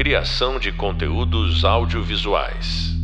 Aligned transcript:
Criação 0.00 0.58
de 0.58 0.72
conteúdos 0.72 1.62
audiovisuais. 1.62 2.96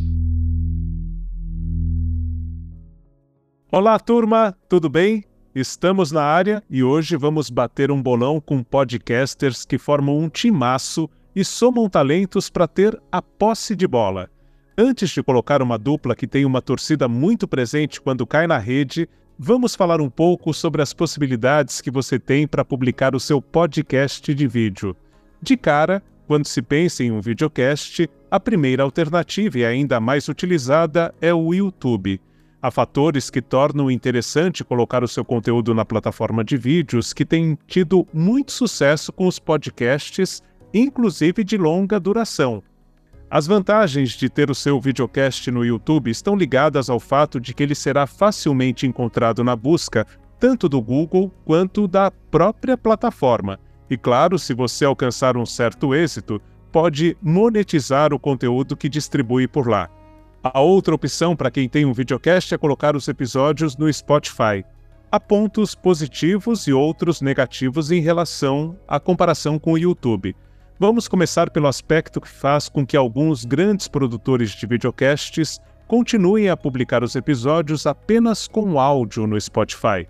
Olá, 3.71 3.99
turma, 3.99 4.57
tudo 4.67 4.89
bem? 4.89 5.23
Estamos 5.53 6.11
na 6.11 6.23
área 6.23 6.63
e 6.67 6.81
hoje 6.81 7.15
vamos 7.15 7.51
bater 7.51 7.91
um 7.91 8.01
bolão 8.01 8.41
com 8.41 8.63
podcasters 8.63 9.63
que 9.63 9.77
formam 9.77 10.17
um 10.17 10.27
timaço 10.27 11.07
e 11.35 11.45
somam 11.45 11.87
talentos 11.87 12.49
para 12.49 12.67
ter 12.67 12.99
a 13.11 13.21
posse 13.21 13.75
de 13.75 13.85
bola. 13.87 14.27
Antes 14.75 15.11
de 15.11 15.21
colocar 15.21 15.61
uma 15.61 15.77
dupla 15.77 16.15
que 16.15 16.25
tem 16.25 16.45
uma 16.45 16.63
torcida 16.63 17.07
muito 17.07 17.47
presente 17.47 18.01
quando 18.01 18.25
cai 18.25 18.47
na 18.47 18.57
rede, 18.57 19.07
vamos 19.37 19.75
falar 19.75 20.01
um 20.01 20.09
pouco 20.09 20.51
sobre 20.51 20.81
as 20.81 20.93
possibilidades 20.93 21.79
que 21.79 21.91
você 21.91 22.17
tem 22.17 22.47
para 22.47 22.65
publicar 22.65 23.13
o 23.13 23.19
seu 23.19 23.39
podcast 23.39 24.33
de 24.33 24.47
vídeo. 24.47 24.97
De 25.39 25.55
cara, 25.55 26.01
quando 26.27 26.45
se 26.45 26.61
pensa 26.61 27.03
em 27.03 27.11
um 27.11 27.21
videocast, 27.21 28.07
a 28.29 28.39
primeira 28.39 28.83
alternativa 28.83 29.59
e 29.59 29.65
ainda 29.65 29.99
mais 29.99 30.27
utilizada 30.27 31.15
é 31.21 31.33
o 31.33 31.53
YouTube. 31.53 32.19
Há 32.61 32.69
fatores 32.69 33.29
que 33.29 33.41
tornam 33.41 33.89
interessante 33.89 34.63
colocar 34.63 35.03
o 35.03 35.07
seu 35.07 35.23
conteúdo 35.23 35.73
na 35.73 35.85
plataforma 35.85 36.43
de 36.43 36.57
vídeos 36.57 37.13
que 37.13 37.23
tem 37.23 37.57
tido 37.65 38.05
muito 38.13 38.51
sucesso 38.51 39.13
com 39.13 39.25
os 39.25 39.39
podcasts, 39.39 40.43
inclusive 40.73 41.45
de 41.45 41.57
longa 41.57 41.97
duração. 41.97 42.61
As 43.29 43.47
vantagens 43.47 44.11
de 44.11 44.29
ter 44.29 44.49
o 44.51 44.55
seu 44.55 44.81
videocast 44.81 45.49
no 45.49 45.63
YouTube 45.63 46.09
estão 46.09 46.35
ligadas 46.35 46.89
ao 46.89 46.99
fato 46.99 47.39
de 47.39 47.53
que 47.53 47.63
ele 47.63 47.75
será 47.75 48.05
facilmente 48.05 48.85
encontrado 48.85 49.43
na 49.43 49.55
busca 49.55 50.05
tanto 50.39 50.67
do 50.67 50.81
Google 50.81 51.31
quanto 51.45 51.87
da 51.87 52.11
própria 52.11 52.77
plataforma. 52.77 53.59
E 53.89 53.97
claro, 53.97 54.37
se 54.37 54.53
você 54.53 54.85
alcançar 54.85 55.37
um 55.37 55.45
certo 55.45 55.95
êxito, 55.95 56.41
pode 56.71 57.17
monetizar 57.21 58.13
o 58.13 58.19
conteúdo 58.19 58.75
que 58.75 58.89
distribui 58.89 59.47
por 59.47 59.67
lá. 59.67 59.89
A 60.43 60.59
outra 60.59 60.93
opção 60.93 61.35
para 61.35 61.51
quem 61.51 61.67
tem 61.67 61.85
um 61.85 61.93
videocast 61.93 62.53
é 62.53 62.57
colocar 62.57 62.95
os 62.95 63.07
episódios 63.07 63.75
no 63.75 63.91
Spotify. 63.91 64.63
Há 65.11 65.19
pontos 65.19 65.73
positivos 65.73 66.67
e 66.67 66.73
outros 66.73 67.21
negativos 67.21 67.91
em 67.91 68.01
relação 68.01 68.77
à 68.87 68.99
comparação 68.99 69.57
com 69.57 69.73
o 69.73 69.77
YouTube. 69.77 70.35
Vamos 70.79 71.07
começar 71.07 71.49
pelo 71.49 71.67
aspecto 71.67 72.21
que 72.21 72.27
faz 72.27 72.69
com 72.69 72.85
que 72.85 72.95
alguns 72.95 73.45
grandes 73.45 73.87
produtores 73.87 74.51
de 74.51 74.67
videocasts 74.67 75.59
continuem 75.87 76.49
a 76.49 76.57
publicar 76.57 77.03
os 77.03 77.15
episódios 77.15 77.87
apenas 77.87 78.47
com 78.47 78.79
áudio 78.79 79.25
no 79.25 79.39
Spotify. 79.39 80.07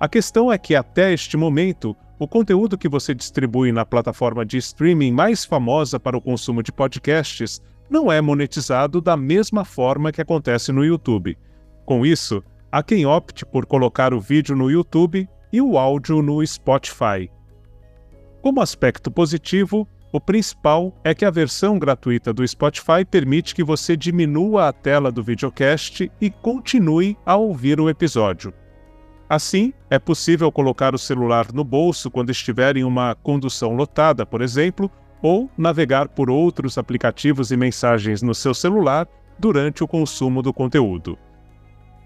A 0.00 0.08
questão 0.08 0.50
é 0.50 0.58
que, 0.58 0.74
até 0.74 1.12
este 1.12 1.36
momento, 1.36 1.94
o 2.18 2.26
conteúdo 2.26 2.76
que 2.76 2.88
você 2.88 3.14
distribui 3.14 3.70
na 3.70 3.86
plataforma 3.86 4.44
de 4.44 4.56
streaming 4.58 5.12
mais 5.12 5.44
famosa 5.44 6.00
para 6.00 6.16
o 6.16 6.20
consumo 6.20 6.62
de 6.62 6.72
podcasts 6.72 7.62
não 7.88 8.10
é 8.10 8.20
monetizado 8.20 9.00
da 9.00 9.16
mesma 9.16 9.64
forma 9.64 10.10
que 10.10 10.20
acontece 10.20 10.72
no 10.72 10.84
YouTube. 10.84 11.38
Com 11.86 12.04
isso, 12.04 12.42
há 12.70 12.82
quem 12.82 13.06
opte 13.06 13.46
por 13.46 13.64
colocar 13.64 14.12
o 14.12 14.20
vídeo 14.20 14.56
no 14.56 14.70
YouTube 14.70 15.28
e 15.52 15.60
o 15.60 15.78
áudio 15.78 16.20
no 16.20 16.44
Spotify. 16.44 17.30
Como 18.42 18.60
aspecto 18.60 19.10
positivo, 19.10 19.88
o 20.12 20.20
principal 20.20 20.92
é 21.04 21.14
que 21.14 21.24
a 21.24 21.30
versão 21.30 21.78
gratuita 21.78 22.32
do 22.32 22.46
Spotify 22.46 23.04
permite 23.08 23.54
que 23.54 23.62
você 23.62 23.96
diminua 23.96 24.68
a 24.68 24.72
tela 24.72 25.12
do 25.12 25.22
videocast 25.22 26.10
e 26.20 26.30
continue 26.30 27.16
a 27.24 27.36
ouvir 27.36 27.80
o 27.80 27.88
episódio. 27.88 28.52
Assim, 29.28 29.74
é 29.90 29.98
possível 29.98 30.50
colocar 30.50 30.94
o 30.94 30.98
celular 30.98 31.52
no 31.52 31.62
bolso 31.62 32.10
quando 32.10 32.30
estiver 32.30 32.76
em 32.76 32.84
uma 32.84 33.14
condução 33.14 33.74
lotada, 33.74 34.24
por 34.24 34.40
exemplo, 34.40 34.90
ou 35.20 35.50
navegar 35.56 36.08
por 36.08 36.30
outros 36.30 36.78
aplicativos 36.78 37.50
e 37.50 37.56
mensagens 37.56 38.22
no 38.22 38.34
seu 38.34 38.54
celular 38.54 39.06
durante 39.38 39.84
o 39.84 39.88
consumo 39.88 40.40
do 40.40 40.52
conteúdo. 40.52 41.18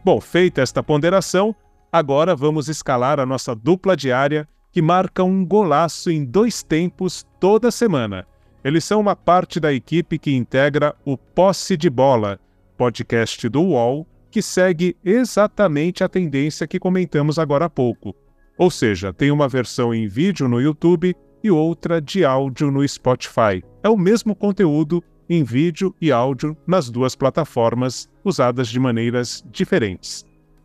Bom, 0.05 0.21
feita 0.21 0.61
esta 0.61 0.83
ponderação, 0.83 1.55
agora 1.93 2.35
vamos 2.35 2.69
escalar 2.69 3.21
a 3.21 3.27
nossa 3.27 3.55
dupla 3.55 3.97
diária 3.97 4.49
que 4.73 4.83
marca 4.83 5.23
um 5.23 5.45
golaço 5.45 6.11
em 6.11 6.25
dois 6.25 6.63
tempos 6.63 7.25
toda 7.39 7.71
semana. 7.71 8.27
Eles 8.65 8.85
são 8.85 9.01
uma 9.01 9.15
parte 9.15 9.61
da 9.61 9.73
equipe 9.73 10.19
que 10.19 10.35
integra 10.35 10.95
o 11.05 11.17
Posse 11.17 11.77
de 11.77 11.91
Bola, 11.91 12.41
podcast 12.77 13.49
do 13.49 13.63
UOL, 13.63 14.07
que 14.33 14.41
segue 14.41 14.97
exatamente 15.05 16.03
a 16.03 16.09
tendência 16.09 16.67
que 16.67 16.79
comentamos 16.79 17.39
agora 17.39 17.67
há 17.67 17.71
pouco. 17.71 18.17
Ou 18.57 18.71
seja, 18.71 19.13
tem 19.13 19.31
uma 19.31 19.47
versão 19.47 19.95
em 19.95 20.09
vídeo 20.09 20.49
no 20.49 20.59
YouTube 20.59 21.15
e 21.45 21.51
outra 21.51 22.01
de 22.01 22.25
áudio 22.25 22.71
no 22.71 22.87
Spotify. 22.89 23.63
É 23.83 23.91
o 23.91 23.97
mesmo 23.97 24.35
conteúdo 24.35 25.05
em 25.29 25.45
vídeo 25.45 25.95
e 26.01 26.11
áudio 26.11 26.57
nas 26.67 26.89
duas 26.89 27.15
plataformas, 27.15 28.09
usadas 28.25 28.69
de 28.69 28.81
maneiras 28.81 29.45
diferentes. 29.51 30.25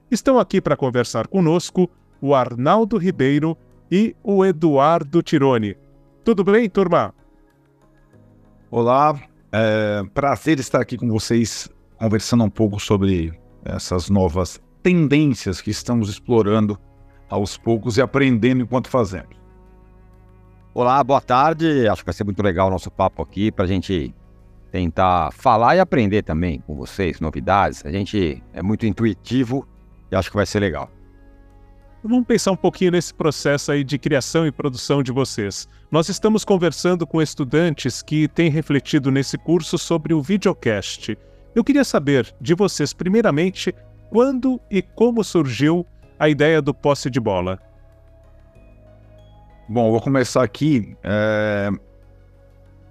Estão 0.09 0.39
aqui 0.39 0.61
para 0.61 0.77
conversar 0.77 1.27
conosco 1.27 1.89
o 2.21 2.33
Arnaldo 2.33 2.97
Ribeiro 2.97 3.57
e 3.91 4.15
o 4.23 4.45
Eduardo 4.45 5.21
Tironi. 5.21 5.75
Tudo 6.23 6.41
bem, 6.41 6.69
turma? 6.69 7.13
Olá, 8.71 9.19
é 9.51 10.03
prazer 10.13 10.57
estar 10.57 10.81
aqui 10.81 10.97
com 10.97 11.09
vocês 11.09 11.69
conversando 11.97 12.43
um 12.45 12.49
pouco 12.49 12.79
sobre 12.79 13.33
essas 13.67 14.09
novas 14.09 14.61
tendências 14.81 15.59
que 15.61 15.69
estamos 15.69 16.09
explorando 16.09 16.79
aos 17.29 17.57
poucos 17.57 17.97
e 17.97 18.01
aprendendo 18.01 18.61
enquanto 18.61 18.89
fazemos. 18.89 19.35
Olá, 20.73 21.03
boa 21.03 21.19
tarde. 21.19 21.87
Acho 21.87 22.01
que 22.01 22.05
vai 22.05 22.13
ser 22.13 22.23
muito 22.23 22.41
legal 22.41 22.67
o 22.67 22.71
nosso 22.71 22.89
papo 22.89 23.21
aqui 23.21 23.51
para 23.51 23.65
a 23.65 23.67
gente 23.67 24.13
tentar 24.71 25.31
falar 25.33 25.75
e 25.75 25.79
aprender 25.79 26.23
também 26.23 26.59
com 26.61 26.75
vocês, 26.75 27.19
novidades. 27.19 27.85
A 27.85 27.91
gente 27.91 28.41
é 28.53 28.61
muito 28.61 28.85
intuitivo 28.85 29.67
e 30.11 30.15
acho 30.15 30.29
que 30.29 30.35
vai 30.35 30.45
ser 30.45 30.59
legal. 30.59 30.89
Vamos 32.03 32.27
pensar 32.27 32.51
um 32.51 32.55
pouquinho 32.55 32.91
nesse 32.91 33.13
processo 33.13 33.71
aí 33.71 33.83
de 33.83 33.97
criação 33.97 34.45
e 34.45 34.51
produção 34.51 35.01
de 35.01 35.11
vocês. 35.11 35.67
Nós 35.91 36.07
estamos 36.07 36.45
conversando 36.45 37.05
com 37.07 37.21
estudantes 37.21 38.01
que 38.01 38.27
têm 38.27 38.49
refletido 38.49 39.11
nesse 39.11 39.37
curso 39.37 39.77
sobre 39.77 40.13
o 40.13 40.21
videocast. 40.21 41.17
Eu 41.57 41.63
queria 41.63 41.83
saber 41.83 42.31
de 42.39 42.53
vocês, 42.53 42.93
primeiramente, 42.93 43.73
quando 44.11 44.61
e 44.69 44.79
como 44.79 45.23
surgiu 45.23 45.87
a 46.19 46.29
ideia 46.29 46.61
do 46.61 46.71
posse 46.71 47.09
de 47.09 47.19
bola. 47.19 47.59
Bom, 49.67 49.89
vou 49.89 49.99
começar 49.99 50.43
aqui. 50.43 50.95
É... 51.03 51.71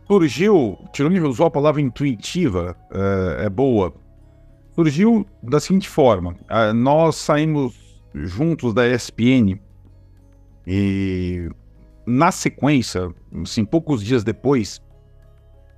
Surgiu, 0.09 0.77
Tironi 0.93 1.21
usou 1.21 1.47
a 1.47 1.51
palavra 1.51 1.81
intuitiva, 1.81 2.77
é, 2.91 3.45
é 3.45 3.49
boa. 3.49 3.95
Surgiu 4.75 5.25
da 5.41 5.61
seguinte 5.61 5.89
forma: 5.89 6.35
é, 6.49 6.73
nós 6.73 7.15
saímos 7.15 8.03
juntos 8.13 8.75
da 8.75 8.85
ESPN 8.85 9.61
e 10.67 11.49
na 12.05 12.33
sequência, 12.33 13.15
assim, 13.45 13.65
poucos 13.65 14.03
dias 14.03 14.25
depois, 14.25 14.83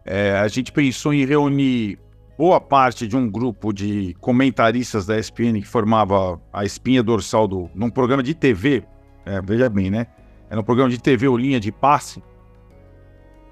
é, 0.06 0.38
a 0.38 0.49
gente 0.49 0.72
pensou 0.72 1.12
em 1.12 1.26
reunir 1.26 1.99
boa 2.38 2.60
parte 2.60 3.09
de 3.09 3.16
um 3.16 3.28
grupo 3.28 3.72
de 3.72 4.15
comentaristas 4.21 5.04
da 5.04 5.19
ESPN 5.19 5.60
que 5.60 5.66
formava 5.66 6.41
a 6.53 6.65
espinha 6.65 7.03
dorsal 7.03 7.49
do, 7.49 7.69
num 7.75 7.91
programa 7.91 8.22
de 8.22 8.32
TV, 8.32 8.84
é, 9.26 9.43
veja 9.43 9.69
bem, 9.69 9.91
né? 9.91 10.06
Era 10.49 10.60
um 10.60 10.65
programa 10.65 10.88
de 10.88 11.00
TV 11.00 11.26
ou 11.26 11.37
linha 11.37 11.59
de 11.59 11.72
passe, 11.72 12.22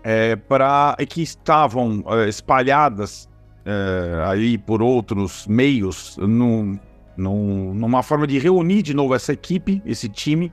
é, 0.04 0.36
para 0.36 0.96
que 1.08 1.20
estavam 1.20 2.04
é, 2.06 2.28
espalhadas 2.28 3.28
é, 3.64 4.24
aí 4.28 4.56
por 4.56 4.80
outros 4.80 5.48
meios 5.48 6.16
no, 6.18 6.78
num, 7.16 7.74
numa 7.74 8.04
forma 8.04 8.24
de 8.24 8.38
reunir 8.38 8.82
de 8.82 8.94
novo 8.94 9.16
essa 9.16 9.32
equipe, 9.32 9.82
esse 9.84 10.08
time, 10.08 10.52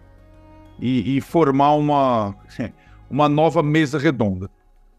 e, 0.79 1.17
e 1.17 1.21
formar 1.21 1.75
uma, 1.75 2.35
uma 3.11 3.29
nova 3.29 3.61
mesa 3.61 3.99
redonda. 3.99 4.49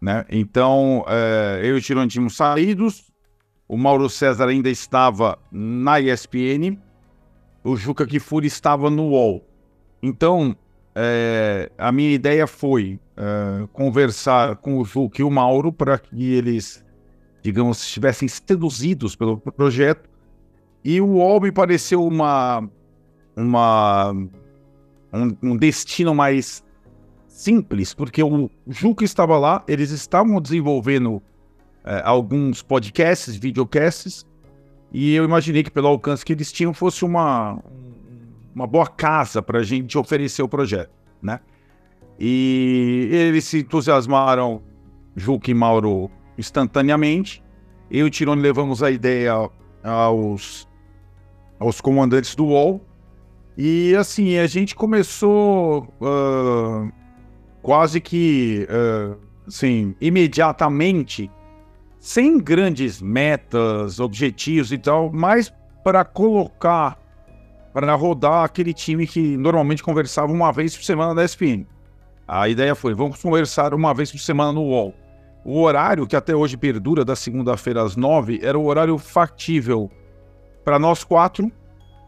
Né? 0.01 0.25
Então, 0.31 1.05
é, 1.09 1.63
eu 1.65 1.75
e 1.75 1.79
o 1.79 1.83
Tirone 1.83 2.09
tínhamos 2.09 2.37
saídos, 2.37 3.13
o 3.69 3.77
Mauro 3.77 4.09
César 4.09 4.49
ainda 4.49 4.69
estava 4.69 5.39
na 5.51 6.01
ESPN, 6.01 6.79
o 7.63 7.77
Juca 7.77 8.07
Kifuri 8.07 8.47
estava 8.47 8.91
no 8.91 9.09
UOL. 9.09 9.45
Então, 10.03 10.55
é, 10.95 11.71
a 11.79 11.91
minha 11.91 12.11
ideia 12.11 12.47
foi 12.47 13.01
é, 13.17 13.67
conversar 13.73 14.57
com 14.57 14.79
o 14.79 14.85
Juca 14.85 15.23
e 15.23 15.25
o 15.25 15.31
Mauro 15.31 15.73
para 15.73 15.99
que 15.99 16.35
eles, 16.35 16.85
digamos, 17.43 17.83
estivessem 17.83 18.29
seduzidos 18.29 19.17
pelo 19.17 19.39
projeto 19.39 20.09
e 20.85 21.01
o 21.01 21.07
UOL 21.07 21.41
me 21.41 21.51
pareceu 21.51 22.07
uma, 22.07 22.69
uma, 23.35 24.13
um, 24.13 25.37
um 25.43 25.57
destino 25.57 26.15
mais 26.15 26.63
simples, 27.27 27.95
porque 27.95 28.23
o 28.23 28.51
Juca 28.69 29.03
estava 29.03 29.39
lá, 29.39 29.65
eles 29.67 29.91
estavam 29.91 30.39
desenvolvendo 30.41 31.23
é, 31.85 32.03
alguns 32.05 32.63
podcasts, 32.63 33.37
videocasts, 33.37 34.27
e 34.93 35.15
eu 35.15 35.25
imaginei 35.25 35.63
que 35.63 35.71
pelo 35.71 35.89
alcance 35.89 36.25
que 36.25 36.33
eles 36.33 36.53
tinham 36.53 36.73
fosse 36.73 37.05
uma, 37.05 37.59
uma 38.55 38.67
boa 38.67 38.87
casa 38.87 39.43
para 39.43 39.59
a 39.59 39.63
gente 39.63 39.99
oferecer 39.99 40.43
o 40.43 40.49
projeto, 40.49 40.93
né? 41.21 41.41
E 42.19 43.09
eles 43.11 43.45
se 43.45 43.59
entusiasmaram 43.59 44.63
Juca 45.17 45.51
e 45.51 45.55
Mauro 45.55 46.11
instantaneamente. 46.39 47.43
Eu 47.91 48.07
e 48.07 48.09
o 48.09 48.11
Tirone 48.11 48.41
levamos 48.41 48.83
a 48.83 48.91
ideia 48.91 49.51
aos, 49.83 50.69
aos 51.59 51.81
comandantes 51.81 52.35
do 52.35 52.47
UOL. 52.47 52.81
E 53.57 53.95
assim, 53.97 54.39
a 54.39 54.47
gente 54.47 54.75
começou 54.75 55.89
uh, 56.01 56.91
quase 57.63 58.01
que 58.01 58.67
uh, 58.71 59.17
assim, 59.47 59.95
imediatamente, 60.01 61.31
sem 62.05 62.37
grandes 62.37 63.01
metas, 63.01 63.99
objetivos 63.99 64.71
e 64.71 64.77
tal, 64.77 65.11
mas 65.11 65.51
para 65.83 66.05
colocar, 66.05 66.99
para 67.73 67.95
rodar 67.95 68.45
aquele 68.45 68.75
time 68.75 69.07
que 69.07 69.39
normalmente 69.39 69.83
conversava 69.83 70.31
uma 70.31 70.53
vez 70.53 70.77
por 70.77 70.85
semana 70.85 71.15
na 71.15 71.25
ESPN. 71.25 71.67
A 72.29 72.47
ideia 72.47 72.75
foi: 72.75 72.93
vamos 72.93 73.23
conversar 73.23 73.73
uma 73.73 73.95
vez 73.95 74.13
por 74.13 74.21
semana 74.21 74.53
no 74.53 74.65
UOL. 74.65 74.95
O 75.47 75.63
horário, 75.63 76.07
que 76.07 76.15
até 76.15 76.37
hoje 76.37 76.59
perdura, 76.59 77.07
da 77.07 77.17
segunda-feira 77.17 77.83
às 77.83 77.97
nove, 77.97 78.39
era 78.43 78.59
o 78.59 78.67
horário 78.67 78.99
factível 78.99 79.91
para 80.63 80.79
nós 80.79 81.05
quatro 81.05 81.51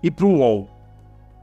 e 0.02 0.10
para 0.10 0.26
o 0.26 0.40
UOL. 0.40 0.75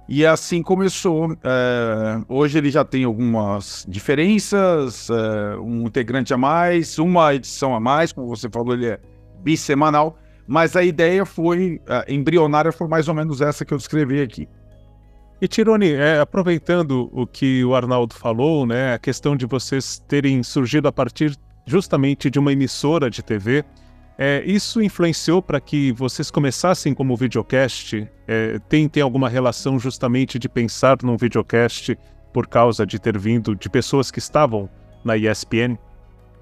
E 0.08 0.26
assim 0.26 0.62
começou. 0.62 1.32
É, 1.44 2.22
hoje 2.28 2.58
ele 2.58 2.70
já 2.70 2.84
tem 2.84 3.04
algumas 3.06 3.86
diferenças, 3.88 5.10
é, 5.10 5.58
um 5.58 5.88
integrante 5.88 6.34
a 6.34 6.38
mais, 6.38 7.00
uma 7.00 7.34
edição 7.34 7.74
a 7.74 7.80
mais, 7.80 8.12
como 8.12 8.28
você 8.28 8.50
falou, 8.50 8.74
ele 8.74 8.88
é 8.88 9.00
bissemanal, 9.42 10.18
mas 10.48 10.76
a 10.76 10.84
ideia 10.84 11.26
foi, 11.26 11.82
é, 11.88 12.14
embrionária 12.14 12.72
foi 12.72 12.88
mais 12.88 13.08
ou 13.08 13.14
menos 13.14 13.42
essa 13.42 13.64
que 13.64 13.74
eu 13.74 13.78
descrevi 13.78 14.22
aqui. 14.22 14.48
E 15.42 15.48
Tironi, 15.48 15.92
é, 15.92 16.20
aproveitando 16.20 17.10
o 17.12 17.28
que 17.28 17.64
o 17.66 17.76
Arnaldo 17.76 18.14
falou, 18.14 18.66
né, 18.66 18.94
a 18.94 19.00
questão 19.00 19.36
de 19.36 19.46
vocês 19.46 20.02
terem 20.08 20.42
surgido 20.44 20.88
a 20.88 20.92
partir 20.92 21.36
justamente 21.66 22.30
de 22.30 22.40
uma 22.40 22.52
emissora 22.52 23.10
de 23.10 23.22
TV. 23.22 23.64
É, 24.18 24.44
isso 24.46 24.82
influenciou 24.82 25.42
para 25.42 25.60
que 25.60 25.92
vocês 25.92 26.30
começassem 26.30 26.94
como 26.94 27.16
videocast? 27.16 28.08
É, 28.28 28.60
tem, 28.70 28.88
tem 28.88 29.02
alguma 29.02 29.28
relação 29.28 29.80
justamente 29.80 30.38
de 30.38 30.48
pensar 30.48 30.98
num 31.02 31.18
videocast 31.18 31.98
por 32.32 32.48
causa 32.48 32.86
de 32.86 33.00
ter 33.00 33.18
vindo 33.18 33.56
de 33.56 33.70
pessoas 33.70 34.12
que 34.12 34.20
estavam 34.20 34.70
na 35.04 35.18
ESPN? 35.18 35.78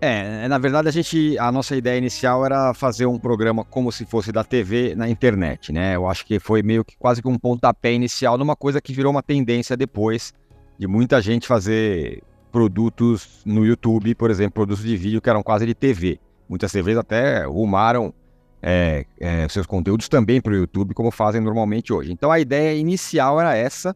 É, 0.04 0.48
na 0.48 0.58
verdade 0.58 0.88
a 0.88 0.92
gente, 0.92 1.38
a 1.38 1.52
nossa 1.52 1.76
ideia 1.76 1.98
inicial 1.98 2.44
era 2.44 2.74
fazer 2.74 3.06
um 3.06 3.20
programa 3.20 3.64
como 3.64 3.92
se 3.92 4.04
fosse 4.04 4.32
da 4.32 4.44
TV 4.44 4.96
na 4.96 5.08
internet, 5.08 5.72
né? 5.72 5.96
Eu 5.96 6.10
acho 6.10 6.26
que 6.26 6.40
foi 6.40 6.64
meio 6.64 6.84
que 6.84 6.98
quase 6.98 7.22
que 7.22 7.28
um 7.28 7.38
pontapé 7.38 7.94
inicial 7.94 8.36
numa 8.36 8.56
coisa 8.56 8.82
que 8.82 8.94
virou 8.94 9.12
uma 9.12 9.22
tendência 9.22 9.78
depois 9.78 10.34
de 10.80 10.88
muita 10.88 11.22
gente 11.22 11.46
fazer 11.46 12.24
produtos 12.52 13.44
no 13.46 13.64
YouTube, 13.64 14.16
por 14.16 14.32
exemplo, 14.32 14.54
produtos 14.54 14.84
de 14.84 14.98
vídeo 14.98 15.22
que 15.22 15.30
eram 15.30 15.44
quase 15.44 15.68
de 15.68 15.76
TV. 15.76 16.20
Muitas 16.52 16.70
TVs 16.74 16.98
até 16.98 17.46
rumaram 17.46 18.14
é, 18.62 19.06
é, 19.18 19.48
seus 19.48 19.66
conteúdos 19.66 20.10
também 20.10 20.42
para 20.42 20.52
o 20.52 20.58
YouTube, 20.58 20.94
como 20.94 21.10
fazem 21.10 21.40
normalmente 21.40 21.94
hoje. 21.94 22.12
Então 22.12 22.30
a 22.30 22.42
ideia 22.42 22.78
inicial 22.78 23.40
era 23.40 23.56
essa, 23.56 23.96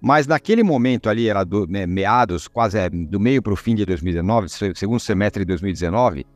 mas 0.00 0.26
naquele 0.26 0.62
momento 0.62 1.10
ali, 1.10 1.28
era 1.28 1.44
do, 1.44 1.66
né, 1.66 1.86
meados, 1.86 2.48
quase 2.48 2.78
é, 2.78 2.88
do 2.88 3.20
meio 3.20 3.42
para 3.42 3.52
o 3.52 3.56
fim 3.56 3.74
de 3.74 3.84
2019, 3.84 4.48
segundo 4.74 4.98
semestre 4.98 5.44
de 5.44 5.48
2019, 5.48 6.26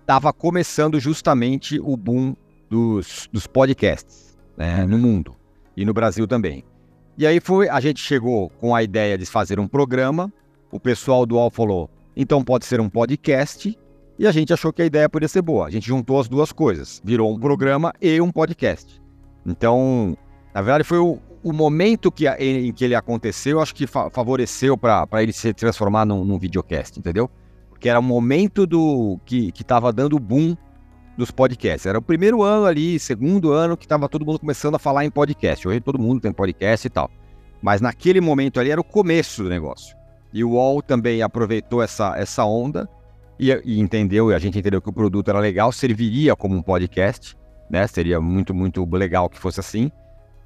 estava 0.00 0.32
começando 0.32 1.00
justamente 1.00 1.80
o 1.80 1.96
boom 1.96 2.36
dos, 2.70 3.28
dos 3.32 3.48
podcasts 3.48 4.38
né, 4.56 4.86
no 4.86 4.96
mundo 4.96 5.34
e 5.76 5.84
no 5.84 5.92
Brasil 5.92 6.24
também. 6.28 6.62
E 7.18 7.26
aí 7.26 7.40
foi, 7.40 7.68
a 7.68 7.80
gente 7.80 8.00
chegou 8.00 8.48
com 8.60 8.72
a 8.72 8.80
ideia 8.80 9.18
de 9.18 9.26
fazer 9.26 9.58
um 9.58 9.66
programa 9.66 10.32
o 10.70 10.78
pessoal 10.78 11.26
do 11.26 11.34
UOL 11.34 11.50
falou, 11.50 11.90
então 12.16 12.44
pode 12.44 12.64
ser 12.64 12.80
um 12.80 12.88
podcast, 12.88 13.76
e 14.18 14.26
a 14.26 14.32
gente 14.32 14.52
achou 14.52 14.72
que 14.72 14.82
a 14.82 14.84
ideia 14.84 15.08
podia 15.08 15.28
ser 15.28 15.42
boa. 15.42 15.66
A 15.66 15.70
gente 15.70 15.86
juntou 15.86 16.20
as 16.20 16.28
duas 16.28 16.52
coisas, 16.52 17.00
virou 17.04 17.32
um 17.32 17.38
programa 17.38 17.92
e 18.00 18.20
um 18.20 18.30
podcast. 18.30 19.02
Então, 19.44 20.16
na 20.54 20.62
verdade, 20.62 20.84
foi 20.84 20.98
o, 20.98 21.18
o 21.42 21.52
momento 21.52 22.12
que, 22.12 22.28
em 22.28 22.72
que 22.72 22.84
ele 22.84 22.94
aconteceu, 22.94 23.60
acho 23.60 23.74
que 23.74 23.86
fa 23.86 24.08
favoreceu 24.10 24.78
para 24.78 25.22
ele 25.22 25.32
se 25.32 25.52
transformar 25.52 26.04
num, 26.04 26.24
num, 26.24 26.38
videocast, 26.38 26.98
entendeu? 26.98 27.28
Porque 27.68 27.88
era 27.88 27.98
o 27.98 28.02
momento 28.02 28.66
do 28.66 29.18
que 29.26 29.52
estava 29.58 29.92
dando 29.92 30.18
boom 30.18 30.56
dos 31.18 31.30
podcasts. 31.30 31.86
Era 31.86 31.98
o 31.98 32.02
primeiro 32.02 32.42
ano 32.42 32.66
ali, 32.66 32.98
segundo 32.98 33.52
ano, 33.52 33.76
que 33.76 33.84
estava 33.84 34.08
todo 34.08 34.24
mundo 34.24 34.38
começando 34.38 34.76
a 34.76 34.78
falar 34.78 35.04
em 35.04 35.10
podcast. 35.10 35.66
Hoje 35.66 35.80
todo 35.80 35.98
mundo 35.98 36.20
tem 36.20 36.32
podcast 36.32 36.86
e 36.86 36.90
tal. 36.90 37.10
Mas 37.60 37.80
naquele 37.80 38.20
momento 38.20 38.60
ali 38.60 38.70
era 38.70 38.80
o 38.80 38.84
começo 38.84 39.42
do 39.42 39.48
negócio. 39.48 39.96
E 40.32 40.42
o 40.44 40.50
UOL 40.50 40.82
também 40.82 41.22
aproveitou 41.22 41.82
essa, 41.82 42.16
essa 42.16 42.44
onda 42.44 42.88
e, 43.38 43.50
e 43.64 43.80
entendeu, 43.80 44.30
e 44.30 44.34
a 44.34 44.38
gente 44.38 44.58
entendeu 44.58 44.80
que 44.80 44.88
o 44.88 44.92
produto 44.92 45.28
era 45.28 45.38
legal, 45.38 45.72
serviria 45.72 46.36
como 46.36 46.54
um 46.54 46.62
podcast, 46.62 47.36
né? 47.68 47.86
Seria 47.86 48.20
muito, 48.20 48.54
muito 48.54 48.84
legal 48.94 49.28
que 49.28 49.38
fosse 49.38 49.60
assim. 49.60 49.90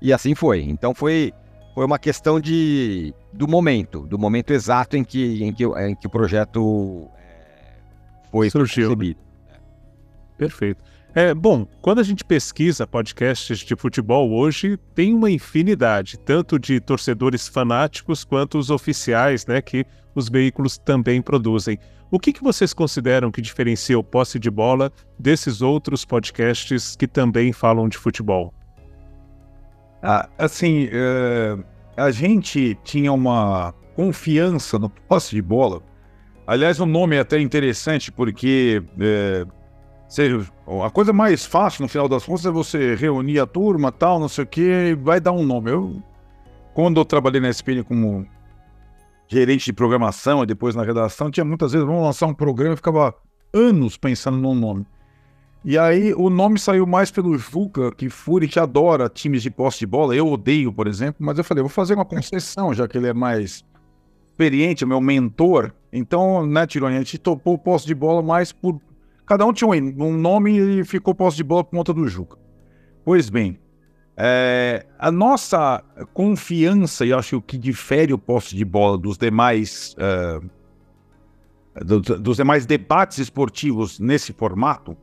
E 0.00 0.12
assim 0.12 0.34
foi. 0.34 0.62
Então 0.62 0.94
foi, 0.94 1.32
foi 1.74 1.84
uma 1.84 1.98
questão 1.98 2.40
de, 2.40 3.14
do 3.32 3.46
momento, 3.46 4.06
do 4.06 4.18
momento 4.18 4.52
exato 4.52 4.96
em 4.96 5.04
que, 5.04 5.42
em 5.42 5.52
que, 5.52 5.64
em 5.64 5.94
que 5.94 6.06
o 6.06 6.10
projeto 6.10 7.08
é, 7.18 7.74
foi 8.30 8.50
Surgiu. 8.50 8.84
Né? 8.84 8.94
concebido. 8.94 9.20
Perfeito. 10.36 10.82
É, 11.14 11.32
bom, 11.32 11.66
quando 11.80 12.00
a 12.00 12.02
gente 12.02 12.24
pesquisa 12.24 12.86
podcasts 12.86 13.58
de 13.58 13.74
futebol 13.74 14.30
hoje, 14.30 14.78
tem 14.94 15.14
uma 15.14 15.30
infinidade, 15.30 16.18
tanto 16.18 16.58
de 16.58 16.80
torcedores 16.80 17.48
fanáticos 17.48 18.24
quanto 18.24 18.58
os 18.58 18.70
oficiais, 18.70 19.46
né, 19.46 19.60
que 19.62 19.86
os 20.14 20.28
veículos 20.28 20.76
também 20.76 21.22
produzem. 21.22 21.78
O 22.10 22.18
que, 22.18 22.32
que 22.32 22.42
vocês 22.42 22.72
consideram 22.72 23.30
que 23.30 23.42
diferencia 23.42 23.98
o 23.98 24.04
posse 24.04 24.38
de 24.38 24.50
bola 24.50 24.92
desses 25.18 25.60
outros 25.60 26.04
podcasts 26.04 26.96
que 26.96 27.06
também 27.06 27.52
falam 27.52 27.88
de 27.88 27.98
futebol? 27.98 28.52
Ah, 30.02 30.28
assim, 30.38 30.88
é, 30.92 31.58
a 31.96 32.10
gente 32.10 32.78
tinha 32.84 33.12
uma 33.12 33.74
confiança 33.94 34.78
no 34.78 34.88
posse 34.88 35.34
de 35.34 35.42
bola. 35.42 35.82
Aliás, 36.46 36.80
o 36.80 36.86
nome 36.86 37.16
é 37.16 37.20
até 37.20 37.38
interessante 37.40 38.10
porque 38.10 38.82
é, 40.16 40.84
a 40.84 40.90
coisa 40.90 41.12
mais 41.12 41.44
fácil, 41.44 41.82
no 41.82 41.88
final 41.88 42.08
das 42.08 42.24
contas, 42.24 42.46
é 42.46 42.50
você 42.50 42.94
reunir 42.94 43.38
a 43.40 43.46
turma, 43.46 43.92
tal, 43.92 44.18
não 44.18 44.28
sei 44.28 44.44
o 44.44 44.46
que, 44.46 44.96
vai 45.02 45.20
dar 45.20 45.32
um 45.32 45.44
nome. 45.44 45.70
Eu, 45.70 46.02
quando 46.72 46.98
eu 46.98 47.04
trabalhei 47.04 47.40
na 47.40 47.50
SPN 47.50 47.82
como 47.84 48.26
gerente 49.28 49.66
de 49.66 49.72
programação 49.72 50.42
e 50.42 50.46
depois 50.46 50.74
na 50.74 50.82
redação, 50.82 51.30
tinha 51.30 51.44
muitas 51.44 51.72
vezes, 51.72 51.86
vamos 51.86 52.02
lançar 52.02 52.26
um 52.26 52.34
programa 52.34 52.72
e 52.72 52.76
ficava 52.76 53.14
anos 53.52 53.96
pensando 53.98 54.38
num 54.38 54.54
nome. 54.54 54.86
E 55.64 55.76
aí 55.76 56.14
o 56.14 56.30
nome 56.30 56.58
saiu 56.58 56.86
mais 56.86 57.10
pelo 57.10 57.36
Juca, 57.36 57.92
que 57.92 58.08
Fury 58.08 58.48
que 58.48 58.58
adora 58.58 59.08
times 59.08 59.42
de 59.42 59.50
posse 59.50 59.80
de 59.80 59.86
bola. 59.86 60.14
Eu 60.14 60.28
odeio, 60.28 60.72
por 60.72 60.86
exemplo, 60.86 61.16
mas 61.18 61.36
eu 61.36 61.44
falei, 61.44 61.62
vou 61.62 61.68
fazer 61.68 61.94
uma 61.94 62.04
concessão, 62.04 62.72
já 62.72 62.88
que 62.88 62.96
ele 62.96 63.08
é 63.08 63.12
mais 63.12 63.64
experiente, 64.26 64.86
meu 64.86 65.00
mentor. 65.00 65.72
Então, 65.92 66.46
né, 66.46 66.66
Tironi, 66.66 66.94
a 66.94 66.98
gente 67.00 67.18
topou 67.18 67.54
o 67.54 67.58
posse 67.58 67.86
de 67.86 67.94
bola 67.94 68.22
mais 68.22 68.52
por 68.52 68.80
Cada 69.28 69.44
um 69.44 69.52
tinha 69.52 69.68
um 69.68 70.16
nome 70.16 70.80
e 70.80 70.84
ficou 70.84 71.14
posse 71.14 71.36
de 71.36 71.44
bola 71.44 71.62
por 71.62 71.76
conta 71.76 71.92
do 71.92 72.08
Juca. 72.08 72.38
Pois 73.04 73.28
bem, 73.28 73.58
é, 74.16 74.86
a 74.98 75.12
nossa 75.12 75.84
confiança, 76.14 77.04
e 77.04 77.12
acho 77.12 77.42
que 77.42 77.58
difere 77.58 78.14
o 78.14 78.18
posse 78.18 78.56
de 78.56 78.64
bola 78.64 78.96
dos 78.96 79.18
demais, 79.18 79.94
uh, 79.98 80.48
do, 81.84 82.00
dos 82.00 82.38
demais 82.38 82.64
debates 82.64 83.18
esportivos 83.18 84.00
nesse 84.00 84.32
formato, 84.32 84.96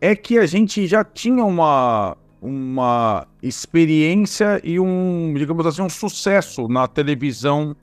é 0.00 0.14
que 0.14 0.38
a 0.38 0.46
gente 0.46 0.86
já 0.86 1.02
tinha 1.02 1.44
uma, 1.44 2.16
uma 2.40 3.26
experiência 3.42 4.60
e 4.62 4.78
um, 4.78 5.34
digamos 5.36 5.66
assim, 5.66 5.82
um 5.82 5.90
sucesso 5.90 6.68
na 6.68 6.86
televisão 6.86 7.76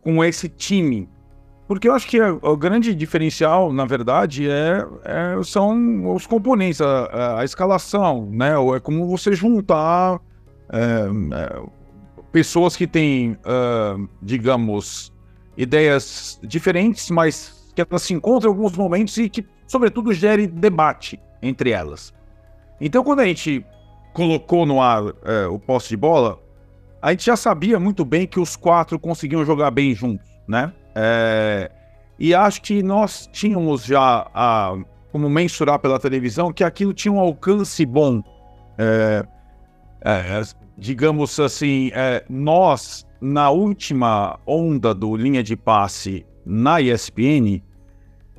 com 0.00 0.24
esse 0.24 0.48
time. 0.48 1.08
Porque 1.66 1.88
eu 1.88 1.94
acho 1.94 2.06
que 2.06 2.20
o 2.20 2.56
grande 2.56 2.94
diferencial, 2.94 3.72
na 3.72 3.86
verdade, 3.86 4.48
é, 4.48 4.84
é 5.04 5.42
são 5.42 6.14
os 6.14 6.26
componentes, 6.26 6.80
a, 6.80 7.40
a, 7.40 7.44
escalação, 7.44 8.28
né? 8.30 8.52
É 8.76 8.80
como 8.80 9.08
você 9.08 9.32
juntar 9.32 10.20
é, 10.70 10.78
é, 10.78 11.62
pessoas 12.30 12.76
que 12.76 12.86
têm, 12.86 13.38
digamos, 14.20 15.10
ideias 15.56 16.38
diferentes, 16.42 17.10
mas 17.10 17.72
que 17.74 17.80
elas 17.80 18.02
se 18.02 18.12
encontram 18.12 18.50
em 18.50 18.54
alguns 18.54 18.76
momentos 18.76 19.16
e 19.16 19.28
que, 19.28 19.46
sobretudo, 19.66 20.12
gere 20.12 20.46
debate 20.46 21.18
entre 21.40 21.70
elas. 21.70 22.12
Então, 22.80 23.02
quando 23.02 23.20
a 23.20 23.24
gente 23.24 23.64
colocou 24.12 24.66
no 24.66 24.80
ar 24.80 25.02
é, 25.24 25.46
o 25.46 25.58
posse 25.58 25.90
de 25.90 25.96
bola, 25.96 26.38
a 27.00 27.10
gente 27.10 27.24
já 27.24 27.36
sabia 27.36 27.78
muito 27.78 28.04
bem 28.04 28.26
que 28.26 28.38
os 28.38 28.56
quatro 28.56 28.98
conseguiam 28.98 29.44
jogar 29.44 29.70
bem 29.70 29.94
juntos, 29.94 30.26
né? 30.46 30.72
É, 30.94 31.70
e 32.18 32.34
acho 32.34 32.62
que 32.62 32.82
nós 32.82 33.28
tínhamos 33.32 33.84
já 33.84 34.28
a, 34.32 34.76
como 35.10 35.28
mensurar 35.28 35.78
pela 35.78 35.98
televisão 35.98 36.52
que 36.52 36.62
aquilo 36.62 36.92
tinha 36.92 37.12
um 37.12 37.20
alcance 37.20 37.84
bom. 37.84 38.22
É, 38.78 39.26
é, 40.02 40.42
digamos 40.76 41.38
assim, 41.40 41.90
é, 41.94 42.24
nós, 42.28 43.06
na 43.20 43.50
última 43.50 44.38
onda 44.46 44.94
do 44.94 45.16
linha 45.16 45.42
de 45.42 45.56
passe 45.56 46.26
na 46.44 46.80
ESPN, 46.80 47.62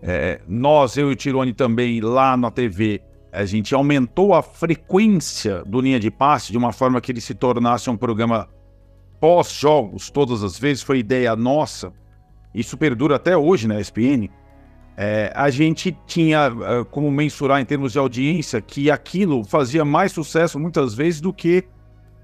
é, 0.01 0.39
nós, 0.47 0.97
eu 0.97 1.09
e 1.09 1.13
o 1.13 1.15
Tirone 1.15 1.53
também, 1.53 1.99
lá 1.99 2.37
na 2.37 2.51
TV, 2.51 3.01
a 3.31 3.43
gente 3.43 3.73
aumentou 3.73 4.33
a 4.33 4.41
frequência 4.41 5.63
do 5.65 5.81
linha 5.81 5.99
de 5.99 6.11
passe 6.11 6.51
de 6.51 6.57
uma 6.57 6.71
forma 6.71 7.01
que 7.01 7.11
ele 7.11 7.19
se 7.19 7.33
tornasse 7.33 7.89
um 7.89 7.97
programa 7.97 8.47
pós-jogos 9.19 10.09
todas 10.09 10.43
as 10.43 10.57
vezes, 10.59 10.83
foi 10.83 10.99
ideia 10.99 11.35
nossa, 11.35 11.91
isso 12.55 12.77
perdura 12.77 13.17
até 13.17 13.35
hoje 13.37 13.67
na 13.67 13.79
ESPN. 13.79 14.29
É, 14.97 15.31
a 15.35 15.49
gente 15.49 15.95
tinha 16.07 16.49
uh, 16.49 16.85
como 16.85 17.11
mensurar 17.11 17.59
em 17.59 17.65
termos 17.65 17.91
de 17.91 17.99
audiência 17.99 18.61
que 18.61 18.89
aquilo 18.89 19.43
fazia 19.43 19.83
mais 19.83 20.13
sucesso 20.13 20.57
muitas 20.57 20.93
vezes 20.93 21.19
do 21.19 21.33
que 21.33 21.65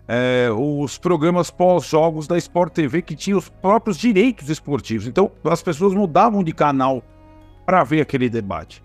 é, 0.07 0.49
os 0.51 0.97
programas 0.97 1.51
pós-jogos 1.51 2.27
da 2.27 2.37
Sport 2.37 2.73
TV 2.73 3.01
que 3.01 3.15
tinham 3.15 3.37
os 3.37 3.49
próprios 3.49 3.97
direitos 3.97 4.49
esportivos. 4.49 5.05
Então 5.05 5.31
as 5.43 5.61
pessoas 5.61 5.93
mudavam 5.93 6.43
de 6.43 6.53
canal 6.53 7.03
para 7.65 7.83
ver 7.83 8.01
aquele 8.01 8.29
debate. 8.29 8.81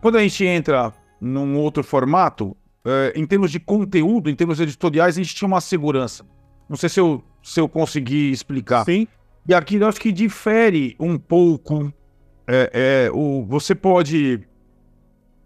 Quando 0.00 0.18
a 0.18 0.22
gente 0.22 0.44
entra 0.44 0.92
num 1.20 1.56
outro 1.58 1.82
formato, 1.82 2.56
é, 2.84 3.12
em 3.16 3.26
termos 3.26 3.50
de 3.50 3.58
conteúdo, 3.58 4.28
em 4.28 4.34
termos 4.34 4.60
editoriais, 4.60 5.16
a 5.16 5.22
gente 5.22 5.34
tinha 5.34 5.48
uma 5.48 5.60
segurança. 5.60 6.24
Não 6.68 6.76
sei 6.76 6.88
se 6.88 7.00
eu, 7.00 7.22
se 7.42 7.60
eu 7.60 7.68
consegui 7.68 8.30
explicar. 8.30 8.84
Sim. 8.84 9.06
E 9.48 9.54
aqui 9.54 9.76
eu 9.76 9.86
acho 9.86 10.00
que 10.00 10.10
difere 10.10 10.96
um 10.98 11.16
pouco. 11.18 11.92
É, 12.48 12.70
é, 13.06 13.10
o, 13.12 13.44
você 13.44 13.74
pode, 13.74 14.40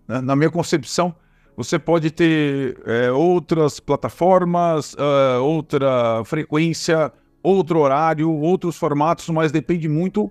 na 0.06 0.34
minha 0.34 0.50
concepção, 0.50 1.14
você 1.56 1.78
pode 1.78 2.10
ter 2.10 2.80
é, 2.86 3.10
outras 3.10 3.80
plataformas, 3.80 4.94
uh, 4.94 5.42
outra 5.42 6.22
frequência, 6.24 7.12
outro 7.42 7.80
horário, 7.80 8.30
outros 8.30 8.76
formatos, 8.76 9.28
mas 9.28 9.52
depende 9.52 9.88
muito 9.88 10.30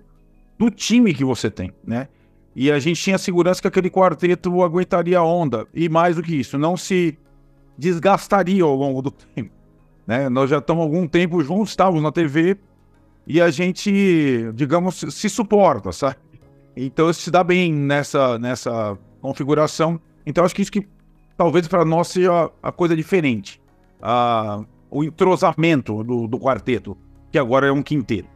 do 0.58 0.70
time 0.70 1.14
que 1.14 1.24
você 1.24 1.50
tem, 1.50 1.72
né? 1.84 2.08
E 2.54 2.70
a 2.70 2.78
gente 2.80 3.00
tinha 3.00 3.16
segurança 3.16 3.62
que 3.62 3.68
aquele 3.68 3.88
quarteto 3.88 4.62
aguentaria 4.62 5.18
a 5.18 5.24
onda. 5.24 5.66
E 5.72 5.88
mais 5.88 6.16
do 6.16 6.22
que 6.22 6.34
isso, 6.34 6.58
não 6.58 6.76
se 6.76 7.16
desgastaria 7.78 8.64
ao 8.64 8.74
longo 8.74 9.00
do 9.00 9.10
tempo. 9.34 9.52
Né? 10.06 10.28
Nós 10.28 10.50
já 10.50 10.58
estamos 10.58 10.82
algum 10.82 11.06
tempo 11.06 11.42
juntos, 11.44 11.70
estávamos 11.70 12.02
na 12.02 12.10
TV 12.10 12.58
e 13.32 13.40
a 13.40 13.48
gente, 13.48 14.50
digamos, 14.54 15.04
se 15.08 15.28
suporta, 15.28 15.92
sabe? 15.92 16.16
Então 16.76 17.12
se 17.12 17.30
dá 17.30 17.44
bem 17.44 17.72
nessa, 17.72 18.36
nessa 18.40 18.98
configuração. 19.20 20.00
Então 20.26 20.44
acho 20.44 20.52
que 20.52 20.62
isso 20.62 20.72
que 20.72 20.84
talvez 21.36 21.68
para 21.68 21.84
nós 21.84 22.08
seja 22.08 22.50
a 22.60 22.72
coisa 22.72 22.96
diferente. 22.96 23.62
A, 24.02 24.64
o 24.90 25.04
entrosamento 25.04 26.02
do, 26.02 26.26
do 26.26 26.40
quarteto, 26.40 26.98
que 27.30 27.38
agora 27.38 27.68
é 27.68 27.72
um 27.72 27.84
quinteto. 27.84 28.28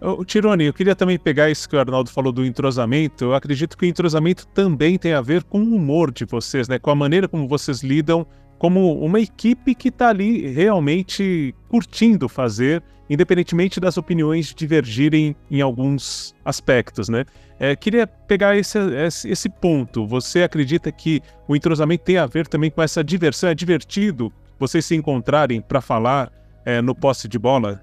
O 0.00 0.24
Tirone, 0.24 0.64
eu 0.64 0.72
queria 0.72 0.96
também 0.96 1.18
pegar 1.18 1.50
isso 1.50 1.68
que 1.68 1.76
o 1.76 1.78
Arnaldo 1.78 2.10
falou 2.10 2.32
do 2.32 2.46
entrosamento. 2.46 3.26
Eu 3.26 3.34
acredito 3.34 3.76
que 3.76 3.84
o 3.84 3.88
entrosamento 3.88 4.46
também 4.48 4.96
tem 4.96 5.12
a 5.12 5.20
ver 5.20 5.44
com 5.44 5.60
o 5.60 5.74
humor 5.76 6.10
de 6.10 6.24
vocês, 6.24 6.66
né? 6.66 6.78
Com 6.78 6.90
a 6.90 6.94
maneira 6.94 7.28
como 7.28 7.46
vocês 7.46 7.82
lidam 7.82 8.26
como 8.58 8.94
uma 9.04 9.18
equipe 9.18 9.74
que 9.74 9.88
está 9.88 10.10
ali 10.10 10.46
realmente 10.46 11.52
curtindo 11.68 12.28
fazer, 12.28 12.80
independentemente 13.08 13.80
das 13.80 13.96
opiniões 13.96 14.54
divergirem 14.54 15.36
em 15.50 15.60
alguns 15.60 16.34
aspectos, 16.44 17.08
né? 17.08 17.24
É, 17.58 17.76
queria 17.76 18.06
pegar 18.06 18.56
esse, 18.56 18.78
esse, 18.78 19.28
esse, 19.28 19.48
ponto. 19.48 20.06
Você 20.06 20.42
acredita 20.42 20.90
que 20.90 21.20
o 21.46 21.54
entrosamento 21.54 22.04
tem 22.04 22.18
a 22.18 22.26
ver 22.26 22.48
também 22.48 22.70
com 22.70 22.82
essa 22.82 23.04
diversão? 23.04 23.50
É 23.50 23.54
divertido 23.54 24.32
vocês 24.58 24.84
se 24.84 24.94
encontrarem 24.94 25.60
para 25.60 25.80
falar 25.80 26.32
é, 26.64 26.80
no 26.80 26.94
posse 26.94 27.28
de 27.28 27.38
bola? 27.38 27.80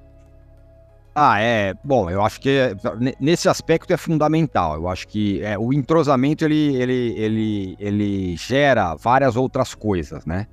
Ah, 1.16 1.40
é. 1.40 1.74
Bom, 1.84 2.10
eu 2.10 2.24
acho 2.24 2.40
que 2.40 2.50
é, 2.50 2.76
nesse 3.20 3.50
aspecto 3.50 3.92
é 3.92 3.98
fundamental. 3.98 4.76
Eu 4.76 4.88
acho 4.88 5.08
que 5.08 5.42
é, 5.44 5.58
o 5.58 5.74
entrosamento 5.74 6.46
ele, 6.46 6.76
ele, 6.76 7.14
ele, 7.18 7.76
ele 7.80 8.38
gera 8.38 8.96
várias 8.96 9.36
outras 9.36 9.76
coisas, 9.76 10.26
né? 10.26 10.48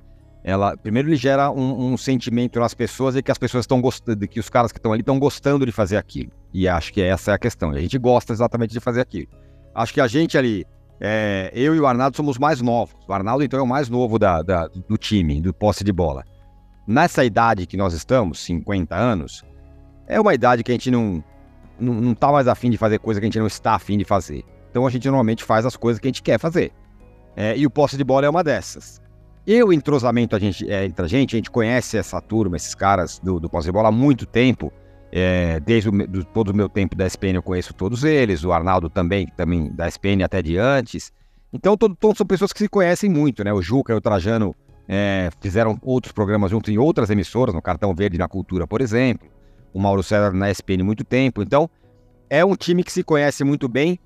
Ela, 0.47 0.77
primeiro, 0.77 1.09
ele 1.09 1.17
gera 1.17 1.51
um, 1.51 1.91
um 1.91 1.97
sentimento 1.97 2.57
nas 2.57 2.73
pessoas 2.73 3.15
de 3.15 3.21
que 3.21 3.29
as 3.29 3.37
pessoas 3.37 3.63
estão 3.63 3.81
gostando, 3.81 4.25
que 4.25 4.39
os 4.39 4.47
caras 4.47 4.71
que 4.71 4.79
estão 4.79 4.93
ali 4.93 5.01
estão 5.01 5.19
gostando 5.19 5.65
de 5.65 5.73
fazer 5.73 5.97
aquilo. 5.97 6.31
E 6.53 6.69
acho 6.69 6.93
que 6.93 7.01
essa 7.01 7.31
é 7.31 7.33
a 7.33 7.37
questão. 7.37 7.71
A 7.71 7.79
gente 7.81 7.97
gosta 7.97 8.31
exatamente 8.31 8.71
de 8.71 8.79
fazer 8.79 9.01
aquilo. 9.01 9.27
Acho 9.75 9.93
que 9.93 9.99
a 9.99 10.07
gente 10.07 10.37
ali, 10.37 10.65
é, 11.01 11.51
eu 11.53 11.75
e 11.75 11.79
o 11.81 11.85
Arnaldo 11.85 12.15
somos 12.15 12.37
mais 12.37 12.61
novos. 12.61 12.95
O 13.05 13.11
Arnaldo, 13.11 13.43
então, 13.43 13.59
é 13.59 13.61
o 13.61 13.67
mais 13.67 13.89
novo 13.89 14.17
da, 14.17 14.41
da, 14.41 14.69
do 14.69 14.95
time, 14.95 15.41
do 15.41 15.53
posse 15.53 15.83
de 15.83 15.91
bola. 15.91 16.23
Nessa 16.87 17.25
idade 17.25 17.65
que 17.65 17.75
nós 17.75 17.93
estamos, 17.93 18.39
50 18.39 18.95
anos, 18.95 19.43
é 20.07 20.17
uma 20.17 20.33
idade 20.33 20.63
que 20.63 20.71
a 20.71 20.75
gente 20.75 20.89
não, 20.89 21.21
não, 21.77 21.93
não 21.93 22.15
tá 22.15 22.31
mais 22.31 22.47
afim 22.47 22.69
de 22.69 22.77
fazer 22.77 22.99
coisa 22.99 23.19
que 23.19 23.25
a 23.25 23.27
gente 23.27 23.39
não 23.39 23.47
está 23.47 23.75
afim 23.75 23.97
de 23.97 24.05
fazer. 24.05 24.45
Então 24.71 24.87
a 24.87 24.89
gente 24.89 25.05
normalmente 25.07 25.43
faz 25.43 25.65
as 25.65 25.75
coisas 25.75 25.99
que 25.99 26.07
a 26.07 26.09
gente 26.09 26.23
quer 26.23 26.39
fazer. 26.39 26.71
É, 27.35 27.57
e 27.57 27.65
o 27.65 27.69
posse 27.69 27.97
de 27.97 28.03
bola 28.05 28.25
é 28.25 28.29
uma 28.29 28.45
dessas. 28.45 29.05
E 29.47 29.63
o 29.63 29.71
entrosamento 29.71 30.35
a 30.35 30.39
gente, 30.39 30.69
é, 30.69 30.85
entre 30.85 31.05
a 31.05 31.07
gente, 31.07 31.35
a 31.35 31.37
gente 31.37 31.49
conhece 31.49 31.97
essa 31.97 32.21
turma, 32.21 32.57
esses 32.57 32.75
caras 32.75 33.17
do, 33.19 33.39
do 33.39 33.49
de 33.49 33.71
bola 33.71 33.87
há 33.87 33.91
muito 33.91 34.25
tempo. 34.25 34.71
É, 35.09 35.61
desde 35.61 35.87
o, 35.87 35.91
do, 35.91 36.25
todo 36.25 36.49
o 36.49 36.53
meu 36.53 36.67
tempo 36.67 36.93
da 36.93 37.07
SPN 37.07 37.35
eu 37.35 37.41
conheço 37.41 37.73
todos 37.73 38.03
eles, 38.03 38.43
o 38.43 38.51
Arnaldo 38.51 38.89
também, 38.89 39.25
também 39.37 39.71
da 39.73 39.87
SPN 39.87 40.21
até 40.21 40.41
de 40.41 40.57
antes. 40.57 41.13
Então 41.53 41.77
todo, 41.77 41.95
todos 41.95 42.17
são 42.17 42.27
pessoas 42.27 42.51
que 42.51 42.59
se 42.59 42.67
conhecem 42.67 43.09
muito, 43.09 43.41
né? 43.41 43.53
O 43.53 43.61
Juca 43.61 43.93
e 43.93 43.95
o 43.95 44.01
Trajano 44.01 44.53
é, 44.85 45.29
fizeram 45.39 45.79
outros 45.81 46.11
programas 46.11 46.51
juntos 46.51 46.69
em 46.73 46.77
outras 46.77 47.09
emissoras, 47.09 47.55
no 47.55 47.61
Cartão 47.61 47.95
Verde 47.95 48.17
na 48.17 48.27
Cultura, 48.27 48.67
por 48.67 48.81
exemplo 48.81 49.29
o 49.77 49.79
Mauro 49.79 50.01
César 50.01 50.31
na 50.33 50.49
SPN 50.49 50.83
muito 50.83 51.03
tempo. 51.03 51.41
Então, 51.41 51.69
é 52.29 52.43
um 52.43 52.55
time 52.55 52.83
que 52.83 52.91
se 52.91 53.03
conhece 53.03 53.43
muito 53.43 53.67
bem 53.67 53.99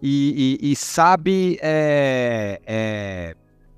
e, 0.00 0.58
e, 0.62 0.72
e 0.72 0.76
sabe 0.76 1.58
é, 1.60 2.60
é, 2.64 3.36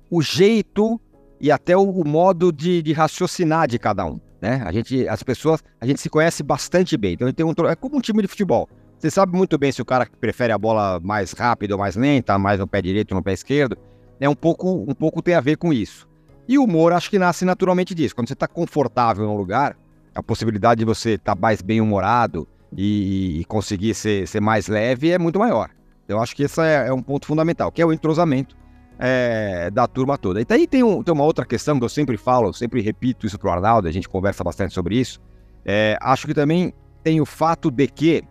o 0.09 0.21
jeito 0.21 1.01
e 1.39 1.51
até 1.51 1.75
o, 1.75 1.81
o 1.81 2.07
modo 2.07 2.51
de, 2.51 2.81
de, 2.81 2.93
raciocinar 2.93 3.67
de 3.67 3.79
cada 3.79 4.05
um. 4.05 4.19
Né? 4.41 4.61
A 4.65 4.71
gente, 4.71 5.07
as 5.07 5.23
pessoas, 5.23 5.63
a 5.79 5.85
gente 5.85 5.99
se 5.99 6.09
conhece 6.09 6.43
bastante 6.43 6.97
bem. 6.97 7.13
Então, 7.13 7.31
tem 7.31 7.45
um, 7.45 7.53
é 7.67 7.75
como 7.75 7.97
um 7.97 8.01
time 8.01 8.21
de 8.21 8.27
futebol. 8.27 8.67
Você 8.97 9.09
sabe 9.09 9.35
muito 9.35 9.57
bem 9.57 9.71
se 9.71 9.81
o 9.81 9.85
cara 9.85 10.07
prefere 10.19 10.51
a 10.51 10.57
bola 10.57 10.99
mais 10.99 11.31
rápida 11.31 11.73
ou 11.73 11.79
mais 11.79 11.95
lenta, 11.95 12.37
mais 12.37 12.59
no 12.59 12.67
pé 12.67 12.81
direito 12.81 13.11
ou 13.11 13.17
no 13.17 13.23
pé 13.23 13.33
esquerdo. 13.33 13.77
É 14.19 14.27
um 14.27 14.35
pouco, 14.35 14.85
um 14.87 14.93
pouco 14.93 15.21
tem 15.21 15.35
a 15.35 15.41
ver 15.41 15.55
com 15.55 15.71
isso. 15.71 16.07
E 16.47 16.57
o 16.57 16.63
humor 16.63 16.91
acho 16.91 17.09
que 17.09 17.17
nasce 17.17 17.45
naturalmente 17.45 17.95
disso. 17.95 18.13
Quando 18.13 18.27
você 18.27 18.33
está 18.33 18.47
confortável 18.47 19.25
no 19.25 19.37
lugar, 19.37 19.77
a 20.13 20.21
possibilidade 20.21 20.79
de 20.79 20.85
você 20.85 21.11
estar 21.11 21.35
tá 21.35 21.41
mais 21.41 21.61
bem-humorado 21.61 22.47
e, 22.75 23.39
e, 23.39 23.45
conseguir 23.45 23.93
ser, 23.93 24.27
ser, 24.27 24.41
mais 24.41 24.67
leve 24.67 25.11
é 25.11 25.17
muito 25.17 25.39
maior. 25.39 25.69
Eu 26.07 26.19
acho 26.19 26.35
que 26.35 26.43
esse 26.43 26.59
é, 26.61 26.87
é 26.87 26.93
um 26.93 27.01
ponto 27.01 27.25
fundamental, 27.25 27.71
que 27.71 27.81
é 27.81 27.85
o 27.85 27.93
entrosamento 27.93 28.58
é, 28.99 29.71
da 29.71 29.87
turma 29.87 30.17
toda. 30.17 30.41
E 30.41 30.45
daí 30.45 30.67
tem, 30.67 30.83
um, 30.83 31.01
tem, 31.01 31.13
uma 31.13 31.23
outra 31.23 31.45
questão 31.45 31.79
que 31.79 31.85
eu 31.85 31.89
sempre 31.89 32.17
falo, 32.17 32.53
sempre 32.53 32.81
repito 32.81 33.25
isso 33.25 33.39
para 33.39 33.49
o 33.49 33.53
Arnaldo, 33.53 33.87
a 33.87 33.91
gente 33.91 34.09
conversa 34.09 34.43
bastante 34.43 34.73
sobre 34.73 34.97
isso. 34.99 35.21
É, 35.65 35.97
acho 36.01 36.27
que 36.27 36.33
também 36.33 36.73
tem 37.01 37.21
o 37.21 37.25
fato 37.25 37.71
de 37.71 37.87
que 37.87 38.23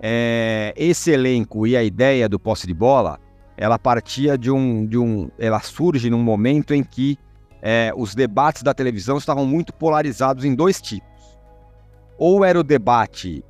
é, 0.00 0.72
esse 0.76 1.10
elenco 1.10 1.66
e 1.66 1.76
a 1.76 1.82
ideia 1.82 2.28
do 2.28 2.38
posse 2.38 2.66
de 2.66 2.74
bola, 2.74 3.18
ela 3.56 3.78
partia 3.78 4.38
de 4.38 4.50
um, 4.50 4.86
de 4.86 4.96
um. 4.96 5.28
Ela 5.38 5.60
surge 5.60 6.08
num 6.08 6.22
momento 6.22 6.72
em 6.72 6.82
que 6.82 7.18
é, 7.60 7.92
os 7.94 8.14
debates 8.14 8.62
da 8.62 8.72
televisão 8.72 9.18
estavam 9.18 9.44
muito 9.44 9.74
polarizados 9.74 10.44
em 10.44 10.54
dois 10.54 10.80
tipos. 10.80 11.10
Ou 12.16 12.44
era 12.44 12.58
o 12.58 12.62
debate 12.62 13.44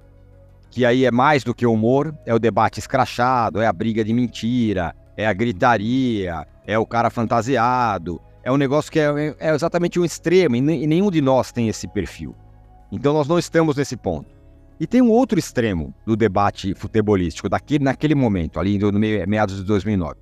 que 0.70 0.84
aí 0.84 1.04
é 1.04 1.10
mais 1.10 1.42
do 1.42 1.52
que 1.52 1.66
humor, 1.66 2.14
é 2.24 2.32
o 2.32 2.38
debate 2.38 2.78
escrachado, 2.78 3.60
é 3.60 3.66
a 3.66 3.72
briga 3.72 4.04
de 4.04 4.12
mentira, 4.12 4.94
é 5.20 5.26
a 5.26 5.32
gritaria, 5.32 6.46
é 6.66 6.78
o 6.78 6.86
cara 6.86 7.10
fantasiado, 7.10 8.20
é 8.42 8.50
um 8.50 8.56
negócio 8.56 8.90
que 8.90 8.98
é, 8.98 9.34
é 9.38 9.54
exatamente 9.54 10.00
um 10.00 10.04
extremo 10.04 10.56
e, 10.56 10.60
nenhum 10.60 11.10
de 11.10 11.20
nós 11.20 11.52
tem 11.52 11.68
esse 11.68 11.86
perfil. 11.86 12.34
Então 12.90 13.12
nós 13.12 13.28
não 13.28 13.38
estamos 13.38 13.76
nesse 13.76 13.96
ponto. 13.96 14.34
E 14.78 14.86
tem 14.86 15.02
um 15.02 15.10
outro 15.10 15.38
extremo 15.38 15.94
do 16.06 16.16
debate 16.16 16.74
futebolístico 16.74 17.50
daquele, 17.50 17.84
naquele 17.84 18.14
momento, 18.14 18.58
ali 18.58 18.78
no 18.78 18.98
meados 19.28 19.56
de 19.56 19.64
2009. 19.64 20.14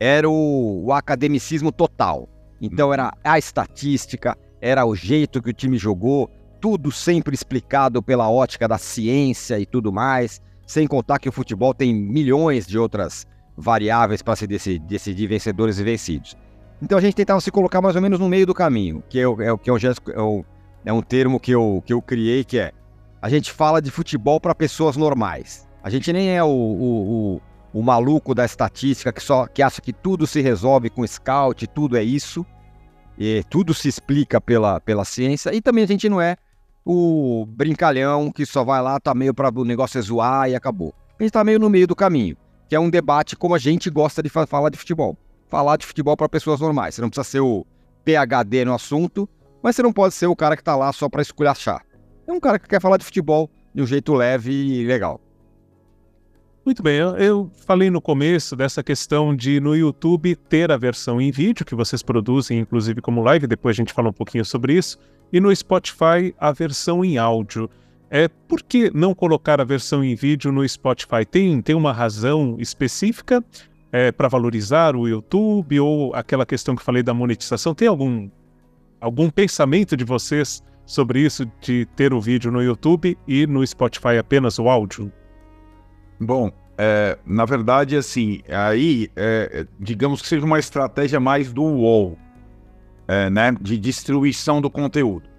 Era 0.00 0.28
o, 0.28 0.86
o 0.86 0.92
academicismo 0.92 1.70
total. 1.70 2.26
Então 2.58 2.94
era 2.94 3.12
a 3.22 3.38
estatística, 3.38 4.34
era 4.58 4.86
o 4.86 4.96
jeito 4.96 5.42
que 5.42 5.50
o 5.50 5.52
time 5.52 5.76
jogou, 5.76 6.30
tudo 6.62 6.90
sempre 6.90 7.34
explicado 7.34 8.02
pela 8.02 8.30
ótica 8.30 8.66
da 8.66 8.78
ciência 8.78 9.58
e 9.60 9.66
tudo 9.66 9.92
mais, 9.92 10.40
sem 10.66 10.86
contar 10.86 11.18
que 11.18 11.28
o 11.28 11.32
futebol 11.32 11.74
tem 11.74 11.94
milhões 11.94 12.66
de 12.66 12.78
outras 12.78 13.26
variáveis 13.56 14.22
para 14.22 14.36
se 14.36 14.46
decidir, 14.46 14.78
decidir, 14.80 15.26
vencedores 15.26 15.78
e 15.78 15.84
vencidos. 15.84 16.36
Então 16.80 16.98
a 16.98 17.00
gente 17.00 17.14
tentava 17.14 17.40
se 17.40 17.50
colocar 17.50 17.80
mais 17.80 17.96
ou 17.96 18.02
menos 18.02 18.18
no 18.18 18.28
meio 18.28 18.46
do 18.46 18.54
caminho, 18.54 19.02
que 19.08 19.18
é, 19.18 19.22
é, 19.22 19.56
que 19.56 19.70
é, 19.70 19.74
é, 19.74 20.44
é 20.84 20.92
um 20.92 21.02
termo 21.02 21.40
que 21.40 21.52
eu, 21.52 21.82
que 21.86 21.92
eu 21.92 22.02
criei, 22.02 22.44
que 22.44 22.58
é 22.58 22.72
a 23.20 23.28
gente 23.28 23.50
fala 23.50 23.80
de 23.80 23.90
futebol 23.90 24.40
para 24.40 24.54
pessoas 24.54 24.96
normais. 24.96 25.66
A 25.82 25.88
gente 25.88 26.12
nem 26.12 26.36
é 26.36 26.44
o, 26.44 26.48
o, 26.48 27.34
o 27.36 27.42
o 27.76 27.82
maluco 27.82 28.34
da 28.34 28.42
estatística 28.42 29.12
que 29.12 29.22
só 29.22 29.46
que 29.46 29.60
acha 29.60 29.82
que 29.82 29.92
tudo 29.92 30.26
se 30.26 30.40
resolve 30.40 30.88
com 30.88 31.06
scout, 31.06 31.66
tudo 31.66 31.94
é 31.98 32.02
isso, 32.02 32.44
e 33.18 33.44
tudo 33.50 33.74
se 33.74 33.86
explica 33.86 34.40
pela, 34.40 34.80
pela 34.80 35.04
ciência, 35.04 35.54
e 35.54 35.60
também 35.60 35.84
a 35.84 35.86
gente 35.86 36.08
não 36.08 36.18
é 36.18 36.38
o 36.82 37.44
brincalhão 37.46 38.32
que 38.32 38.46
só 38.46 38.64
vai 38.64 38.80
lá, 38.80 38.98
tá 38.98 39.14
meio 39.14 39.34
para 39.34 39.52
o 39.54 39.62
negócio 39.62 39.98
é 39.98 40.00
zoar 40.00 40.48
e 40.48 40.54
acabou. 40.54 40.94
A 41.20 41.22
gente 41.22 41.32
tá 41.32 41.44
meio 41.44 41.58
no 41.58 41.68
meio 41.68 41.86
do 41.86 41.94
caminho. 41.94 42.34
Que 42.68 42.74
é 42.74 42.80
um 42.80 42.90
debate 42.90 43.36
como 43.36 43.54
a 43.54 43.58
gente 43.58 43.88
gosta 43.90 44.22
de 44.22 44.28
fa 44.28 44.46
falar 44.46 44.70
de 44.70 44.78
futebol. 44.78 45.16
Falar 45.48 45.76
de 45.76 45.86
futebol 45.86 46.16
para 46.16 46.28
pessoas 46.28 46.60
normais. 46.60 46.94
Você 46.94 47.02
não 47.02 47.08
precisa 47.08 47.24
ser 47.24 47.40
o 47.40 47.64
PhD 48.04 48.64
no 48.64 48.74
assunto, 48.74 49.28
mas 49.62 49.76
você 49.76 49.82
não 49.82 49.92
pode 49.92 50.14
ser 50.14 50.26
o 50.26 50.36
cara 50.36 50.56
que 50.56 50.62
está 50.62 50.74
lá 50.74 50.92
só 50.92 51.08
para 51.08 51.22
esculachar. 51.22 51.84
É 52.26 52.32
um 52.32 52.40
cara 52.40 52.58
que 52.58 52.68
quer 52.68 52.80
falar 52.80 52.96
de 52.96 53.04
futebol 53.04 53.48
de 53.74 53.82
um 53.82 53.86
jeito 53.86 54.14
leve 54.14 54.52
e 54.52 54.84
legal. 54.84 55.20
Muito 56.64 56.82
bem, 56.82 56.96
eu, 56.96 57.16
eu, 57.16 57.50
falei 57.64 57.90
no 57.90 58.00
começo 58.00 58.56
dessa 58.56 58.82
questão 58.82 59.36
de 59.36 59.60
no 59.60 59.76
YouTube 59.76 60.34
ter 60.34 60.72
a 60.72 60.76
versão 60.76 61.20
em 61.20 61.30
vídeo, 61.30 61.64
que 61.64 61.76
vocês 61.76 62.02
produzem 62.02 62.58
inclusive 62.58 63.00
como 63.00 63.22
live, 63.22 63.46
depois 63.46 63.76
a 63.76 63.78
gente 63.78 63.92
fala 63.92 64.08
um 64.08 64.12
pouquinho 64.12 64.44
sobre 64.44 64.74
isso, 64.74 64.98
e 65.32 65.38
no 65.38 65.54
Spotify 65.54 66.34
a 66.36 66.50
versão 66.50 67.04
em 67.04 67.18
áudio. 67.18 67.70
É, 68.10 68.28
por 68.28 68.62
que 68.62 68.90
não 68.94 69.14
colocar 69.14 69.60
a 69.60 69.64
versão 69.64 70.04
em 70.04 70.14
vídeo 70.14 70.52
no 70.52 70.66
Spotify? 70.68 71.24
Tem, 71.28 71.60
tem 71.60 71.74
uma 71.74 71.92
razão 71.92 72.56
específica 72.58 73.44
é, 73.90 74.12
para 74.12 74.28
valorizar 74.28 74.94
o 74.94 75.08
YouTube 75.08 75.80
ou 75.80 76.14
aquela 76.14 76.46
questão 76.46 76.76
que 76.76 76.82
falei 76.82 77.02
da 77.02 77.12
monetização? 77.12 77.74
Tem 77.74 77.88
algum, 77.88 78.30
algum 79.00 79.28
pensamento 79.28 79.96
de 79.96 80.04
vocês 80.04 80.62
sobre 80.84 81.20
isso 81.20 81.50
de 81.60 81.84
ter 81.96 82.14
o 82.14 82.20
vídeo 82.20 82.50
no 82.52 82.62
YouTube 82.62 83.18
e 83.26 83.46
no 83.46 83.66
Spotify 83.66 84.18
apenas 84.18 84.58
o 84.58 84.68
áudio? 84.68 85.12
Bom, 86.20 86.52
é, 86.78 87.18
na 87.26 87.44
verdade, 87.44 87.96
assim, 87.96 88.40
aí, 88.48 89.10
é, 89.16 89.66
digamos 89.80 90.22
que 90.22 90.28
seja 90.28 90.46
uma 90.46 90.58
estratégia 90.58 91.18
mais 91.18 91.52
do 91.52 91.62
UOL, 91.62 92.16
é, 93.08 93.28
né, 93.30 93.52
de 93.60 93.76
distribuição 93.76 94.60
do 94.60 94.70
conteúdo. 94.70 95.35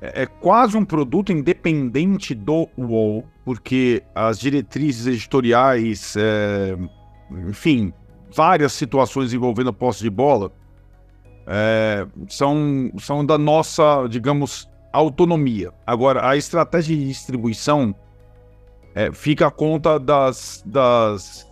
É, 0.00 0.22
é, 0.22 0.26
quase 0.26 0.76
um 0.76 0.84
produto 0.84 1.30
independente 1.30 2.34
do 2.34 2.68
UOL, 2.76 3.24
porque 3.44 4.02
as 4.14 4.38
diretrizes 4.38 5.06
editoriais, 5.06 6.14
é, 6.16 6.76
enfim, 7.48 7.92
várias 8.34 8.72
situações 8.72 9.34
envolvendo 9.34 9.72
posse 9.72 10.02
de 10.02 10.10
bola, 10.10 10.50
é, 11.46 12.06
são, 12.28 12.90
são 12.98 13.24
da 13.26 13.36
nossa, 13.36 14.06
digamos, 14.08 14.70
autonomia. 14.92 15.72
Agora, 15.86 16.26
a 16.26 16.36
estratégia 16.36 16.96
de 16.96 17.06
distribuição 17.06 17.94
é, 18.94 19.12
fica 19.12 19.46
a 19.46 19.50
conta 19.50 19.98
das, 19.98 20.62
das, 20.66 21.46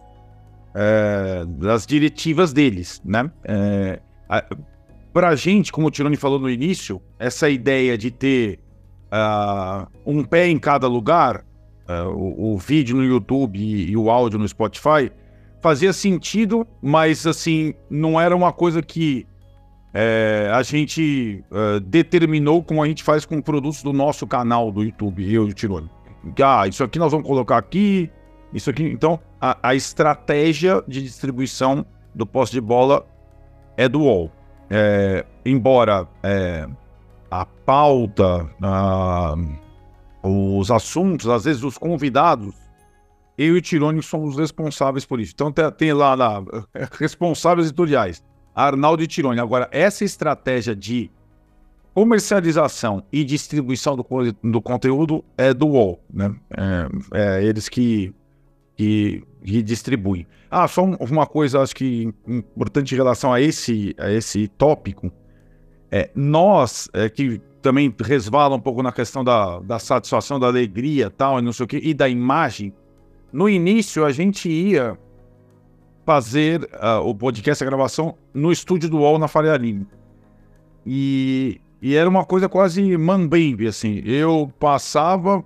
é, 0.74 1.44
das 1.46 1.86
diretivas 1.86 2.52
deles, 2.52 3.02
né? 3.04 3.30
É, 3.44 4.00
Para 5.18 5.30
a 5.30 5.34
gente, 5.34 5.72
como 5.72 5.88
o 5.88 5.90
Tironi 5.90 6.14
falou 6.14 6.38
no 6.38 6.48
início, 6.48 7.02
essa 7.18 7.50
ideia 7.50 7.98
de 7.98 8.08
ter 8.08 8.60
uh, 9.06 9.84
um 10.06 10.22
pé 10.22 10.46
em 10.46 10.56
cada 10.60 10.86
lugar, 10.86 11.44
uh, 11.88 12.08
o, 12.10 12.54
o, 12.54 12.56
vídeo 12.56 12.96
no 12.96 13.04
YouTube 13.04 13.58
e, 13.58 13.90
e, 13.90 13.96
o 13.96 14.12
áudio 14.12 14.38
no 14.38 14.46
Spotify, 14.46 15.10
fazia 15.60 15.92
sentido, 15.92 16.64
mas 16.80 17.26
assim, 17.26 17.74
não 17.90 18.20
era 18.20 18.36
uma 18.36 18.52
coisa 18.52 18.80
que 18.80 19.26
é, 19.92 20.52
a 20.54 20.62
gente 20.62 21.42
uh, 21.50 21.80
determinou 21.80 22.62
como 22.62 22.80
a 22.80 22.86
gente 22.86 23.02
faz 23.02 23.26
com 23.26 23.42
produtos 23.42 23.82
do 23.82 23.92
nosso 23.92 24.24
canal 24.24 24.70
do 24.70 24.84
YouTube, 24.84 25.24
eu 25.24 25.48
e 25.48 25.50
o 25.50 25.52
Tironi 25.52 25.90
ah, 26.44 26.68
isso 26.68 26.84
aqui 26.84 26.96
nós 26.96 27.10
vamos 27.10 27.26
colocar 27.26 27.58
aqui, 27.58 28.08
isso 28.54 28.70
aqui. 28.70 28.84
Então, 28.84 29.18
a, 29.40 29.58
a 29.70 29.74
estratégia 29.74 30.80
de 30.86 31.02
distribuição 31.02 31.84
do 32.14 32.24
posse 32.24 32.52
de 32.52 32.60
bola 32.60 33.04
é 33.76 33.88
do 33.88 34.02
UOL. 34.02 34.37
É, 34.70 35.24
embora 35.44 36.06
é, 36.22 36.68
a 37.30 37.44
pauta, 37.44 38.48
a, 38.62 39.34
os 40.22 40.70
assuntos, 40.70 41.28
às 41.28 41.44
vezes 41.44 41.62
os 41.62 41.78
convidados, 41.78 42.54
eu 43.36 43.54
e 43.54 43.58
o 43.58 43.62
Tironi 43.62 44.02
somos 44.02 44.36
responsáveis 44.36 45.06
por 45.06 45.20
isso. 45.20 45.32
Então 45.34 45.52
tem, 45.52 45.70
tem 45.72 45.92
lá, 45.92 46.14
lá 46.14 46.42
responsáveis 46.98 47.68
editoriais, 47.68 48.22
Arnaldo 48.54 49.02
e 49.02 49.06
Tironi. 49.06 49.40
Agora, 49.40 49.68
essa 49.70 50.04
estratégia 50.04 50.74
de 50.74 51.10
comercialização 51.94 53.02
e 53.12 53.24
distribuição 53.24 53.96
do, 53.96 54.06
do 54.42 54.62
conteúdo 54.62 55.24
é 55.36 55.52
do 55.52 55.66
UOL, 55.66 56.00
né? 56.12 56.34
É, 56.56 57.38
é 57.38 57.44
eles 57.44 57.68
que, 57.68 58.14
que, 58.78 59.22
que, 59.44 59.62
distribuem. 59.62 60.26
Ah, 60.50 60.66
só 60.66 60.82
uma 60.82 61.26
coisa, 61.26 61.60
acho 61.60 61.76
que 61.76 62.08
importante 62.26 62.94
em 62.94 62.96
relação 62.96 63.30
a 63.30 63.40
esse, 63.40 63.94
a 63.98 64.10
esse 64.10 64.48
tópico. 64.48 65.12
É, 65.90 66.10
nós, 66.14 66.88
é, 66.94 67.10
que 67.10 67.40
também 67.60 67.94
resvala 68.00 68.56
um 68.56 68.60
pouco 68.60 68.82
na 68.82 68.92
questão 68.92 69.22
da, 69.22 69.58
da 69.58 69.78
satisfação, 69.78 70.40
da 70.40 70.46
alegria 70.46 71.10
tal, 71.10 71.38
e 71.38 71.42
não 71.42 71.52
sei 71.52 71.64
o 71.64 71.66
quê, 71.66 71.80
e 71.82 71.92
da 71.92 72.08
imagem, 72.08 72.72
no 73.30 73.48
início 73.48 74.04
a 74.04 74.12
gente 74.12 74.48
ia 74.48 74.96
fazer 76.06 76.62
uh, 76.62 77.00
o 77.04 77.14
podcast, 77.14 77.62
a 77.62 77.66
gravação, 77.66 78.16
no 78.32 78.50
estúdio 78.50 78.88
do 78.88 78.98
UOL 78.98 79.18
na 79.18 79.28
Faria 79.28 79.56
Lima. 79.56 79.86
E 80.86 81.60
e 81.80 81.94
era 81.94 82.08
uma 82.08 82.24
coisa 82.24 82.48
quase 82.48 82.96
mambembe, 82.96 83.66
assim. 83.66 84.02
Eu 84.04 84.52
passava, 84.58 85.44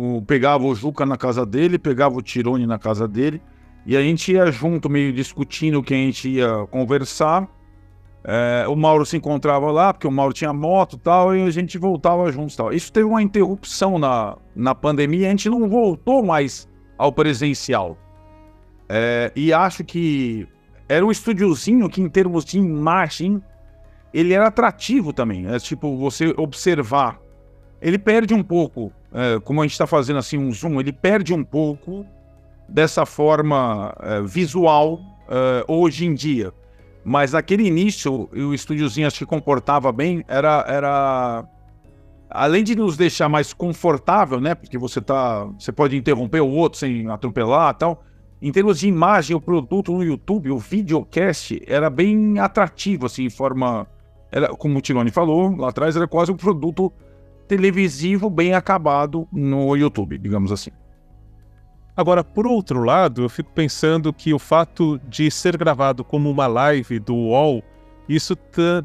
o, 0.00 0.22
pegava 0.22 0.64
o 0.64 0.74
Juca 0.74 1.04
na 1.04 1.18
casa 1.18 1.44
dele, 1.44 1.78
pegava 1.78 2.16
o 2.16 2.22
Tirone 2.22 2.66
na 2.66 2.78
casa 2.78 3.06
dele, 3.06 3.42
e 3.84 3.96
a 3.96 4.00
gente 4.00 4.32
ia 4.32 4.50
junto, 4.50 4.88
meio 4.88 5.12
discutindo 5.12 5.78
o 5.78 5.82
que 5.82 5.92
a 5.92 5.96
gente 5.96 6.28
ia 6.28 6.66
conversar. 6.70 7.46
É, 8.24 8.66
o 8.66 8.76
Mauro 8.76 9.04
se 9.04 9.16
encontrava 9.16 9.70
lá, 9.70 9.92
porque 9.92 10.06
o 10.06 10.10
Mauro 10.10 10.32
tinha 10.32 10.52
moto 10.52 10.96
e 10.96 10.98
tal, 10.98 11.36
e 11.36 11.42
a 11.42 11.50
gente 11.50 11.76
voltava 11.76 12.32
juntos 12.32 12.56
tal. 12.56 12.72
Isso 12.72 12.90
teve 12.90 13.06
uma 13.06 13.22
interrupção 13.22 13.98
na, 13.98 14.38
na 14.54 14.74
pandemia, 14.74 15.26
a 15.26 15.30
gente 15.30 15.50
não 15.50 15.68
voltou 15.68 16.24
mais 16.24 16.66
ao 16.96 17.12
presencial. 17.12 17.98
É, 18.88 19.30
e 19.36 19.52
acho 19.52 19.84
que 19.84 20.48
era 20.88 21.04
um 21.04 21.10
estúdiozinho 21.10 21.88
que, 21.88 22.00
em 22.00 22.08
termos 22.08 22.44
de 22.44 22.58
imagem, 22.58 23.42
ele 24.12 24.32
era 24.32 24.48
atrativo 24.48 25.12
também. 25.12 25.46
É 25.46 25.58
tipo, 25.58 25.96
você 25.96 26.34
observar. 26.36 27.20
Ele 27.80 27.98
perde 27.98 28.34
um 28.34 28.42
pouco, 28.42 28.92
é, 29.12 29.40
como 29.40 29.60
a 29.60 29.64
gente 29.64 29.72
está 29.72 29.86
fazendo 29.86 30.18
assim 30.18 30.38
um 30.38 30.52
zoom, 30.52 30.80
ele 30.80 30.92
perde 30.92 31.34
um 31.34 31.44
pouco 31.44 32.04
dessa 32.68 33.04
forma 33.04 33.94
é, 34.00 34.22
visual 34.22 35.00
é, 35.28 35.64
hoje 35.66 36.06
em 36.06 36.14
dia. 36.14 36.52
Mas 37.04 37.32
naquele 37.32 37.66
início, 37.66 38.28
o 38.32 38.54
estúdiozinho 38.54 39.06
acho 39.06 39.18
que 39.18 39.26
comportava 39.26 39.90
bem, 39.90 40.22
era, 40.28 40.64
era 40.68 41.44
além 42.28 42.62
de 42.62 42.76
nos 42.76 42.96
deixar 42.96 43.28
mais 43.28 43.54
confortável, 43.54 44.38
né? 44.38 44.54
Porque 44.54 44.76
você 44.76 45.00
tá, 45.00 45.44
você 45.58 45.72
pode 45.72 45.96
interromper 45.96 46.40
o 46.40 46.48
outro 46.48 46.78
sem 46.78 47.08
atropelar, 47.08 47.74
tal. 47.74 48.04
Em 48.42 48.52
termos 48.52 48.80
de 48.80 48.88
imagem, 48.88 49.34
o 49.34 49.40
produto 49.40 49.92
no 49.92 50.04
YouTube, 50.04 50.50
o 50.50 50.58
videocast, 50.58 51.58
era 51.66 51.88
bem 51.90 52.38
atrativo, 52.38 53.06
assim, 53.06 53.24
em 53.24 53.30
forma 53.30 53.86
era, 54.32 54.48
como 54.48 54.78
o 54.78 54.80
Tirone 54.80 55.10
falou 55.10 55.56
lá 55.56 55.68
atrás, 55.70 55.96
era 55.96 56.06
quase 56.06 56.30
um 56.30 56.36
produto 56.36 56.92
televisivo 57.50 58.30
bem 58.30 58.54
acabado 58.54 59.26
no 59.32 59.74
YouTube, 59.74 60.16
digamos 60.16 60.52
assim. 60.52 60.70
Agora, 61.96 62.22
por 62.22 62.46
outro 62.46 62.84
lado, 62.84 63.22
eu 63.22 63.28
fico 63.28 63.50
pensando 63.52 64.12
que 64.12 64.32
o 64.32 64.38
fato 64.38 65.00
de 65.08 65.28
ser 65.32 65.56
gravado 65.56 66.04
como 66.04 66.30
uma 66.30 66.46
live 66.46 67.00
do 67.00 67.12
UOL, 67.12 67.60
isso 68.08 68.36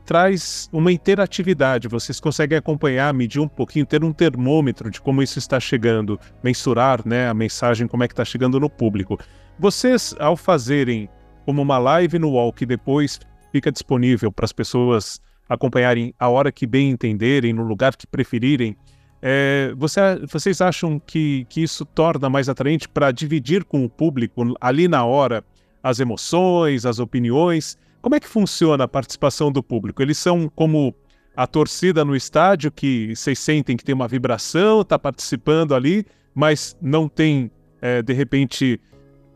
traz 0.04 0.68
uma 0.74 0.92
interatividade. 0.92 1.88
Vocês 1.88 2.20
conseguem 2.20 2.58
acompanhar, 2.58 3.14
medir 3.14 3.40
um 3.40 3.48
pouquinho, 3.48 3.86
ter 3.86 4.04
um 4.04 4.12
termômetro 4.12 4.90
de 4.90 5.00
como 5.00 5.22
isso 5.22 5.38
está 5.38 5.60
chegando, 5.60 6.20
mensurar 6.44 7.08
né, 7.08 7.30
a 7.30 7.36
mensagem, 7.36 7.88
como 7.88 8.04
é 8.04 8.08
que 8.08 8.14
está 8.14 8.26
chegando 8.26 8.60
no 8.60 8.70
público. 8.70 9.20
Vocês, 9.60 10.16
ao 10.18 10.36
fazerem 10.36 11.08
como 11.46 11.62
uma 11.62 11.78
live 11.78 12.18
no 12.18 12.32
UOL, 12.32 12.52
que 12.52 12.66
depois 12.66 13.20
fica 13.52 13.72
disponível 13.72 14.32
para 14.32 14.46
as 14.46 14.52
pessoas 14.52 15.22
acompanharem 15.48 16.14
a 16.20 16.30
hora 16.30 16.52
que 16.52 16.66
bem 16.66 16.90
entenderem, 16.90 17.54
no 17.54 17.64
lugar 17.64 17.96
que 17.96 18.08
preferirem. 18.08 18.76
É, 19.22 19.74
você, 19.76 20.00
vocês 20.32 20.62
acham 20.62 21.00
que, 21.00 21.46
que 21.50 21.64
isso 21.64 21.86
torna 21.86 22.30
mais 22.30 22.50
atraente 22.50 22.88
para 22.88 23.12
dividir 23.12 23.64
com 23.64 23.84
o 23.84 23.90
público 23.90 24.56
ali 24.60 24.88
na 24.88 25.04
hora 25.06 25.44
as 25.82 26.00
emoções, 26.00 26.86
as 26.86 27.00
opiniões? 27.00 27.78
Como 28.02 28.16
é 28.16 28.20
que 28.20 28.28
funciona 28.28 28.84
a 28.84 28.88
participação 28.88 29.52
do 29.52 29.64
público? 29.64 30.02
Eles 30.02 30.18
são 30.18 30.50
como 30.50 30.94
a 31.36 31.46
torcida 31.46 32.06
no 32.06 32.16
estádio, 32.16 32.72
que 32.72 33.16
vocês 33.16 33.40
sentem 33.40 33.76
que 33.76 33.84
tem 33.84 33.94
uma 33.94 34.08
vibração, 34.08 34.82
está 34.82 34.98
participando 34.98 35.76
ali, 35.76 36.06
mas 36.34 36.78
não 36.82 37.10
tem, 37.10 37.52
é, 37.82 38.02
de 38.02 38.14
repente, 38.14 38.80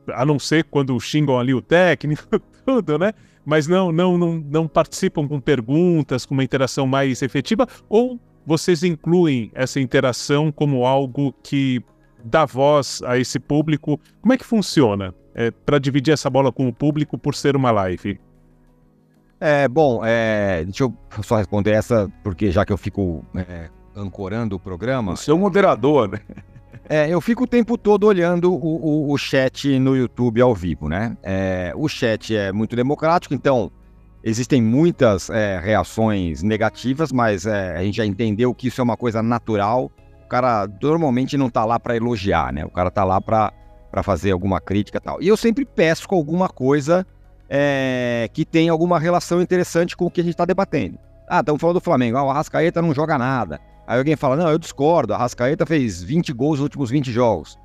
a 0.07 0.25
não 0.25 0.39
ser 0.39 0.63
quando 0.65 0.99
xingam 0.99 1.39
ali 1.39 1.53
o 1.53 1.61
técnico, 1.61 2.39
tudo, 2.69 2.99
né? 2.99 3.13
mas 3.49 3.65
não, 3.65 3.91
não, 3.91 4.15
não, 4.15 4.35
não 4.35 4.67
participam 4.67 5.27
com 5.27 5.39
perguntas, 5.39 6.23
com 6.23 6.35
uma 6.35 6.43
interação 6.43 6.85
mais 6.85 7.23
efetiva, 7.23 7.65
ou 7.89 8.19
vocês 8.45 8.83
incluem 8.83 9.49
essa 9.55 9.79
interação 9.79 10.51
como 10.51 10.85
algo 10.85 11.33
que 11.41 11.83
dá 12.23 12.45
voz 12.45 13.01
a 13.03 13.17
esse 13.17 13.39
público? 13.39 13.99
Como 14.21 14.33
é 14.33 14.37
que 14.37 14.45
funciona 14.45 15.15
é, 15.33 15.49
para 15.49 15.79
dividir 15.79 16.13
essa 16.13 16.29
bola 16.29 16.51
com 16.51 16.67
o 16.67 16.73
público 16.73 17.17
por 17.17 17.33
ser 17.33 17.55
uma 17.55 17.71
live? 17.71 18.19
É, 19.39 19.67
bom, 19.67 20.01
é, 20.05 20.63
deixa 20.65 20.83
eu 20.83 20.93
só 21.23 21.37
responder 21.37 21.71
essa, 21.71 22.07
porque 22.23 22.51
já 22.51 22.63
que 22.63 22.71
eu 22.71 22.77
fico 22.77 23.25
é, 23.33 23.69
ancorando 23.95 24.57
o 24.57 24.59
programa. 24.59 25.15
Você 25.15 25.31
é 25.31 25.33
o 25.33 25.39
moderador, 25.39 26.07
né? 26.07 26.19
É, 26.91 27.07
eu 27.07 27.21
fico 27.21 27.43
o 27.43 27.47
tempo 27.47 27.77
todo 27.77 28.07
olhando 28.07 28.51
o, 28.51 28.55
o, 28.55 29.13
o 29.13 29.17
chat 29.17 29.77
no 29.77 29.95
YouTube 29.95 30.41
ao 30.41 30.55
vivo, 30.55 30.89
né? 30.89 31.15
É, 31.21 31.71
o 31.75 31.87
chat 31.87 32.35
é 32.35 32.51
muito 32.51 32.75
democrático, 32.75 33.31
então 33.35 33.71
existem 34.23 34.59
muitas 34.59 35.29
é, 35.29 35.59
reações 35.59 36.41
negativas, 36.41 37.11
mas 37.11 37.45
é, 37.45 37.77
a 37.77 37.83
gente 37.83 37.97
já 37.97 38.05
entendeu 38.07 38.55
que 38.55 38.69
isso 38.69 38.81
é 38.81 38.83
uma 38.83 38.97
coisa 38.97 39.21
natural. 39.21 39.91
O 40.25 40.27
cara 40.27 40.67
normalmente 40.81 41.37
não 41.37 41.47
tá 41.47 41.63
lá 41.63 41.79
para 41.79 41.95
elogiar, 41.95 42.51
né? 42.51 42.65
O 42.65 42.71
cara 42.71 42.89
tá 42.89 43.03
lá 43.03 43.21
para 43.21 43.53
fazer 44.01 44.31
alguma 44.31 44.59
crítica 44.59 44.97
e 44.97 45.01
tal. 45.01 45.21
E 45.21 45.27
eu 45.27 45.37
sempre 45.37 45.65
pesco 45.65 46.15
alguma 46.15 46.49
coisa 46.49 47.05
é, 47.47 48.27
que 48.33 48.43
tem 48.43 48.67
alguma 48.67 48.99
relação 48.99 49.39
interessante 49.43 49.95
com 49.95 50.05
o 50.05 50.11
que 50.11 50.21
a 50.21 50.23
gente 50.23 50.33
está 50.33 50.45
debatendo. 50.45 50.97
Ah, 51.27 51.41
estamos 51.41 51.61
falando 51.61 51.75
do 51.75 51.81
Flamengo. 51.81 52.17
Ah, 52.17 52.23
o 52.23 52.31
Arrascaeta 52.31 52.81
não 52.81 52.95
joga 52.95 53.15
nada. 53.15 53.61
Aí 53.89 53.97
alguém 53.97 54.15
fala, 54.15 54.35
não, 54.35 54.47
eu 54.47 54.59
discordo. 54.59 55.13
A 55.13 55.15
Arrascaeta 55.15 55.65
fez 55.65 56.03
20 56.03 56.31
gols 56.31 56.59
nos 56.59 56.65
últimos 56.65 56.91
20 56.91 57.11
jogos. 57.11 57.57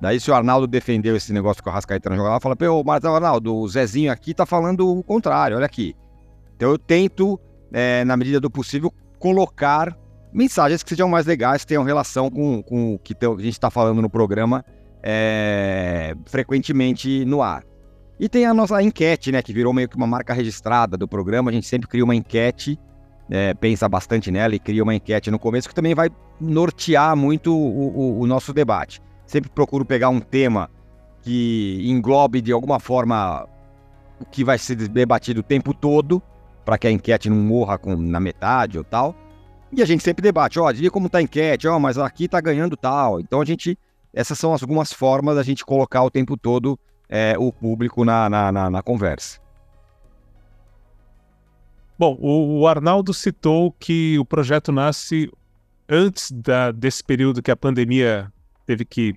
Daí 0.00 0.20
se 0.20 0.30
o 0.30 0.34
Arnaldo 0.34 0.68
defendeu 0.68 1.16
esse 1.16 1.32
negócio 1.32 1.60
que 1.60 1.68
o 1.68 1.72
Arrascaeta 1.72 2.08
não 2.08 2.16
jogava, 2.16 2.38
fala, 2.38 2.54
pô, 2.54 2.84
Marcos 2.84 3.10
Arnaldo, 3.10 3.56
o 3.56 3.68
Zezinho 3.68 4.12
aqui 4.12 4.32
tá 4.32 4.46
falando 4.46 4.88
o 4.88 5.02
contrário, 5.02 5.56
olha 5.56 5.66
aqui. 5.66 5.96
Então 6.54 6.70
eu 6.70 6.78
tento, 6.78 7.40
é, 7.72 8.04
na 8.04 8.16
medida 8.16 8.38
do 8.38 8.48
possível, 8.48 8.94
colocar 9.18 9.98
mensagens 10.32 10.84
que 10.84 10.90
sejam 10.90 11.08
mais 11.08 11.26
legais, 11.26 11.62
que 11.62 11.66
tenham 11.66 11.82
relação 11.82 12.30
com, 12.30 12.62
com 12.62 12.94
o 12.94 12.98
que 13.00 13.12
a 13.20 13.42
gente 13.42 13.54
está 13.54 13.68
falando 13.68 14.00
no 14.00 14.08
programa 14.08 14.64
é, 15.02 16.14
frequentemente 16.26 17.24
no 17.24 17.42
ar. 17.42 17.64
E 18.20 18.28
tem 18.28 18.46
a 18.46 18.54
nossa 18.54 18.80
enquete, 18.80 19.32
né, 19.32 19.42
que 19.42 19.52
virou 19.52 19.72
meio 19.72 19.88
que 19.88 19.96
uma 19.96 20.06
marca 20.06 20.32
registrada 20.32 20.96
do 20.96 21.08
programa. 21.08 21.50
A 21.50 21.52
gente 21.52 21.66
sempre 21.66 21.88
cria 21.88 22.04
uma 22.04 22.14
enquete, 22.14 22.78
é, 23.30 23.54
pensa 23.54 23.88
bastante 23.88 24.30
nela 24.30 24.54
e 24.54 24.58
cria 24.58 24.82
uma 24.82 24.94
enquete 24.94 25.30
no 25.30 25.38
começo 25.38 25.68
que 25.68 25.74
também 25.74 25.94
vai 25.94 26.10
nortear 26.40 27.16
muito 27.16 27.56
o, 27.56 28.18
o, 28.18 28.20
o 28.20 28.26
nosso 28.26 28.52
debate. 28.52 29.00
Sempre 29.26 29.50
procuro 29.50 29.84
pegar 29.84 30.08
um 30.08 30.20
tema 30.20 30.70
que 31.22 31.82
englobe 31.84 32.40
de 32.40 32.52
alguma 32.52 32.78
forma 32.78 33.48
o 34.20 34.24
que 34.26 34.44
vai 34.44 34.58
ser 34.58 34.76
debatido 34.76 35.40
o 35.40 35.42
tempo 35.42 35.72
todo, 35.72 36.22
para 36.64 36.78
que 36.78 36.86
a 36.86 36.90
enquete 36.90 37.30
não 37.30 37.36
morra 37.36 37.78
com, 37.78 37.96
na 37.96 38.20
metade 38.20 38.78
ou 38.78 38.84
tal. 38.84 39.14
E 39.72 39.82
a 39.82 39.84
gente 39.84 40.02
sempre 40.02 40.22
debate, 40.22 40.60
ó, 40.60 40.70
diga 40.70 40.90
como 40.90 41.08
tá 41.08 41.18
a 41.18 41.22
enquete, 41.22 41.66
ó, 41.66 41.78
mas 41.78 41.98
aqui 41.98 42.28
tá 42.28 42.40
ganhando 42.40 42.76
tal. 42.76 43.18
Então 43.18 43.40
a 43.40 43.44
gente, 43.44 43.78
essas 44.12 44.38
são 44.38 44.52
algumas 44.52 44.92
formas 44.92 45.34
da 45.36 45.42
gente 45.42 45.64
colocar 45.64 46.02
o 46.02 46.10
tempo 46.10 46.36
todo 46.36 46.78
é, 47.08 47.34
o 47.38 47.52
público 47.52 48.04
na, 48.04 48.28
na, 48.28 48.52
na, 48.52 48.70
na 48.70 48.82
conversa. 48.82 49.43
Bom, 51.98 52.16
o, 52.20 52.66
Arnaldo 52.66 53.14
citou 53.14 53.70
que 53.72 54.18
o 54.18 54.24
projeto 54.24 54.72
nasce 54.72 55.30
antes 55.88 56.30
da, 56.32 56.72
desse 56.72 57.04
período 57.04 57.42
que 57.42 57.50
a 57.50 57.56
pandemia 57.56 58.32
teve 58.66 58.84
que 58.84 59.14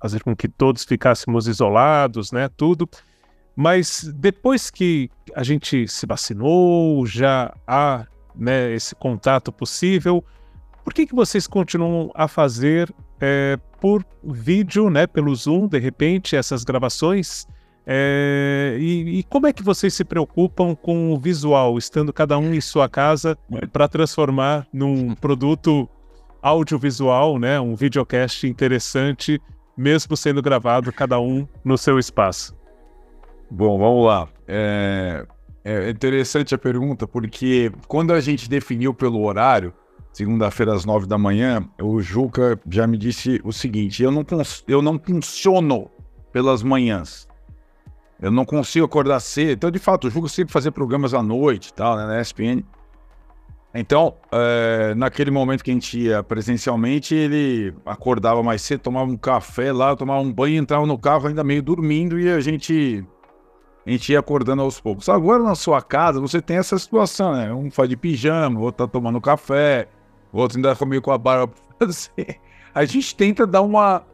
fazer 0.00 0.22
com 0.22 0.34
que 0.36 0.48
todos 0.48 0.84
ficássemos 0.84 1.46
isolados, 1.46 2.32
né, 2.32 2.48
tudo. 2.56 2.88
Mas 3.54 4.10
depois 4.16 4.70
que 4.70 5.10
a 5.34 5.42
gente 5.42 5.86
se 5.88 6.06
vacinou, 6.06 7.06
já 7.06 7.54
há 7.66 8.06
né, 8.34 8.72
esse 8.74 8.94
contato 8.94 9.52
possível, 9.52 10.24
por 10.84 10.92
que, 10.92 11.06
que 11.06 11.14
vocês 11.14 11.46
continuam 11.46 12.10
a 12.14 12.26
fazer 12.26 12.92
é, 13.20 13.58
por 13.80 14.04
vídeo, 14.24 14.90
né, 14.90 15.06
pelo 15.06 15.34
Zoom, 15.34 15.68
de 15.68 15.78
repente, 15.78 16.34
essas 16.34 16.64
gravações. 16.64 17.46
É, 17.86 18.76
e, 18.78 19.18
e, 19.18 19.22
como 19.24 19.46
é 19.46 19.52
que 19.52 19.62
vocês 19.62 19.92
se 19.92 20.04
preocupam 20.04 20.74
com 20.74 21.12
o 21.12 21.18
visual, 21.18 21.76
estando 21.76 22.12
cada 22.12 22.38
um 22.38 22.54
em 22.54 22.60
sua 22.60 22.88
casa, 22.88 23.36
para 23.72 23.88
transformar 23.88 24.66
num 24.72 25.14
produto 25.14 25.88
audiovisual, 26.40 27.38
né, 27.38 27.60
um 27.60 27.74
videocast 27.74 28.44
interessante, 28.44 29.40
mesmo 29.76 30.16
sendo 30.16 30.40
gravado 30.40 30.92
cada 30.92 31.18
um 31.18 31.46
no 31.64 31.76
seu 31.76 31.98
espaço? 31.98 32.54
Bom, 33.50 33.78
vamos 33.78 34.06
lá. 34.06 34.28
É, 34.46 35.26
é 35.64 35.90
interessante 35.90 36.54
a 36.54 36.58
pergunta, 36.58 37.06
porque 37.06 37.70
quando 37.88 38.12
a 38.12 38.20
gente 38.20 38.48
definiu 38.48 38.94
pelo 38.94 39.24
horário, 39.24 39.74
segunda-feira 40.12 40.72
às 40.72 40.84
nove 40.84 41.06
da 41.06 41.18
manhã, 41.18 41.68
o 41.80 42.00
Juca 42.00 42.58
já 42.68 42.86
me 42.86 42.96
disse 42.96 43.40
o 43.44 43.52
seguinte: 43.52 44.02
eu 44.02 44.10
não, 44.10 44.24
eu 44.68 44.82
não 44.82 44.98
funciono 44.98 45.90
pelas 46.32 46.62
manhãs. 46.62 47.28
Eu 48.22 48.30
não 48.30 48.44
consigo 48.44 48.86
acordar 48.86 49.18
cedo. 49.18 49.50
Então, 49.50 49.70
de 49.70 49.80
fato, 49.80 50.06
o 50.06 50.10
Juca 50.10 50.28
sempre 50.28 50.52
fazia 50.52 50.70
programas 50.70 51.12
à 51.12 51.20
noite 51.20 51.70
e 51.70 51.72
tal, 51.72 51.96
né, 51.96 52.06
na 52.06 52.20
ESPN. 52.20 52.62
Então, 53.74 54.14
é, 54.30 54.94
naquele 54.94 55.30
momento 55.32 55.64
que 55.64 55.72
a 55.72 55.74
gente 55.74 55.98
ia 55.98 56.22
presencialmente, 56.22 57.16
ele 57.16 57.74
acordava 57.84 58.40
mais 58.40 58.62
cedo, 58.62 58.80
tomava 58.80 59.10
um 59.10 59.16
café 59.16 59.72
lá, 59.72 59.96
tomava 59.96 60.20
um 60.20 60.32
banho, 60.32 60.60
entrava 60.60 60.86
no 60.86 60.96
carro 60.96 61.26
ainda 61.26 61.42
meio 61.42 61.62
dormindo 61.62 62.20
e 62.20 62.30
a 62.30 62.38
gente, 62.38 63.04
a 63.84 63.90
gente 63.90 64.12
ia 64.12 64.20
acordando 64.20 64.62
aos 64.62 64.78
poucos. 64.78 65.08
Agora 65.08 65.42
na 65.42 65.56
sua 65.56 65.82
casa 65.82 66.20
você 66.20 66.40
tem 66.40 66.58
essa 66.58 66.78
situação, 66.78 67.32
né? 67.32 67.52
Um 67.52 67.70
faz 67.70 67.88
de 67.88 67.96
pijama, 67.96 68.60
o 68.60 68.62
outro 68.62 68.86
tá 68.86 68.92
tomando 68.92 69.20
café, 69.20 69.88
o 70.30 70.38
outro 70.38 70.58
ainda 70.58 70.76
comigo 70.76 71.02
com 71.02 71.10
a 71.10 71.18
barba 71.18 71.48
pra 71.48 71.86
fazer. 71.88 72.38
A 72.74 72.84
gente 72.84 73.16
tenta 73.16 73.46
dar 73.46 73.62
uma, 73.62 74.04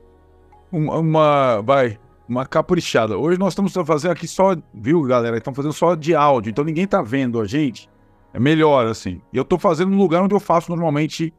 uma, 0.71 0.99
uma, 0.99 1.63
vai, 1.63 1.99
uma 2.29 2.45
caprichada. 2.45 3.17
Hoje 3.17 3.39
nós 3.39 3.53
estamos 3.53 3.73
fazendo 3.73 4.11
aqui 4.11 4.29
só, 4.29 4.55
viu, 4.75 5.03
galera? 5.03 5.39
Estamos 5.39 5.57
fazendo 5.57 5.73
só 5.73 5.95
de 5.95 6.15
áudio, 6.15 6.51
então 6.51 6.65
ninguém 6.65 6.87
tá 6.87 7.01
vendo 7.01 7.41
a 7.41 7.47
gente. 7.47 7.89
É 8.35 8.39
melhor, 8.39 8.87
assim. 8.87 9.23
E 9.33 9.39
eu 9.39 9.45
tô 9.45 9.59
fazendo 9.59 9.91
no 9.91 9.97
lugar 9.97 10.23
onde 10.23 10.35
eu 10.35 10.41
faço 10.41 10.71
normalmente 10.71 11.33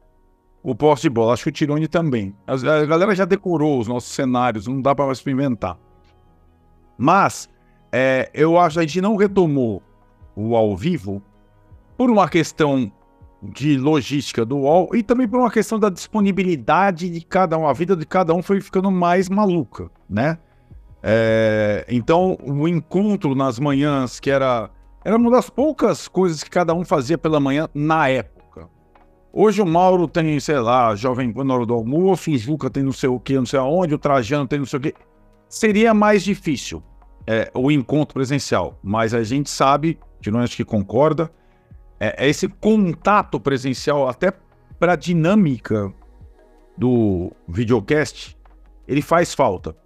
o 0.62 0.74
poste 0.74 1.04
de 1.04 1.10
bola. 1.10 1.32
Acho 1.32 1.44
que 1.44 1.48
o 1.50 1.52
Tirone 1.52 1.86
também. 1.86 2.34
A, 2.46 2.56
galera 2.84 3.14
já 3.14 3.24
decorou 3.24 3.78
os 3.78 3.86
nossos 3.86 4.12
cenários, 4.12 4.66
não 4.66 4.82
dá 4.82 4.94
para 4.94 5.06
mais 5.06 5.18
experimentar. 5.18 5.78
Mas, 6.98 7.48
é, 7.92 8.28
eu 8.34 8.58
acho 8.58 8.74
que 8.74 8.80
a 8.80 8.82
gente 8.82 9.00
não 9.00 9.16
retomou 9.16 9.82
o 10.34 10.56
ao 10.56 10.76
vivo 10.76 11.22
por 11.96 12.10
uma 12.10 12.28
questão 12.28 12.90
de 13.42 13.78
logística 13.78 14.44
do 14.44 14.58
UOL 14.58 14.94
e 14.94 15.02
também 15.02 15.26
por 15.26 15.40
uma 15.40 15.50
questão 15.50 15.78
da 15.78 15.88
disponibilidade 15.88 17.08
de 17.08 17.20
cada 17.22 17.56
um. 17.56 17.66
A 17.66 17.72
vida 17.72 17.96
de 17.96 18.04
cada 18.04 18.34
um 18.34 18.42
foi 18.42 18.60
ficando 18.60 18.90
mais 18.90 19.28
maluca, 19.28 19.90
né? 20.08 20.38
É, 21.02 21.86
então, 21.88 22.36
o 22.42 22.68
encontro 22.68 23.34
nas 23.34 23.58
manhãs, 23.58 24.20
que 24.20 24.30
era, 24.30 24.70
era 25.04 25.16
uma 25.16 25.30
das 25.30 25.48
poucas 25.48 26.08
coisas 26.08 26.42
que 26.42 26.50
cada 26.50 26.74
um 26.74 26.84
fazia 26.84 27.16
pela 27.16 27.40
manhã 27.40 27.68
na 27.74 28.08
época. 28.08 28.68
Hoje 29.32 29.62
o 29.62 29.66
Mauro 29.66 30.08
tem, 30.08 30.38
sei 30.40 30.58
lá, 30.58 30.94
Jovem 30.94 31.32
Pan 31.32 31.44
na 31.44 31.54
hora 31.54 31.66
do 31.66 31.74
almoço, 31.74 32.30
o 32.30 32.36
Juca 32.36 32.68
tem 32.68 32.82
não 32.82 32.92
sei 32.92 33.08
o 33.08 33.20
que, 33.20 33.34
não 33.34 33.46
sei 33.46 33.58
aonde, 33.58 33.94
o 33.94 33.98
Trajano 33.98 34.46
tem 34.46 34.58
não 34.58 34.66
sei 34.66 34.78
o 34.78 34.82
que. 34.82 34.94
Seria 35.48 35.94
mais 35.94 36.22
difícil 36.22 36.82
é, 37.26 37.50
o 37.54 37.70
encontro 37.70 38.14
presencial, 38.14 38.78
mas 38.82 39.14
a 39.14 39.22
gente 39.22 39.48
sabe, 39.48 39.98
de 40.20 40.30
nós 40.30 40.54
que 40.54 40.64
concorda, 40.64 41.30
é, 41.98 42.26
é 42.26 42.28
esse 42.28 42.48
contato 42.48 43.38
presencial, 43.38 44.08
até 44.08 44.32
para 44.78 44.94
a 44.94 44.96
dinâmica 44.96 45.92
do 46.76 47.30
videocast, 47.46 48.36
ele 48.88 49.02
faz 49.02 49.34
falta. 49.34 49.76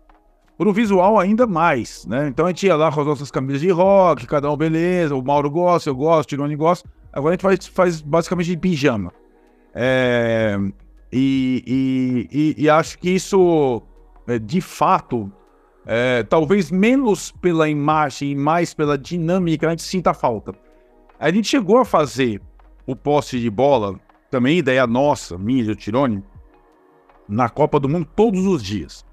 Para 0.56 0.68
o 0.68 0.72
visual, 0.72 1.18
ainda 1.18 1.46
mais, 1.46 2.06
né? 2.06 2.28
Então 2.28 2.46
a 2.46 2.48
gente 2.48 2.66
ia 2.66 2.76
lá 2.76 2.92
com 2.92 3.00
as 3.00 3.06
nossas 3.06 3.30
camisas 3.30 3.60
de 3.60 3.70
rock, 3.70 4.26
cada 4.26 4.50
um 4.50 4.56
beleza, 4.56 5.14
o 5.16 5.22
Mauro 5.22 5.50
gosta, 5.50 5.90
eu 5.90 5.96
gosto, 5.96 6.28
o 6.28 6.30
Tirone 6.30 6.54
gosta. 6.54 6.88
Agora 7.12 7.32
a 7.32 7.34
gente 7.34 7.42
faz, 7.42 7.66
faz 7.66 8.00
basicamente 8.00 8.46
de 8.46 8.56
pijama. 8.56 9.12
É, 9.74 10.56
e, 11.12 11.64
e, 11.66 12.28
e, 12.32 12.64
e, 12.64 12.70
acho 12.70 12.98
que 12.98 13.10
isso, 13.10 13.82
é, 14.28 14.38
de 14.38 14.60
fato, 14.60 15.30
é, 15.84 16.22
talvez 16.22 16.70
menos 16.70 17.32
pela 17.32 17.68
imagem 17.68 18.30
e 18.32 18.36
mais 18.36 18.72
pela 18.72 18.96
dinâmica, 18.96 19.66
a 19.66 19.70
gente 19.70 19.82
sinta 19.82 20.14
falta. 20.14 20.54
A 21.18 21.30
gente 21.30 21.48
chegou 21.48 21.78
a 21.78 21.84
fazer 21.84 22.40
o 22.86 22.94
poste 22.94 23.40
de 23.40 23.50
bola, 23.50 23.98
também 24.30 24.58
ideia 24.58 24.86
nossa, 24.86 25.36
minha 25.38 25.64
de 25.64 25.74
Tirone, 25.74 26.22
na 27.28 27.48
Copa 27.48 27.80
do 27.80 27.88
Mundo 27.88 28.08
todos 28.14 28.44
os 28.46 28.62
dias. 28.62 29.04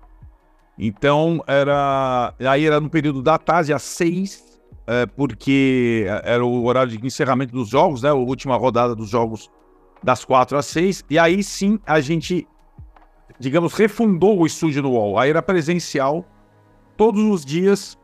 Então 0.78 1.44
era. 1.48 2.34
Aí 2.40 2.66
era 2.66 2.80
no 2.80 2.90
período 2.90 3.22
da 3.22 3.38
tarde, 3.38 3.74
às 3.74 3.84
seis, 3.84 4.62
é, 4.88 5.06
porque 5.06 6.06
era 6.24 6.44
o 6.44 6.66
horário 6.66 6.98
de 6.98 7.06
encerramento 7.06 7.54
dos 7.54 7.70
jogos, 7.70 8.02
né? 8.02 8.10
A 8.10 8.14
última 8.14 8.56
rodada 8.56 8.96
dos 8.96 9.10
jogos 9.10 9.50
das 10.04 10.26
quatro 10.26 10.58
às 10.58 10.66
seis. 10.66 11.04
E 11.10 11.20
aí 11.20 11.44
sim 11.44 11.80
a 11.86 12.00
gente, 12.00 12.48
digamos, 13.40 13.74
refundou 13.74 14.40
o 14.40 14.46
estúdio 14.46 14.82
no 14.82 14.92
UOL. 14.92 15.20
Aí 15.20 15.30
era 15.30 15.42
presencial 15.42 16.26
todos 16.98 17.24
os 17.24 17.46
dias 17.46 17.98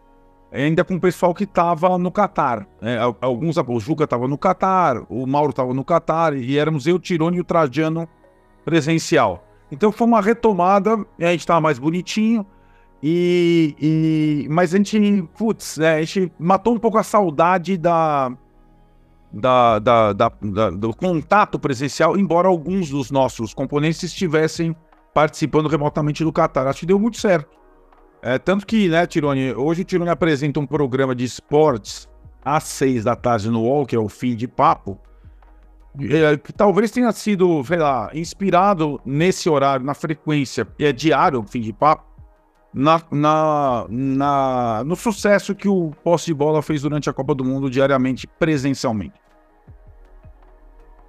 ainda 0.51 0.83
com 0.83 0.95
o 0.95 0.99
pessoal 0.99 1.33
que 1.33 1.43
estava 1.43 1.97
no 1.97 2.11
Catar. 2.11 2.67
Né? 2.81 2.97
Alguns, 3.21 3.57
o 3.57 3.79
Juca 3.79 4.05
estava 4.05 4.27
no 4.27 4.37
Catar, 4.37 5.03
o 5.09 5.25
Mauro 5.25 5.51
estava 5.51 5.73
no 5.73 5.83
Catar, 5.83 6.35
e 6.35 6.57
éramos 6.57 6.87
eu, 6.87 6.99
Tirone 6.99 7.37
e 7.37 7.41
o 7.41 7.43
Trajano 7.43 8.07
presencial. 8.63 9.43
Então 9.71 9.91
foi 9.91 10.07
uma 10.07 10.21
retomada, 10.21 10.93
a 11.19 11.25
gente 11.25 11.41
estava 11.41 11.59
mais 11.59 11.77
bonitinho, 11.77 12.45
e, 13.01 13.75
e, 13.79 14.47
mas 14.49 14.73
a 14.73 14.77
gente, 14.77 15.23
putz, 15.37 15.77
né, 15.77 15.95
a 15.95 16.03
gente 16.03 16.31
matou 16.39 16.73
um 16.73 16.79
pouco 16.79 16.97
a 16.97 17.03
saudade 17.03 17.77
da, 17.77 18.31
da, 19.31 19.79
da, 19.79 20.13
da, 20.13 20.29
do 20.71 20.93
contato 20.95 21.59
presencial, 21.59 22.17
embora 22.17 22.47
alguns 22.47 22.89
dos 22.89 23.11
nossos 23.11 23.53
componentes 23.53 24.01
estivessem 24.03 24.75
participando 25.13 25.67
remotamente 25.67 26.23
do 26.23 26.31
Qatar. 26.31 26.67
Acho 26.67 26.81
que 26.81 26.85
deu 26.85 26.99
muito 26.99 27.17
certo. 27.17 27.55
É, 28.21 28.39
tanto 28.39 28.65
que, 28.65 28.89
né, 28.89 29.05
Tirone, 29.05 29.53
hoje 29.53 29.83
o 29.83 29.85
Tirone 29.85 30.09
apresenta 30.09 30.59
um 30.59 30.65
programa 30.65 31.13
de 31.13 31.23
esportes 31.23 32.09
às 32.43 32.63
seis 32.63 33.03
da 33.03 33.15
tarde 33.15 33.49
no 33.49 33.61
UOL, 33.61 33.85
que 33.85 33.95
é 33.95 33.99
o 33.99 34.09
fim 34.09 34.35
de 34.35 34.47
papo, 34.47 34.99
é, 35.99 36.37
que 36.37 36.51
talvez 36.51 36.91
tenha 36.91 37.11
sido, 37.11 37.63
sei 37.63 37.77
lá, 37.77 38.09
inspirado 38.13 38.99
nesse 39.05 39.49
horário, 39.49 39.85
na 39.85 39.93
frequência, 39.93 40.67
é 40.79 40.91
diário, 40.91 41.43
fim 41.47 41.61
de 41.61 41.73
papo, 41.73 42.05
na, 42.73 43.01
na, 43.11 43.85
na, 43.89 44.83
no 44.85 44.95
sucesso 44.95 45.55
que 45.55 45.67
o 45.67 45.91
posse 46.03 46.27
de 46.27 46.33
bola 46.33 46.61
fez 46.61 46.81
durante 46.81 47.09
a 47.09 47.13
Copa 47.13 47.33
do 47.33 47.43
Mundo 47.43 47.69
diariamente, 47.69 48.27
presencialmente. 48.27 49.15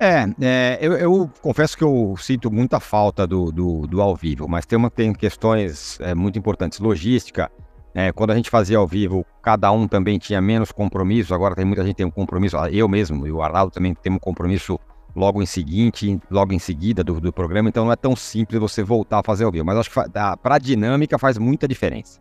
É, 0.01 0.27
é 0.41 0.79
eu, 0.81 0.93
eu, 0.93 1.31
confesso 1.43 1.77
que 1.77 1.83
eu 1.83 2.15
sinto 2.19 2.51
muita 2.51 2.79
falta 2.79 3.27
do, 3.27 3.51
do, 3.51 3.87
do 3.87 4.01
ao 4.01 4.15
vivo, 4.15 4.47
mas 4.49 4.65
tem, 4.65 4.79
uma, 4.79 4.91
tem 4.91 5.13
questões 5.13 5.99
é, 6.01 6.15
muito 6.15 6.39
importantes. 6.39 6.79
Logística, 6.79 7.51
é, 7.95 8.13
quando 8.13 8.31
a 8.31 8.37
gente 8.37 8.49
fazia 8.49 8.79
ao 8.79 8.87
vivo, 8.87 9.27
cada 9.43 9.73
um 9.73 9.89
também 9.89 10.19
tinha 10.19 10.41
menos 10.41 10.71
compromisso, 10.71 11.35
agora 11.35 11.57
tem 11.57 11.65
muita 11.65 11.85
gente 11.85 11.97
tem 11.97 12.07
um 12.07 12.11
compromisso, 12.11 12.57
eu 12.71 12.89
mesmo 12.89 13.27
e 13.27 13.33
o 13.33 13.43
Arnaldo 13.43 13.73
também 13.73 13.93
tem 13.93 14.13
um 14.13 14.19
compromisso 14.19 14.79
logo 15.19 15.43
em 15.43 15.47
seguinte, 15.47 16.19
logo 16.31 16.53
em 16.53 16.59
seguida 16.59 17.03
do, 17.03 17.21
do 17.21 17.33
programa, 17.33 17.69
então 17.69 17.85
não 17.85 17.93
é 17.93 17.97
tão 17.97 18.15
simples 18.15 18.61
você 18.61 18.83
voltar 18.83 19.19
a 19.19 19.23
fazer 19.23 19.45
ao 19.45 19.51
vivo, 19.51 19.65
mas 19.65 19.77
acho 19.77 19.91
que 19.91 20.01
para 20.43 20.55
a 20.55 20.59
dinâmica 20.59 21.19
faz 21.19 21.37
muita 21.37 21.67
diferença. 21.67 22.21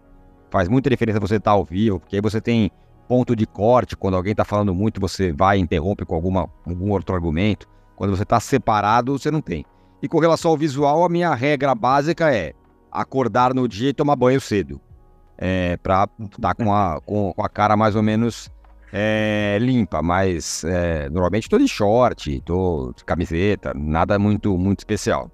Faz 0.49 0.67
muita 0.67 0.89
diferença 0.89 1.19
você 1.19 1.35
estar 1.35 1.51
tá 1.51 1.55
ao 1.55 1.63
vivo, 1.63 1.99
porque 1.99 2.15
aí 2.15 2.21
você 2.21 2.41
tem 2.41 2.71
ponto 3.07 3.35
de 3.35 3.45
corte, 3.45 3.95
quando 3.95 4.15
alguém 4.15 4.31
está 4.31 4.43
falando 4.43 4.73
muito, 4.73 4.99
você 4.99 5.31
vai 5.31 5.57
e 5.57 5.61
interrompe 5.61 6.05
com 6.05 6.15
alguma, 6.15 6.49
algum 6.65 6.91
outro 6.91 7.15
argumento. 7.15 7.67
Quando 7.95 8.15
você 8.15 8.23
está 8.23 8.39
separado, 8.39 9.17
você 9.17 9.31
não 9.31 9.41
tem. 9.41 9.65
E 10.01 10.07
com 10.07 10.19
relação 10.19 10.51
ao 10.51 10.57
visual, 10.57 11.03
a 11.03 11.09
minha 11.09 11.33
regra 11.33 11.73
básica 11.73 12.33
é 12.33 12.53
acordar 12.91 13.53
no 13.53 13.67
dia 13.67 13.89
e 13.89 13.93
tomar 13.93 14.15
banho 14.15 14.41
cedo. 14.41 14.81
É, 15.37 15.77
para 15.77 16.09
estar 16.19 16.55
com, 16.55 16.73
a, 16.73 16.99
com, 17.05 17.31
com, 17.31 17.43
a 17.43 17.49
cara 17.49 17.77
mais 17.77 17.95
ou 17.95 18.01
menos 18.01 18.49
é, 18.91 19.57
limpa, 19.59 20.01
mas 20.01 20.63
é, 20.63 21.09
normalmente 21.09 21.43
estou 21.43 21.59
de 21.59 21.67
short, 21.67 22.37
estou 22.37 22.93
de 22.93 23.03
camiseta, 23.03 23.73
nada 23.75 24.17
muito, 24.17 24.57
muito 24.57 24.79
especial. 24.79 25.31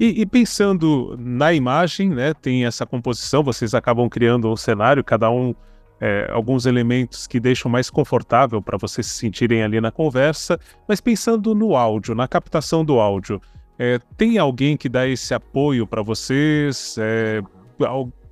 E, 0.00 0.22
e, 0.22 0.26
pensando 0.26 1.16
na 1.18 1.52
imagem, 1.52 2.10
né, 2.10 2.32
tem 2.34 2.64
essa 2.64 2.86
composição, 2.86 3.42
vocês 3.42 3.74
acabam 3.74 4.08
criando 4.08 4.50
um 4.50 4.56
cenário, 4.56 5.04
cada 5.04 5.30
um 5.30 5.54
é, 6.00 6.28
alguns 6.32 6.66
elementos 6.66 7.28
que 7.28 7.38
deixam 7.38 7.70
mais 7.70 7.88
confortável 7.88 8.60
para 8.60 8.76
vocês 8.76 9.06
se 9.06 9.18
sentirem 9.18 9.62
ali 9.62 9.80
na 9.80 9.92
conversa, 9.92 10.58
mas 10.88 11.00
pensando 11.00 11.54
no 11.54 11.76
áudio, 11.76 12.12
na 12.12 12.26
captação 12.26 12.84
do 12.84 12.98
áudio, 12.98 13.40
é, 13.78 14.00
tem 14.16 14.36
alguém 14.36 14.76
que 14.76 14.88
dá 14.88 15.06
esse 15.06 15.32
apoio 15.32 15.86
para 15.86 16.02
vocês? 16.02 16.96
É, 16.98 17.40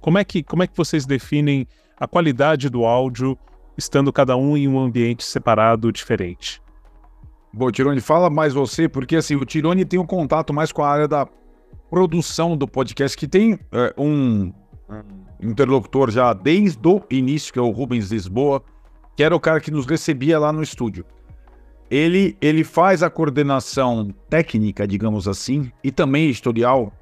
como, 0.01 0.19
é 0.19 0.25
que, 0.25 0.43
como 0.43 0.65
é 0.65 0.67
que 0.67 0.77
vocês 0.77 1.07
definem 1.07 1.67
a 1.97 2.09
qualidade 2.09 2.69
do 2.69 2.85
áudio 2.85 3.39
estando 3.81 4.13
cada 4.13 4.37
um 4.37 4.57
em 4.57 4.69
um 4.69 4.79
ambiente 4.79 5.25
separado 5.25 5.91
diferente? 5.91 6.63
Bom, 7.53 7.71
Tirone, 7.71 8.01
fala 8.01 8.31
mais 8.31 8.53
você, 8.53 8.89
porque 8.89 9.17
assim, 9.17 9.35
o 9.35 9.45
Tirone 9.45 9.85
tem 9.85 9.99
um 9.99 10.07
contato 10.07 10.53
mais 10.53 10.71
com 10.71 10.83
a 10.83 10.89
área 10.89 11.09
da 11.09 11.27
produção 11.91 12.57
do 12.57 12.69
podcast, 12.69 13.17
que 13.17 13.27
tem 13.27 13.59
é, 13.73 13.93
um, 13.99 14.53
interlocutor 15.43 16.11
já 16.11 16.33
desde 16.33 16.87
o 16.87 17.03
início, 17.11 17.53
que 17.53 17.59
é 17.59 17.63
o 17.63 17.71
Rubens 17.71 18.13
Lisboa, 18.13 18.63
que 19.17 19.25
era 19.25 19.35
o 19.35 19.41
cara 19.41 19.61
que 19.61 19.71
nos 19.71 19.87
recebia 19.87 20.39
lá 20.39 20.53
no 20.53 20.63
estúdio. 20.63 21.05
Ele, 21.91 22.37
ele 22.41 22.63
faz 22.63 23.03
a 23.03 23.11
coordenação 23.11 24.15
técnica, 24.29 24.87
digamos 24.87 25.27
assim, 25.27 25.73
e 25.83 25.91
também 25.91 26.29
editorial, 26.29 26.93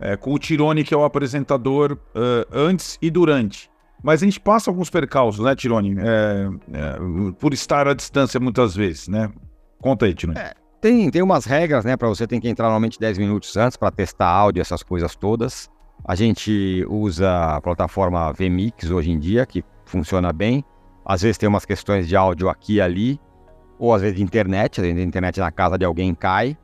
é, 0.00 0.16
com 0.16 0.34
o 0.34 0.38
Tirone, 0.38 0.82
que 0.82 0.92
é 0.92 0.96
o 0.96 1.04
apresentador 1.04 1.92
uh, 1.92 2.46
antes 2.50 2.98
e 3.00 3.08
durante. 3.08 3.69
Mas 4.02 4.22
a 4.22 4.24
gente 4.24 4.40
passa 4.40 4.70
alguns 4.70 4.90
percalços, 4.90 5.44
né, 5.44 5.54
Tirone? 5.54 5.96
É, 5.98 6.48
é, 6.72 7.32
por 7.38 7.52
estar 7.52 7.86
à 7.86 7.94
distância 7.94 8.40
muitas 8.40 8.74
vezes, 8.74 9.08
né? 9.08 9.30
Conta 9.80 10.06
aí, 10.06 10.14
Tirone. 10.14 10.38
É, 10.38 10.54
tem, 10.80 11.10
tem 11.10 11.22
umas 11.22 11.44
regras, 11.44 11.84
né, 11.84 11.96
para 11.96 12.08
você 12.08 12.26
tem 12.26 12.40
que 12.40 12.48
entrar 12.48 12.66
normalmente 12.66 12.98
10 12.98 13.18
minutos 13.18 13.56
antes 13.56 13.76
para 13.76 13.90
testar 13.90 14.28
áudio, 14.28 14.60
essas 14.60 14.82
coisas 14.82 15.14
todas. 15.14 15.68
A 16.04 16.14
gente 16.14 16.84
usa 16.88 17.56
a 17.56 17.60
plataforma 17.60 18.32
VMix 18.32 18.90
hoje 18.90 19.10
em 19.10 19.18
dia, 19.18 19.44
que 19.44 19.62
funciona 19.84 20.32
bem. 20.32 20.64
Às 21.04 21.22
vezes 21.22 21.36
tem 21.36 21.48
umas 21.48 21.64
questões 21.64 22.08
de 22.08 22.16
áudio 22.16 22.48
aqui 22.48 22.74
e 22.74 22.80
ali, 22.80 23.20
ou 23.78 23.92
às 23.92 24.00
vezes 24.00 24.16
de 24.16 24.22
internet, 24.22 24.80
a 24.80 24.88
internet 24.88 25.40
na 25.40 25.50
casa 25.50 25.76
de 25.76 25.84
alguém 25.84 26.14
cai. 26.14 26.56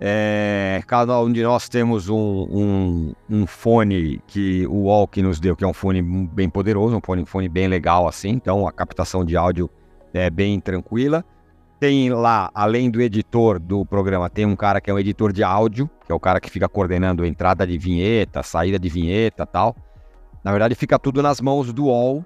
É, 0.00 0.82
cada 0.86 1.20
um 1.20 1.32
de 1.32 1.42
nós 1.42 1.68
temos 1.68 2.08
um, 2.08 2.16
um, 2.16 3.12
um, 3.30 3.46
fone 3.46 4.20
que 4.26 4.66
o 4.66 4.84
Walk 4.84 5.22
nos 5.22 5.38
deu, 5.38 5.54
que 5.54 5.64
é 5.64 5.66
um 5.66 5.72
fone 5.72 6.02
bem 6.02 6.50
poderoso, 6.50 6.96
um 6.96 7.00
fone, 7.00 7.24
fone 7.24 7.48
bem 7.48 7.68
legal 7.68 8.08
assim, 8.08 8.30
então 8.30 8.66
a 8.66 8.72
captação 8.72 9.24
de 9.24 9.36
áudio 9.36 9.70
é 10.12 10.28
bem 10.28 10.58
tranquila. 10.60 11.24
Tem 11.78 12.10
lá, 12.10 12.50
além 12.54 12.90
do 12.90 13.00
editor 13.00 13.58
do 13.58 13.84
programa, 13.84 14.30
tem 14.30 14.46
um 14.46 14.56
cara 14.56 14.80
que 14.80 14.90
é 14.90 14.94
um 14.94 14.98
editor 14.98 15.32
de 15.32 15.42
áudio, 15.42 15.88
que 16.04 16.10
é 16.10 16.14
o 16.14 16.20
cara 16.20 16.40
que 16.40 16.50
fica 16.50 16.68
coordenando 16.68 17.24
entrada 17.24 17.66
de 17.66 17.76
vinheta, 17.78 18.42
saída 18.42 18.78
de 18.78 18.88
vinheta 18.88 19.46
tal. 19.46 19.76
Na 20.42 20.50
verdade, 20.50 20.74
fica 20.74 20.98
tudo 20.98 21.22
nas 21.22 21.40
mãos 21.40 21.72
do 21.72 21.84
UOL, 21.84 22.24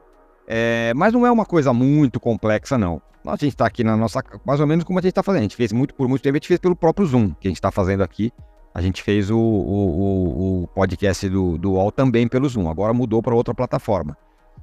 é, 0.51 0.95
mas 0.97 1.13
não 1.13 1.27
é 1.27 1.31
uma 1.31 1.45
coisa 1.45 1.75
muito 1.75 2.19
complexa, 2.19 2.79
não. 2.79 3.03
A 3.27 3.33
gente 3.33 3.49
está 3.49 3.67
aqui 3.67 3.85
na 3.85 3.95
nossa. 3.95 4.25
Mais 4.47 4.59
ou 4.59 4.67
menos 4.67 4.83
como 4.83 4.99
a 4.99 5.03
gente 5.03 5.11
está 5.11 5.23
fazendo. 5.23 5.41
A 5.41 5.43
gente 5.43 5.57
fez 5.57 5.75
muito 5.75 5.95
por 5.95 6.09
muito 6.09 6.23
tempo, 6.23 6.37
a 6.37 6.39
gente 6.39 6.49
fez 6.49 6.59
pelo 6.59 6.75
próprio 6.75 7.07
Zoom, 7.07 7.35
que 7.35 7.47
a 7.47 7.51
gente 7.51 7.59
está 7.59 7.71
fazendo 7.71 8.03
aqui. 8.03 8.33
A 8.75 8.81
gente 8.81 9.03
fez 9.03 9.31
o, 9.31 9.39
o, 9.39 10.63
o, 10.63 10.67
podcast 10.69 11.29
do, 11.29 11.59
do 11.59 11.73
UOL 11.73 11.93
também 11.93 12.27
pelo 12.27 12.49
Zoom. 12.49 12.71
Agora 12.71 12.95
mudou 12.95 13.23
para 13.23 13.35
outra 13.35 13.53
plataforma. 13.53 14.17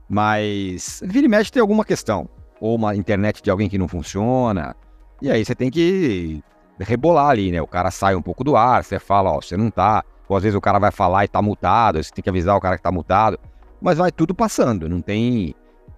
Mas 0.09 1.01
vira 1.05 1.27
e 1.27 1.29
mexe 1.29 1.51
tem 1.51 1.61
alguma 1.61 1.85
questão. 1.85 2.27
Ou 2.59 2.75
uma 2.75 2.95
internet 2.95 3.43
de 3.43 3.51
alguém 3.51 3.69
que 3.69 3.77
não 3.77 3.87
funciona. 3.87 4.75
E 5.21 5.29
aí 5.29 5.45
você 5.45 5.53
tem 5.53 5.69
que 5.69 6.43
rebolar 6.79 7.29
ali, 7.29 7.51
né? 7.51 7.61
O 7.61 7.67
cara 7.67 7.91
sai 7.91 8.15
um 8.15 8.21
pouco 8.21 8.43
do 8.43 8.55
ar, 8.55 8.83
você 8.83 8.97
fala, 8.97 9.31
ó, 9.31 9.41
você 9.41 9.55
não 9.55 9.69
tá. 9.69 10.03
Ou 10.27 10.35
às 10.35 10.41
vezes 10.41 10.55
o 10.55 10.61
cara 10.61 10.79
vai 10.79 10.91
falar 10.91 11.25
e 11.25 11.27
tá 11.27 11.41
mutado, 11.41 12.01
você 12.01 12.11
tem 12.11 12.23
que 12.23 12.29
avisar 12.29 12.55
o 12.55 12.61
cara 12.61 12.77
que 12.77 12.83
tá 12.83 12.91
mutado. 12.91 13.39
Mas 13.79 13.99
vai 13.99 14.11
tudo 14.11 14.33
passando, 14.33 14.89
não 14.89 15.01
tem, 15.01 15.53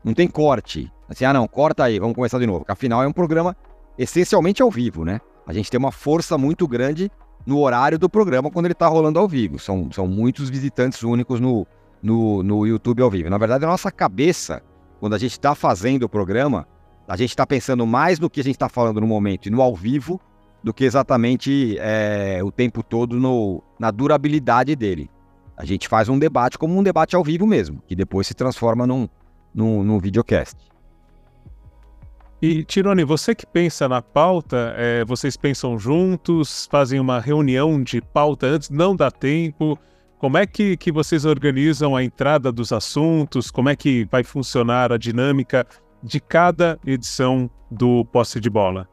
não 0.08 0.14
tem 0.14 0.28
corte. 0.28 0.90
Assim, 1.10 1.26
ah 1.26 1.34
não, 1.34 1.46
corta 1.48 1.84
aí, 1.84 2.00
vamos 2.00 2.16
começar 2.16 2.40
de 2.40 2.48
novo. 2.48 2.60
Porque 2.60 2.72
afinal 2.72 3.04
é 3.04 3.08
um 3.08 3.12
programa 3.12 3.56
essencialmente 3.98 4.62
ao 4.62 4.72
vivo, 4.72 5.04
né? 5.04 5.20
A 5.46 5.52
gente 5.52 5.70
tem 5.70 5.78
uma 5.78 5.92
força 5.92 6.38
muito 6.38 6.66
grande 6.66 7.12
no 7.46 7.60
horário 7.60 8.00
do 8.00 8.10
programa 8.10 8.50
quando 8.50 8.68
ele 8.68 8.74
tá 8.74 8.88
rolando 8.88 9.20
ao 9.20 9.28
vivo. 9.28 9.60
São, 9.60 9.92
são 9.92 10.08
muitos 10.08 10.50
visitantes 10.50 11.04
únicos 11.04 11.42
no, 11.42 11.68
no, 12.02 12.42
no 12.42 12.66
YouTube 12.66 13.02
ao 13.02 13.10
vivo. 13.10 13.30
Na 13.30 13.38
verdade, 13.38 13.66
a 13.66 13.68
nossa 13.68 13.92
cabeça, 13.92 14.64
quando 15.00 15.14
a 15.14 15.18
gente 15.18 15.34
está 15.34 15.54
fazendo 15.54 16.04
o 16.04 16.10
programa, 16.10 16.66
a 17.06 17.18
gente 17.18 17.32
está 17.32 17.46
pensando 17.46 17.86
mais 17.86 18.18
no 18.18 18.30
que 18.30 18.40
a 18.40 18.44
gente 18.44 18.56
está 18.56 18.70
falando 18.70 19.02
no 19.02 19.08
momento 19.08 19.48
e 19.48 19.50
no 19.50 19.62
ao 19.62 19.76
vivo 19.76 20.22
do 20.64 20.74
que 20.74 20.86
exatamente 20.86 21.78
é, 21.80 22.40
o 22.44 22.52
tempo 22.52 22.82
todo 22.82 23.20
no, 23.20 23.62
na 23.78 23.92
durabilidade 23.92 24.74
dele. 24.74 25.10
A 25.58 25.66
gente 25.66 25.88
faz 25.88 26.08
um 26.08 26.18
debate 26.18 26.58
como 26.58 26.78
um 26.78 26.84
debate 26.84 27.16
ao 27.16 27.24
vivo 27.24 27.46
mesmo, 27.46 27.82
que 27.88 27.96
depois 27.96 28.28
se 28.28 28.34
transforma 28.34 28.86
num, 28.86 29.08
num, 29.58 29.84
num 29.84 30.00
videocast. 30.00 30.56
E, 32.40 32.64
Tirone, 32.64 33.04
você 33.04 33.34
que 33.34 33.48
pensa 33.48 33.90
na 33.90 34.00
pauta, 34.00 34.76
é, 34.78 35.04
vocês 35.04 35.36
pensam 35.36 35.80
juntos, 35.80 36.68
fazem 36.70 37.00
uma 37.00 37.20
reunião 37.20 37.82
de 37.82 38.00
pauta 38.00 38.46
antes, 38.46 38.70
não 38.70 38.96
dá 38.96 39.10
tempo. 39.10 39.78
Como 40.20 40.38
é 40.38 40.46
que, 40.46 40.78
que 40.78 40.92
vocês 40.92 41.26
organizam 41.26 41.96
a 41.96 42.04
entrada 42.04 42.52
dos 42.52 42.72
assuntos? 42.72 43.50
Como 43.50 43.70
é 43.70 43.76
que 43.76 44.08
vai 44.12 44.24
funcionar 44.24 44.92
a 44.92 44.98
dinâmica 44.98 45.66
de 46.04 46.20
cada 46.20 46.80
edição 46.86 47.50
do 47.72 48.06
Posse 48.06 48.40
de 48.40 48.52
Bola? 48.52 48.88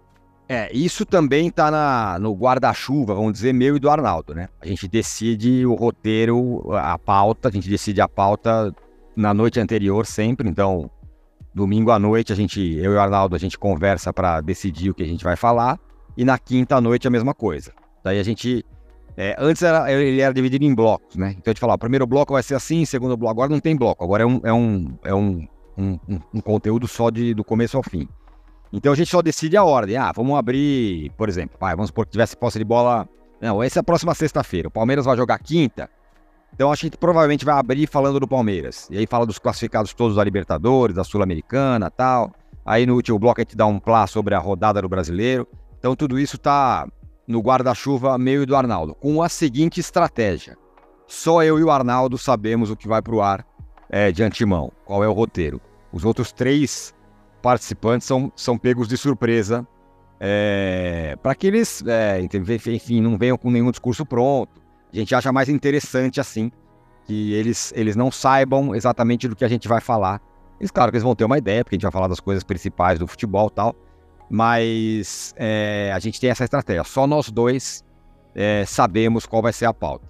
É, 0.48 0.70
isso 0.74 1.04
também 1.04 1.50
tá 1.50 2.18
no 2.18 2.34
guarda-chuva, 2.34 3.14
vamos 3.14 3.32
dizer, 3.34 3.52
meu 3.52 3.76
e 3.76 3.80
do 3.80 3.90
Arnaldo, 3.90 4.34
né? 4.34 4.48
A 4.60 4.66
gente 4.66 4.86
decide 4.88 5.64
o 5.66 5.74
roteiro, 5.74 6.72
a 6.72 6.98
pauta, 6.98 7.48
a 7.48 7.52
gente 7.52 7.68
decide 7.68 8.00
a 8.00 8.08
pauta 8.08 8.74
na 9.16 9.32
noite 9.34 9.60
anterior 9.60 10.06
sempre, 10.06 10.48
então 10.48 10.90
domingo 11.54 11.90
à 11.90 11.98
noite 11.98 12.32
a 12.32 12.36
gente, 12.36 12.60
eu 12.60 12.92
e 12.92 12.96
o 12.96 13.00
Arnaldo, 13.00 13.36
a 13.36 13.38
gente 13.38 13.58
conversa 13.58 14.12
para 14.12 14.40
decidir 14.40 14.90
o 14.90 14.94
que 14.94 15.02
a 15.02 15.06
gente 15.06 15.22
vai 15.22 15.36
falar, 15.36 15.78
e 16.16 16.24
na 16.24 16.38
quinta 16.38 16.80
noite 16.80 17.06
a 17.06 17.10
mesma 17.10 17.32
coisa. 17.32 17.72
Daí 18.02 18.18
a 18.18 18.22
gente, 18.22 18.64
é, 19.16 19.36
antes 19.38 19.62
era, 19.62 19.90
ele 19.92 20.20
era 20.20 20.34
dividido 20.34 20.64
em 20.64 20.74
blocos, 20.74 21.16
né? 21.16 21.30
Então 21.30 21.44
a 21.46 21.50
gente 21.50 21.60
falava, 21.60 21.78
primeiro 21.78 22.06
bloco 22.06 22.32
vai 22.32 22.42
ser 22.42 22.54
assim, 22.54 22.84
segundo 22.84 23.16
bloco, 23.16 23.32
agora 23.32 23.50
não 23.50 23.60
tem 23.60 23.76
bloco, 23.76 24.02
agora 24.02 24.24
é 24.24 24.26
um, 24.26 24.40
é 24.42 24.52
um, 24.52 24.98
é 25.04 25.14
um, 25.14 25.46
um, 25.78 25.98
um 26.34 26.40
conteúdo 26.40 26.88
só 26.88 27.10
de, 27.10 27.34
do 27.34 27.44
começo 27.44 27.76
ao 27.76 27.82
fim. 27.82 28.08
Então 28.74 28.92
a 28.92 28.96
gente 28.96 29.08
só 29.08 29.22
decide 29.22 29.56
a 29.56 29.62
ordem. 29.62 29.96
Ah, 29.96 30.10
vamos 30.10 30.36
abrir, 30.36 31.12
por 31.16 31.28
exemplo, 31.28 31.56
vai, 31.60 31.76
vamos 31.76 31.90
supor 31.90 32.06
que 32.06 32.10
tivesse 32.10 32.36
posse 32.36 32.58
de 32.58 32.64
bola. 32.64 33.08
Não, 33.40 33.62
essa 33.62 33.78
é 33.78 33.80
a 33.80 33.84
próxima 33.84 34.12
sexta-feira. 34.14 34.66
O 34.66 34.70
Palmeiras 34.70 35.04
vai 35.04 35.16
jogar 35.16 35.38
quinta. 35.38 35.88
Então 36.54 36.70
a 36.70 36.74
gente 36.74 36.96
provavelmente 36.96 37.44
vai 37.44 37.58
abrir 37.58 37.86
falando 37.86 38.20
do 38.20 38.28
Palmeiras. 38.28 38.88
E 38.90 38.98
aí 38.98 39.06
fala 39.06 39.26
dos 39.26 39.38
classificados 39.38 39.92
todos 39.92 40.16
da 40.16 40.24
Libertadores, 40.24 40.94
da 40.94 41.04
Sul-Americana 41.04 41.90
tal. 41.90 42.32
Aí 42.64 42.86
no 42.86 42.94
último 42.94 43.18
bloco 43.18 43.40
a 43.40 43.44
gente 43.44 43.56
dá 43.56 43.66
um 43.66 43.78
plá 43.78 44.06
sobre 44.06 44.34
a 44.34 44.38
rodada 44.38 44.80
do 44.80 44.88
brasileiro. 44.88 45.46
Então 45.78 45.96
tudo 45.96 46.18
isso 46.18 46.38
tá, 46.38 46.88
no 47.26 47.40
guarda-chuva 47.40 48.16
meio 48.16 48.46
do 48.46 48.54
Arnaldo, 48.54 48.94
com 48.94 49.22
a 49.22 49.28
seguinte 49.28 49.80
estratégia. 49.80 50.56
Só 51.06 51.42
eu 51.42 51.58
e 51.58 51.64
o 51.64 51.70
Arnaldo 51.70 52.16
sabemos 52.16 52.70
o 52.70 52.76
que 52.76 52.88
vai 52.88 53.02
para 53.02 53.14
o 53.14 53.20
ar 53.20 53.46
é, 53.90 54.10
de 54.10 54.22
antemão, 54.22 54.72
qual 54.84 55.02
é 55.04 55.08
o 55.08 55.12
roteiro. 55.12 55.60
Os 55.92 56.04
outros 56.04 56.32
três 56.32 56.94
participantes 57.42 58.06
são, 58.06 58.32
são 58.34 58.56
pegos 58.56 58.88
de 58.88 58.96
surpresa 58.96 59.66
é, 60.18 61.16
para 61.22 61.34
que 61.34 61.46
eles, 61.46 61.82
é, 61.86 62.20
enfim, 62.72 63.00
não 63.00 63.18
venham 63.18 63.36
com 63.36 63.50
nenhum 63.50 63.70
discurso 63.70 64.06
pronto. 64.06 64.63
A 64.94 65.00
gente 65.00 65.14
acha 65.14 65.32
mais 65.32 65.48
interessante 65.48 66.20
assim, 66.20 66.50
que 67.04 67.32
eles, 67.34 67.72
eles 67.76 67.96
não 67.96 68.10
saibam 68.10 68.74
exatamente 68.74 69.28
do 69.28 69.36
que 69.36 69.44
a 69.44 69.48
gente 69.48 69.66
vai 69.68 69.80
falar. 69.80 70.20
Eles, 70.60 70.70
claro 70.70 70.90
que 70.90 70.96
eles 70.96 71.02
vão 71.02 71.14
ter 71.14 71.24
uma 71.24 71.36
ideia, 71.36 71.64
porque 71.64 71.74
a 71.74 71.78
gente 71.78 71.82
vai 71.82 71.92
falar 71.92 72.08
das 72.08 72.20
coisas 72.20 72.44
principais 72.44 72.98
do 72.98 73.06
futebol 73.06 73.48
e 73.48 73.54
tal, 73.54 73.74
mas 74.30 75.34
é, 75.36 75.92
a 75.92 75.98
gente 75.98 76.20
tem 76.20 76.30
essa 76.30 76.44
estratégia. 76.44 76.84
Só 76.84 77.06
nós 77.06 77.30
dois 77.30 77.84
é, 78.34 78.64
sabemos 78.66 79.26
qual 79.26 79.42
vai 79.42 79.52
ser 79.52 79.66
a 79.66 79.74
pauta. 79.74 80.08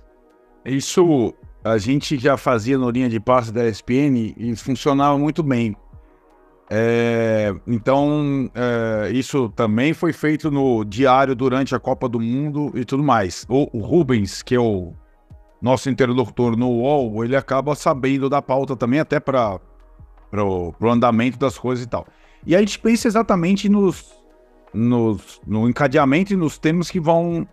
Isso 0.65 1.35
a 1.63 1.79
gente 1.79 2.19
já 2.19 2.37
fazia 2.37 2.77
no 2.77 2.91
linha 2.91 3.09
de 3.09 3.19
passe 3.19 3.53
da 3.53 3.67
ESPN 3.67 4.35
e 4.37 4.55
funcionava 4.55 5.19
muito 5.19 5.43
bem. 5.43 5.75
É, 6.71 7.55
então, 7.67 8.51
é, 8.55 9.11
isso 9.13 9.51
também 9.51 9.93
foi 9.93 10.13
feito 10.13 10.51
no 10.51 10.85
diário 10.85 11.35
durante 11.35 11.75
a 11.75 11.79
Copa 11.79 12.09
do 12.09 12.19
Mundo 12.19 12.73
e 12.75 12.85
tudo 12.85 13.03
mais. 13.03 13.47
O, 13.49 13.69
o 13.77 13.81
Rubens, 13.81 14.43
que 14.43 14.55
é 14.55 14.61
o 14.61 14.93
nosso 15.61 15.91
interlocutor 15.91 16.57
no 16.57 16.69
UOL, 16.69 17.25
ele 17.25 17.37
acaba 17.37 17.75
sabendo 17.75 18.29
da 18.29 18.41
pauta 18.41 18.77
também, 18.77 19.01
até 19.01 19.21
para 19.21 19.61
o 20.33 20.89
andamento 20.89 21.39
das 21.39 21.59
coisas 21.59 21.85
e 21.85 21.89
tal. 21.89 22.07
E 22.47 22.55
a 22.55 22.61
gente 22.61 22.79
pensa 22.79 23.09
exatamente 23.09 23.69
nos, 23.69 24.15
nos, 24.73 25.41
no 25.47 25.69
encadeamento 25.69 26.33
e 26.33 26.37
nos 26.37 26.59
temas 26.59 26.91
que 26.91 27.01
vão, 27.01 27.47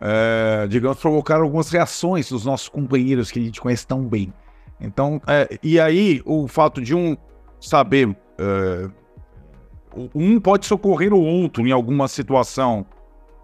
é, 0.00 0.66
digamos, 0.68 0.98
provocar 0.98 1.40
algumas 1.40 1.70
reações 1.70 2.28
dos 2.28 2.44
nossos 2.44 2.68
companheiros 2.68 3.30
que 3.30 3.38
a 3.38 3.42
gente 3.42 3.60
conhece 3.60 3.86
tão 3.86 4.04
bem. 4.04 4.32
Então, 4.80 5.20
é, 5.26 5.58
e 5.62 5.78
aí 5.78 6.22
o 6.24 6.46
fato 6.46 6.80
de 6.80 6.94
um 6.94 7.16
saber 7.60 8.16
Uh, 8.38 8.90
um 10.14 10.38
pode 10.38 10.66
socorrer 10.66 11.12
o 11.12 11.20
outro 11.20 11.66
em 11.66 11.72
alguma 11.72 12.06
situação 12.08 12.86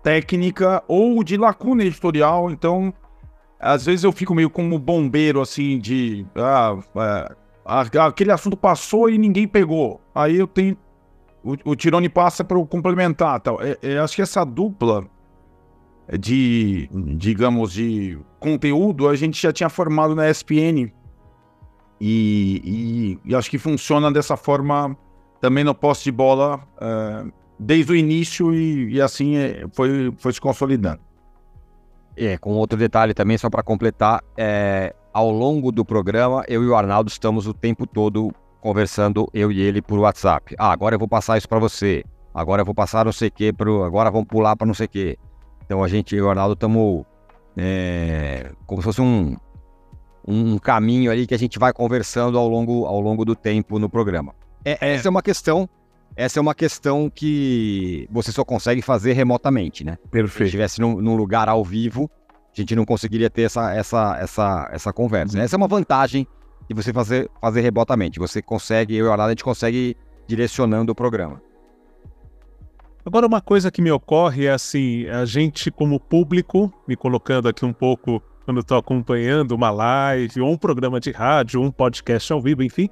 técnica 0.02 0.82
ou 0.86 1.24
de 1.24 1.36
lacuna 1.36 1.82
editorial, 1.82 2.50
então 2.50 2.92
às 3.58 3.86
vezes 3.86 4.04
eu 4.04 4.12
fico 4.12 4.34
meio 4.34 4.50
como 4.50 4.78
bombeiro 4.78 5.40
assim 5.40 5.78
de 5.78 6.26
ah, 6.36 6.76
é, 6.96 7.98
aquele 7.98 8.30
assunto 8.30 8.56
passou 8.56 9.08
e 9.08 9.16
ninguém 9.16 9.48
pegou. 9.48 10.00
Aí 10.14 10.36
eu 10.36 10.46
tenho 10.46 10.76
o, 11.42 11.72
o 11.72 11.76
Tirone 11.76 12.08
passa 12.08 12.44
para 12.44 12.62
complementar, 12.66 13.40
tal. 13.40 13.60
É, 13.62 13.76
é, 13.82 13.98
acho 13.98 14.16
que 14.16 14.22
essa 14.22 14.44
dupla 14.44 15.06
de 16.18 16.88
digamos 17.16 17.72
de 17.72 18.18
conteúdo 18.38 19.08
a 19.08 19.16
gente 19.16 19.40
já 19.40 19.52
tinha 19.52 19.70
formado 19.70 20.14
na 20.14 20.28
ESPN 20.28 20.92
e, 22.00 23.18
e, 23.24 23.30
e, 23.30 23.34
acho 23.34 23.50
que 23.50 23.58
funciona 23.58 24.10
dessa 24.10 24.36
forma 24.36 24.96
também 25.40 25.64
no 25.64 25.74
posse 25.74 26.04
de 26.04 26.12
bola 26.12 26.60
uh, 26.76 27.32
desde 27.58 27.92
o 27.92 27.96
início 27.96 28.52
e, 28.54 28.94
e 28.94 29.00
assim 29.00 29.36
é, 29.36 29.66
foi, 29.72 30.12
foi 30.18 30.32
se 30.32 30.40
consolidando. 30.40 31.00
É, 32.16 32.38
com 32.38 32.52
outro 32.52 32.78
detalhe 32.78 33.12
também, 33.12 33.36
só 33.36 33.50
para 33.50 33.62
completar, 33.62 34.22
é, 34.36 34.94
ao 35.12 35.30
longo 35.30 35.72
do 35.72 35.84
programa, 35.84 36.44
eu 36.48 36.62
e 36.62 36.66
o 36.66 36.76
Arnaldo 36.76 37.10
estamos 37.10 37.46
o 37.46 37.54
tempo 37.54 37.86
todo 37.86 38.32
conversando, 38.60 39.28
eu 39.34 39.50
e 39.50 39.60
ele, 39.60 39.82
por 39.82 39.98
WhatsApp. 39.98 40.54
Ah, 40.58 40.72
agora 40.72 40.94
eu 40.94 40.98
vou 40.98 41.08
passar 41.08 41.36
isso 41.36 41.48
para 41.48 41.58
você. 41.58 42.04
Agora 42.32 42.62
eu 42.62 42.66
vou 42.66 42.74
passar 42.74 43.04
não 43.04 43.12
sei 43.12 43.28
o 43.28 43.32
que, 43.32 43.52
pro, 43.52 43.84
agora 43.84 44.10
vamos 44.10 44.26
pular 44.26 44.56
para 44.56 44.66
não 44.66 44.74
sei 44.74 44.86
o 44.86 44.88
que. 44.88 45.18
Então 45.64 45.84
a 45.84 45.88
gente, 45.88 46.14
eu 46.14 46.24
e 46.24 46.26
o 46.26 46.30
Arnaldo, 46.30 46.54
estamos 46.54 47.04
é, 47.56 48.50
como 48.66 48.80
se 48.80 48.84
fosse 48.84 49.00
um, 49.00 49.36
um 50.26 50.58
caminho 50.58 51.10
ali 51.10 51.26
que 51.26 51.34
a 51.34 51.38
gente 51.38 51.58
vai 51.58 51.72
conversando 51.72 52.38
ao 52.38 52.48
longo, 52.48 52.86
ao 52.86 53.00
longo 53.00 53.24
do 53.24 53.36
tempo 53.36 53.78
no 53.78 53.88
programa. 53.88 54.34
É, 54.64 54.78
é. 54.80 54.94
Essa 54.94 55.08
é 55.08 55.10
uma 55.10 55.22
questão, 55.22 55.68
essa 56.16 56.38
é 56.38 56.42
uma 56.42 56.54
questão 56.54 57.10
que 57.14 58.08
você 58.10 58.32
só 58.32 58.44
consegue 58.44 58.80
fazer 58.80 59.12
remotamente, 59.12 59.84
né? 59.84 59.98
Perfeito. 60.10 60.38
Se 60.38 60.44
estivesse 60.44 60.80
num, 60.80 61.00
num, 61.00 61.14
lugar 61.14 61.48
ao 61.48 61.62
vivo, 61.62 62.10
a 62.52 62.60
gente 62.60 62.74
não 62.74 62.84
conseguiria 62.84 63.28
ter 63.28 63.42
essa, 63.42 63.74
essa, 63.74 64.16
essa, 64.18 64.70
essa 64.72 64.92
conversa. 64.92 65.36
Uhum. 65.36 65.44
Essa 65.44 65.56
é 65.56 65.58
uma 65.58 65.68
vantagem 65.68 66.26
de 66.68 66.74
você 66.74 66.92
fazer, 66.92 67.30
fazer 67.40 67.60
remotamente. 67.60 68.18
Você 68.18 68.40
consegue, 68.40 68.96
eu 68.96 69.06
e 69.06 69.08
o 69.08 69.12
Arnaldo, 69.12 69.28
a 69.28 69.32
gente 69.32 69.44
consegue 69.44 69.96
direcionando 70.26 70.92
o 70.92 70.94
programa. 70.94 71.42
Agora, 73.04 73.26
uma 73.26 73.42
coisa 73.42 73.70
que 73.70 73.82
me 73.82 73.90
ocorre 73.90 74.46
é 74.46 74.52
assim: 74.52 75.06
a 75.08 75.26
gente, 75.26 75.70
como 75.70 76.00
público, 76.00 76.72
me 76.88 76.96
colocando 76.96 77.48
aqui 77.48 77.62
um 77.62 77.72
pouco 77.72 78.22
quando 78.44 78.60
estou 78.60 78.78
acompanhando 78.78 79.52
uma 79.52 79.70
live, 79.70 80.40
ou 80.40 80.52
um 80.52 80.56
programa 80.56 81.00
de 81.00 81.10
rádio, 81.10 81.60
ou 81.60 81.66
um 81.66 81.70
podcast 81.70 82.32
ao 82.32 82.40
vivo, 82.40 82.62
enfim, 82.62 82.88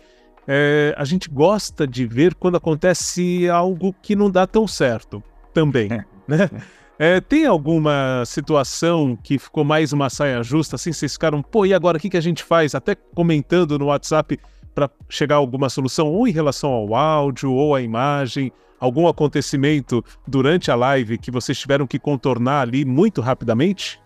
é, 0.46 0.94
a 0.96 1.04
gente 1.04 1.28
gosta 1.28 1.86
de 1.86 2.06
ver 2.06 2.34
quando 2.34 2.56
acontece 2.56 3.48
algo 3.48 3.94
que 4.02 4.16
não 4.16 4.30
dá 4.30 4.46
tão 4.46 4.66
certo 4.66 5.22
também, 5.52 5.92
é. 5.92 6.04
né? 6.26 6.50
É, 6.98 7.20
tem 7.20 7.46
alguma 7.46 8.22
situação 8.24 9.18
que 9.20 9.38
ficou 9.38 9.64
mais 9.64 9.92
uma 9.92 10.08
saia 10.08 10.42
justa, 10.42 10.76
assim, 10.76 10.92
vocês 10.92 11.12
ficaram, 11.14 11.42
pô, 11.42 11.66
e 11.66 11.74
agora 11.74 11.98
o 11.98 12.00
que, 12.00 12.10
que 12.10 12.16
a 12.16 12.20
gente 12.20 12.44
faz? 12.44 12.74
Até 12.74 12.94
comentando 12.94 13.78
no 13.78 13.86
WhatsApp 13.86 14.38
para 14.74 14.88
chegar 15.08 15.34
a 15.34 15.38
alguma 15.38 15.68
solução, 15.68 16.06
ou 16.08 16.28
em 16.28 16.30
relação 16.30 16.70
ao 16.70 16.94
áudio, 16.94 17.52
ou 17.52 17.74
à 17.74 17.82
imagem, 17.82 18.52
algum 18.78 19.08
acontecimento 19.08 20.04
durante 20.26 20.70
a 20.70 20.74
live 20.74 21.18
que 21.18 21.30
vocês 21.30 21.58
tiveram 21.58 21.86
que 21.86 21.98
contornar 21.98 22.62
ali 22.62 22.84
muito 22.84 23.20
rapidamente? 23.20 24.00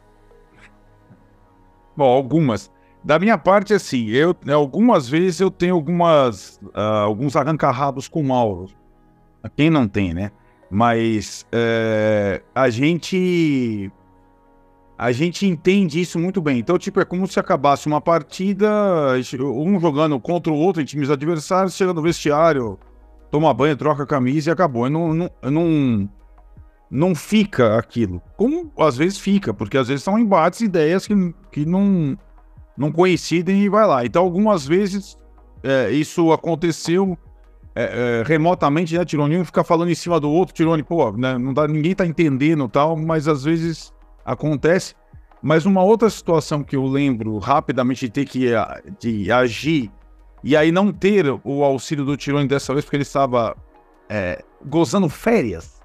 Bom, 1.96 2.04
algumas. 2.04 2.70
Da 3.02 3.18
minha 3.18 3.38
parte, 3.38 3.72
assim, 3.72 4.08
eu 4.08 4.34
algumas 4.52 5.08
vezes 5.08 5.40
eu 5.40 5.50
tenho 5.50 5.74
algumas 5.74 6.60
uh, 6.74 7.04
alguns 7.04 7.36
arranca-rabos 7.36 8.08
com 8.08 8.20
o 8.20 8.24
Mauro. 8.24 8.66
Quem 9.56 9.70
não 9.70 9.86
tem, 9.86 10.12
né? 10.12 10.32
Mas 10.68 11.46
uh, 11.52 12.42
a 12.52 12.68
gente 12.68 13.92
a 14.98 15.12
gente 15.12 15.46
entende 15.46 16.00
isso 16.00 16.18
muito 16.18 16.40
bem. 16.40 16.58
Então, 16.58 16.78
tipo, 16.78 16.98
é 17.00 17.04
como 17.04 17.26
se 17.26 17.38
acabasse 17.38 17.86
uma 17.86 18.00
partida, 18.00 18.68
um 19.40 19.78
jogando 19.78 20.18
contra 20.18 20.52
o 20.52 20.56
outro 20.56 20.80
em 20.80 20.84
times 20.84 21.10
adversários, 21.10 21.76
chega 21.76 21.92
no 21.92 22.02
vestiário, 22.02 22.78
toma 23.30 23.52
banho, 23.52 23.76
troca 23.76 24.02
a 24.04 24.06
camisa 24.06 24.50
e 24.50 24.52
acabou. 24.52 24.86
Eu 24.86 24.90
não, 24.90 25.14
não, 25.14 25.30
não, 25.42 26.08
não 26.90 27.14
fica 27.14 27.78
aquilo. 27.78 28.20
Como 28.36 28.72
às 28.78 28.96
vezes 28.96 29.18
fica, 29.18 29.52
porque 29.52 29.76
às 29.76 29.88
vezes 29.88 30.02
são 30.02 30.18
embates, 30.18 30.60
ideias 30.60 31.06
que, 31.06 31.34
que 31.50 31.66
não, 31.66 32.16
não 32.76 32.92
coincidem 32.92 33.62
e 33.62 33.68
vai 33.68 33.86
lá. 33.86 34.04
Então, 34.04 34.22
algumas 34.22 34.66
vezes 34.66 35.16
é, 35.62 35.90
isso 35.90 36.32
aconteceu 36.32 37.18
é, 37.74 38.20
é, 38.20 38.22
remotamente, 38.26 38.96
né? 38.96 39.04
Tirone 39.04 39.44
fica 39.44 39.62
falando 39.62 39.90
em 39.90 39.94
cima 39.94 40.18
do 40.18 40.30
outro, 40.30 40.54
Tirone, 40.54 40.82
pô, 40.82 41.12
né, 41.12 41.36
não 41.36 41.52
dá, 41.52 41.68
ninguém 41.68 41.94
tá 41.94 42.06
entendendo 42.06 42.68
tal, 42.68 42.96
mas 42.96 43.28
às 43.28 43.44
vezes 43.44 43.92
acontece. 44.24 44.94
Mas 45.42 45.66
uma 45.66 45.82
outra 45.82 46.08
situação 46.08 46.62
que 46.62 46.76
eu 46.76 46.86
lembro 46.86 47.38
rapidamente 47.38 48.06
de 48.06 48.10
ter 48.10 48.24
que 48.24 48.50
de 48.98 49.30
agir 49.30 49.92
e 50.42 50.56
aí 50.56 50.72
não 50.72 50.92
ter 50.92 51.26
o 51.44 51.62
auxílio 51.62 52.04
do 52.04 52.16
Tirone 52.16 52.48
dessa 52.48 52.72
vez, 52.72 52.84
porque 52.84 52.96
ele 52.96 53.02
estava 53.02 53.56
é, 54.08 54.42
gozando 54.64 55.08
férias 55.08 55.75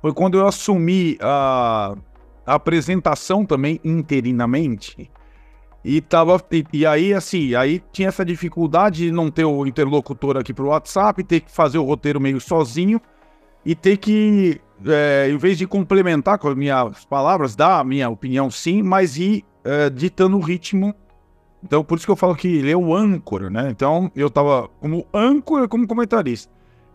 foi 0.00 0.12
quando 0.12 0.38
eu 0.38 0.46
assumi 0.46 1.18
a, 1.20 1.94
a 2.46 2.54
apresentação 2.54 3.44
também 3.44 3.80
interinamente. 3.84 5.10
E 5.84 6.00
tava. 6.00 6.42
E, 6.50 6.64
e, 6.72 6.86
aí, 6.86 7.14
assim, 7.14 7.54
aí 7.54 7.82
tinha 7.92 8.08
essa 8.08 8.24
dificuldade 8.24 9.06
de 9.06 9.12
não 9.12 9.30
ter 9.30 9.44
o 9.44 9.66
interlocutor 9.66 10.36
aqui 10.36 10.52
pro 10.52 10.68
WhatsApp, 10.68 11.24
ter 11.24 11.40
que 11.40 11.50
fazer 11.50 11.78
o 11.78 11.84
roteiro 11.84 12.20
meio 12.20 12.40
sozinho 12.40 13.00
e 13.64 13.74
ter 13.74 13.96
que, 13.96 14.60
é, 14.86 15.28
em 15.30 15.36
vez 15.36 15.56
de 15.58 15.66
complementar 15.66 16.38
com 16.38 16.48
as 16.48 16.54
minhas 16.54 17.04
palavras, 17.04 17.56
dar 17.56 17.80
a 17.80 17.84
minha 17.84 18.08
opinião 18.08 18.50
sim, 18.50 18.82
mas 18.82 19.16
ir 19.16 19.44
é, 19.64 19.88
ditando 19.88 20.36
o 20.36 20.40
ritmo. 20.40 20.94
Então, 21.62 21.84
por 21.84 21.96
isso 21.96 22.06
que 22.06 22.10
eu 22.10 22.16
falo 22.16 22.34
que 22.34 22.48
ele 22.48 22.70
é 22.70 22.76
o 22.76 22.94
âncora, 22.94 23.50
né? 23.50 23.68
Então, 23.70 24.10
eu 24.16 24.30
tava 24.30 24.68
como 24.80 25.06
âncora, 25.12 25.68
como 25.68 25.86
comentarista. 25.86 26.50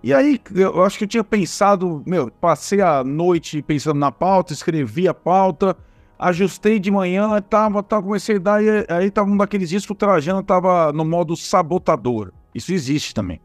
E 0.05 0.13
aí, 0.13 0.39
eu 0.53 0.83
acho 0.83 0.99
que 0.99 1.05
eu 1.05 1.07
tinha 1.07 1.23
pensado, 1.23 2.03
meu, 2.05 2.29
passei 2.29 2.79
a 2.79 3.03
noite 3.03 3.59
pensando 3.63 3.99
na 3.99 4.11
pauta, 4.11 4.53
escrevi 4.53 5.07
a 5.07 5.15
pauta, 5.15 5.75
ajustei 6.19 6.77
de 6.77 6.91
manhã, 6.91 7.41
tava, 7.41 7.81
tava 7.81 8.03
comecei 8.03 8.35
a 8.35 8.39
dar, 8.39 8.63
e 8.63 8.85
aí 8.87 9.09
tava 9.09 9.31
um 9.31 9.35
daqueles 9.35 9.67
dias 9.67 9.83
que 9.83 9.91
o 9.91 9.95
Trajano 9.95 10.43
tava 10.43 10.93
no 10.93 11.03
modo 11.03 11.35
sabotador. 11.35 12.31
Isso 12.53 12.71
existe 12.71 13.15
também. 13.15 13.41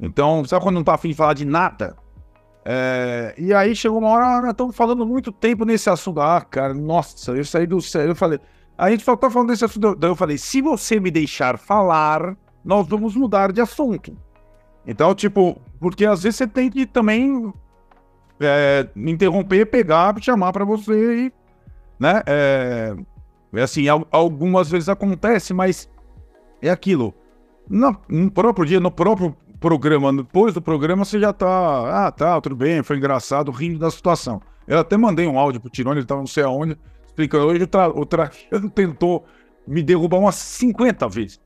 Então, 0.00 0.44
sabe 0.44 0.64
quando 0.64 0.74
não 0.74 0.82
tá 0.82 0.94
afim 0.94 1.10
de 1.10 1.14
falar 1.14 1.34
de 1.34 1.44
nada? 1.44 1.94
É, 2.64 3.32
e 3.38 3.54
aí 3.54 3.76
chegou 3.76 4.00
uma 4.00 4.08
hora, 4.08 4.48
ah, 4.48 4.50
estamos 4.50 4.74
falando 4.74 5.06
muito 5.06 5.30
tempo 5.30 5.64
nesse 5.64 5.88
assunto. 5.88 6.20
Ah, 6.20 6.40
cara, 6.40 6.74
nossa, 6.74 7.30
eu 7.30 7.44
saí 7.44 7.68
do 7.68 7.80
sério, 7.80 8.10
eu 8.10 8.16
falei. 8.16 8.40
A 8.76 8.90
gente 8.90 9.04
só 9.04 9.14
tá 9.14 9.30
falando 9.30 9.50
desse 9.50 9.64
assunto. 9.64 9.94
Daí 9.94 10.10
eu 10.10 10.16
falei, 10.16 10.38
se 10.38 10.60
você 10.60 10.98
me 10.98 11.12
deixar 11.12 11.56
falar, 11.56 12.36
nós 12.64 12.84
vamos 12.88 13.14
mudar 13.14 13.52
de 13.52 13.60
assunto. 13.60 14.12
Então, 14.86 15.14
tipo, 15.14 15.60
porque 15.84 16.06
às 16.06 16.22
vezes 16.22 16.38
você 16.38 16.46
tem 16.46 16.70
que 16.70 16.86
também 16.86 17.52
é, 18.40 18.88
interromper, 18.96 19.66
pegar, 19.66 20.14
chamar 20.18 20.50
para 20.50 20.64
você 20.64 21.26
e, 21.26 21.32
né? 22.00 22.22
É, 22.24 22.96
é 23.52 23.60
assim, 23.62 23.84
algumas 24.10 24.70
vezes 24.70 24.88
acontece, 24.88 25.52
mas 25.52 25.86
é 26.62 26.70
aquilo. 26.70 27.12
No, 27.68 27.94
no 28.08 28.30
próprio 28.30 28.64
dia, 28.64 28.80
no 28.80 28.90
próprio 28.90 29.36
programa, 29.60 30.10
depois 30.10 30.54
do 30.54 30.62
programa, 30.62 31.04
você 31.04 31.20
já 31.20 31.34
tá, 31.34 32.06
ah, 32.06 32.10
tá, 32.10 32.40
tudo 32.40 32.56
bem, 32.56 32.82
foi 32.82 32.96
engraçado, 32.96 33.50
rindo 33.50 33.78
da 33.78 33.90
situação. 33.90 34.40
Eu 34.66 34.78
até 34.78 34.96
mandei 34.96 35.26
um 35.26 35.38
áudio 35.38 35.60
pro 35.60 35.68
Tirone, 35.68 35.98
ele 35.98 36.06
tava 36.06 36.22
não 36.22 36.26
sei 36.26 36.44
aonde, 36.44 36.78
explicando. 37.06 37.44
Hoje 37.44 37.62
o, 37.62 38.06
tra 38.06 38.30
tentou 38.74 39.26
me 39.68 39.82
derrubar 39.82 40.16
umas 40.16 40.36
50 40.36 41.06
vezes. 41.10 41.38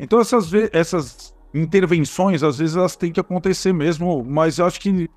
Então 0.00 0.18
essas, 0.18 0.50
essas 0.72 1.31
intervenções, 1.54 2.42
às 2.42 2.58
vezes, 2.58 2.76
elas 2.76 2.96
têm 2.96 3.12
que 3.12 3.20
acontecer 3.20 3.72
mesmo, 3.72 4.24
mas 4.24 4.58
eu 4.58 4.66
acho 4.66 4.80
que 4.80 5.08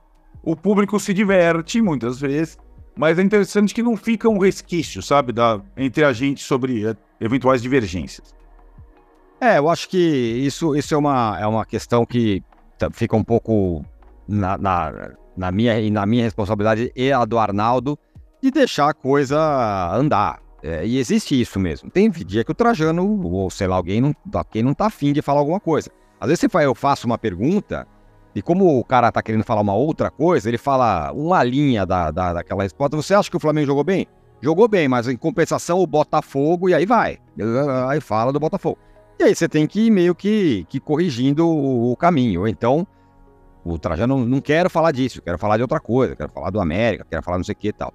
o 0.44 0.56
público 0.56 1.00
se 1.00 1.14
diverte 1.14 1.82
muitas 1.82 2.20
vezes. 2.20 2.58
Mas 2.98 3.20
é 3.20 3.22
interessante 3.22 3.74
que 3.74 3.84
não 3.84 3.98
fica 3.98 4.30
um 4.30 4.38
resquício, 4.38 5.02
sabe, 5.02 5.34
da, 5.34 5.62
entre 5.76 6.06
a 6.06 6.14
gente 6.14 6.42
sobre 6.42 6.88
é, 6.88 6.96
eventuais 7.20 7.62
divergências. 7.62 8.34
É, 9.42 9.58
eu 9.58 9.70
acho 9.70 9.90
que 9.90 9.98
isso, 9.98 10.76
isso 10.76 10.94
é, 10.94 10.98
uma, 10.98 11.38
é 11.40 11.46
uma 11.46 11.66
questão 11.66 12.06
que 12.06 12.42
fica 12.94 13.16
um 13.16 13.24
pouco 13.24 13.84
na, 14.28 14.58
na, 14.58 15.12
na 15.36 15.52
minha, 15.52 15.92
na 15.92 16.06
minha 16.06 16.24
responsabilidade 16.24 16.92
e 16.96 17.12
a 17.12 17.26
do 17.26 17.38
Arnaldo 17.38 18.00
de 18.42 18.50
deixar 18.50 18.90
a 18.90 18.94
coisa 18.94 19.94
andar. 19.94 20.40
É, 20.64 20.86
e 20.86 20.98
existe 20.98 21.40
isso 21.40 21.60
mesmo. 21.60 21.92
Tem 21.92 22.10
dia 22.10 22.44
que 22.44 22.52
o 22.52 22.56
Trajano, 22.56 23.22
ou 23.24 23.50
sei 23.50 23.68
lá, 23.68 23.76
alguém 23.76 24.02
não, 24.02 24.16
quem 24.50 24.64
não 24.64 24.74
tá 24.74 24.88
afim 24.88 25.12
de 25.12 25.22
falar 25.22 25.40
alguma 25.40 25.60
coisa. 25.60 25.92
Às 26.26 26.40
vezes 26.40 26.48
eu 26.62 26.76
faço 26.76 27.06
uma 27.06 27.18
pergunta, 27.18 27.88
e 28.34 28.42
como 28.42 28.80
o 28.80 28.84
cara 28.84 29.12
tá 29.12 29.22
querendo 29.22 29.44
falar 29.44 29.62
uma 29.62 29.74
outra 29.74 30.12
coisa, 30.12 30.50
ele 30.50 30.58
fala 30.58 31.12
uma 31.14 31.42
linha 31.44 31.86
da, 31.86 32.12
da, 32.12 32.34
daquela 32.34 32.64
resposta. 32.64 32.98
Você 32.98 33.14
acha 33.14 33.30
que 33.30 33.38
o 33.38 33.40
Flamengo 33.40 33.68
jogou 33.68 33.84
bem? 33.84 34.08
Jogou 34.42 34.68
bem, 34.68 34.88
mas 34.88 35.08
em 35.08 35.16
compensação 35.16 35.80
o 35.80 35.88
Botafogo, 35.88 36.68
e 36.68 36.74
aí 36.74 36.86
vai. 36.86 37.18
Aí 37.88 38.02
fala 38.02 38.34
do 38.34 38.40
Botafogo. 38.40 38.78
E 39.18 39.24
aí 39.24 39.34
você 39.34 39.48
tem 39.48 39.66
que 39.66 39.88
ir 39.88 39.92
meio 39.92 40.14
que, 40.14 40.66
que 40.68 40.80
corrigindo 40.80 41.48
o, 41.48 41.92
o 41.92 41.96
caminho. 41.96 42.46
Então, 42.46 42.86
o 43.64 43.80
Trajano 43.80 44.18
não, 44.18 44.26
não 44.26 44.42
quero 44.42 44.70
falar 44.70 44.92
disso, 44.92 45.22
quero 45.22 45.38
falar 45.38 45.56
de 45.56 45.64
outra 45.64 45.80
coisa, 45.80 46.16
quero 46.16 46.30
falar 46.32 46.50
do 46.50 46.60
América, 46.60 47.08
quero 47.10 47.24
falar 47.24 47.38
não 47.38 47.44
sei 47.46 47.54
o 47.54 47.56
que 47.56 47.70
e 47.70 47.74
tal. 47.74 47.94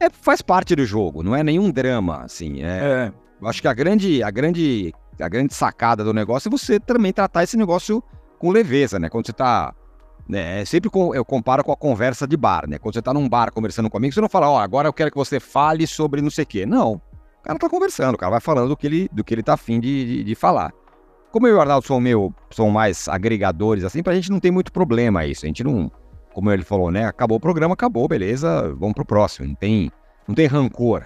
É, 0.00 0.10
faz 0.10 0.42
parte 0.42 0.74
do 0.74 0.84
jogo, 0.84 1.22
não 1.22 1.36
é 1.36 1.44
nenhum 1.44 1.70
drama, 1.70 2.22
assim. 2.24 2.62
É, 2.62 2.66
é. 2.66 3.12
Eu 3.40 3.48
acho 3.48 3.62
que 3.62 3.68
a 3.68 3.72
grande, 3.72 4.22
a 4.22 4.30
grande, 4.30 4.92
a 5.20 5.28
grande 5.28 5.54
sacada 5.54 6.04
do 6.04 6.12
negócio 6.12 6.48
é 6.48 6.50
você 6.50 6.78
também 6.78 7.12
tratar 7.12 7.42
esse 7.42 7.56
negócio 7.56 8.02
com 8.38 8.50
leveza, 8.50 8.98
né? 8.98 9.08
Quando 9.08 9.26
você 9.26 9.32
tá 9.32 9.74
né, 10.28 10.60
é 10.60 10.64
sempre 10.64 10.88
com, 10.88 11.14
eu 11.14 11.24
comparo 11.24 11.64
com 11.64 11.72
a 11.72 11.76
conversa 11.76 12.26
de 12.26 12.36
bar, 12.36 12.68
né? 12.68 12.78
Quando 12.78 12.94
você 12.94 13.02
tá 13.02 13.12
num 13.12 13.28
bar 13.28 13.52
conversando 13.52 13.90
comigo, 13.90 14.14
você 14.14 14.20
não 14.20 14.28
fala, 14.28 14.48
ó, 14.48 14.54
oh, 14.54 14.58
agora 14.58 14.88
eu 14.88 14.92
quero 14.92 15.10
que 15.10 15.16
você 15.16 15.40
fale 15.40 15.86
sobre 15.86 16.22
não 16.22 16.30
sei 16.30 16.44
o 16.44 16.46
quê. 16.46 16.64
Não. 16.64 16.92
O 16.92 17.42
cara 17.42 17.58
tá 17.58 17.68
conversando, 17.68 18.14
o 18.14 18.18
cara 18.18 18.30
vai 18.30 18.40
falando 18.40 18.68
do 18.68 18.76
que 18.76 18.86
ele, 18.86 19.08
do 19.12 19.24
que 19.24 19.34
ele 19.34 19.42
tá 19.42 19.54
afim 19.54 19.80
de, 19.80 20.04
de, 20.04 20.24
de 20.24 20.34
falar. 20.34 20.72
Como 21.32 21.46
eu 21.46 21.54
e 21.54 21.56
o 21.56 21.60
Arnaldo 21.60 21.86
são, 21.86 22.00
meu, 22.00 22.34
são 22.50 22.70
mais 22.70 23.08
agregadores, 23.08 23.84
assim, 23.84 24.02
pra 24.02 24.14
gente 24.14 24.30
não 24.30 24.40
tem 24.40 24.50
muito 24.50 24.72
problema 24.72 25.24
isso. 25.24 25.46
A 25.46 25.48
gente 25.48 25.64
não, 25.64 25.90
como 26.32 26.50
ele 26.50 26.62
falou, 26.62 26.90
né? 26.90 27.06
Acabou 27.06 27.38
o 27.38 27.40
programa, 27.40 27.74
acabou, 27.74 28.06
beleza, 28.06 28.74
vamos 28.78 28.94
pro 28.94 29.04
próximo. 29.04 29.48
Não 29.48 29.54
tem, 29.54 29.90
não 30.28 30.34
tem 30.34 30.46
rancor. 30.46 31.04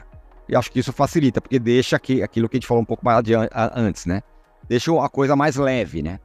E 0.49 0.55
acho 0.55 0.70
que 0.70 0.78
isso 0.78 0.92
facilita, 0.92 1.40
porque 1.40 1.59
deixa 1.59 1.99
que, 1.99 2.22
aquilo 2.22 2.49
que 2.49 2.57
a 2.57 2.59
gente 2.59 2.66
falou 2.66 2.82
um 2.82 2.86
pouco 2.86 3.05
mais 3.05 3.18
adiante, 3.18 3.51
antes, 3.74 4.07
né? 4.07 4.22
Deixa 4.68 4.92
a 5.03 5.09
coisa 5.09 5.34
mais 5.34 5.57
leve, 5.57 6.03
né? 6.03 6.20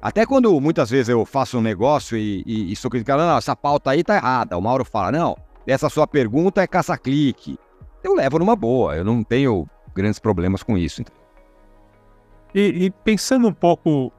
Até 0.00 0.24
quando 0.24 0.58
muitas 0.60 0.90
vezes 0.90 1.08
eu 1.08 1.24
faço 1.26 1.58
um 1.58 1.60
negócio 1.60 2.16
e, 2.16 2.42
e, 2.46 2.72
e 2.72 2.76
sou 2.76 2.90
criticado, 2.90 3.22
não, 3.22 3.36
essa 3.36 3.56
pauta 3.56 3.90
aí 3.90 4.04
tá 4.04 4.16
errada. 4.16 4.56
O 4.56 4.62
Mauro 4.62 4.84
fala, 4.84 5.12
não, 5.12 5.36
essa 5.66 5.88
sua 5.88 6.06
pergunta 6.06 6.62
é 6.62 6.66
caça-clique. 6.66 7.58
Eu 8.02 8.14
levo 8.14 8.38
numa 8.38 8.54
boa, 8.54 8.96
eu 8.96 9.04
não 9.04 9.24
tenho 9.24 9.68
grandes 9.94 10.18
problemas 10.18 10.62
com 10.62 10.78
isso. 10.78 11.02
E, 12.54 12.86
e 12.86 12.90
pensando 12.90 13.48
um 13.48 13.52
pouco, 13.52 14.12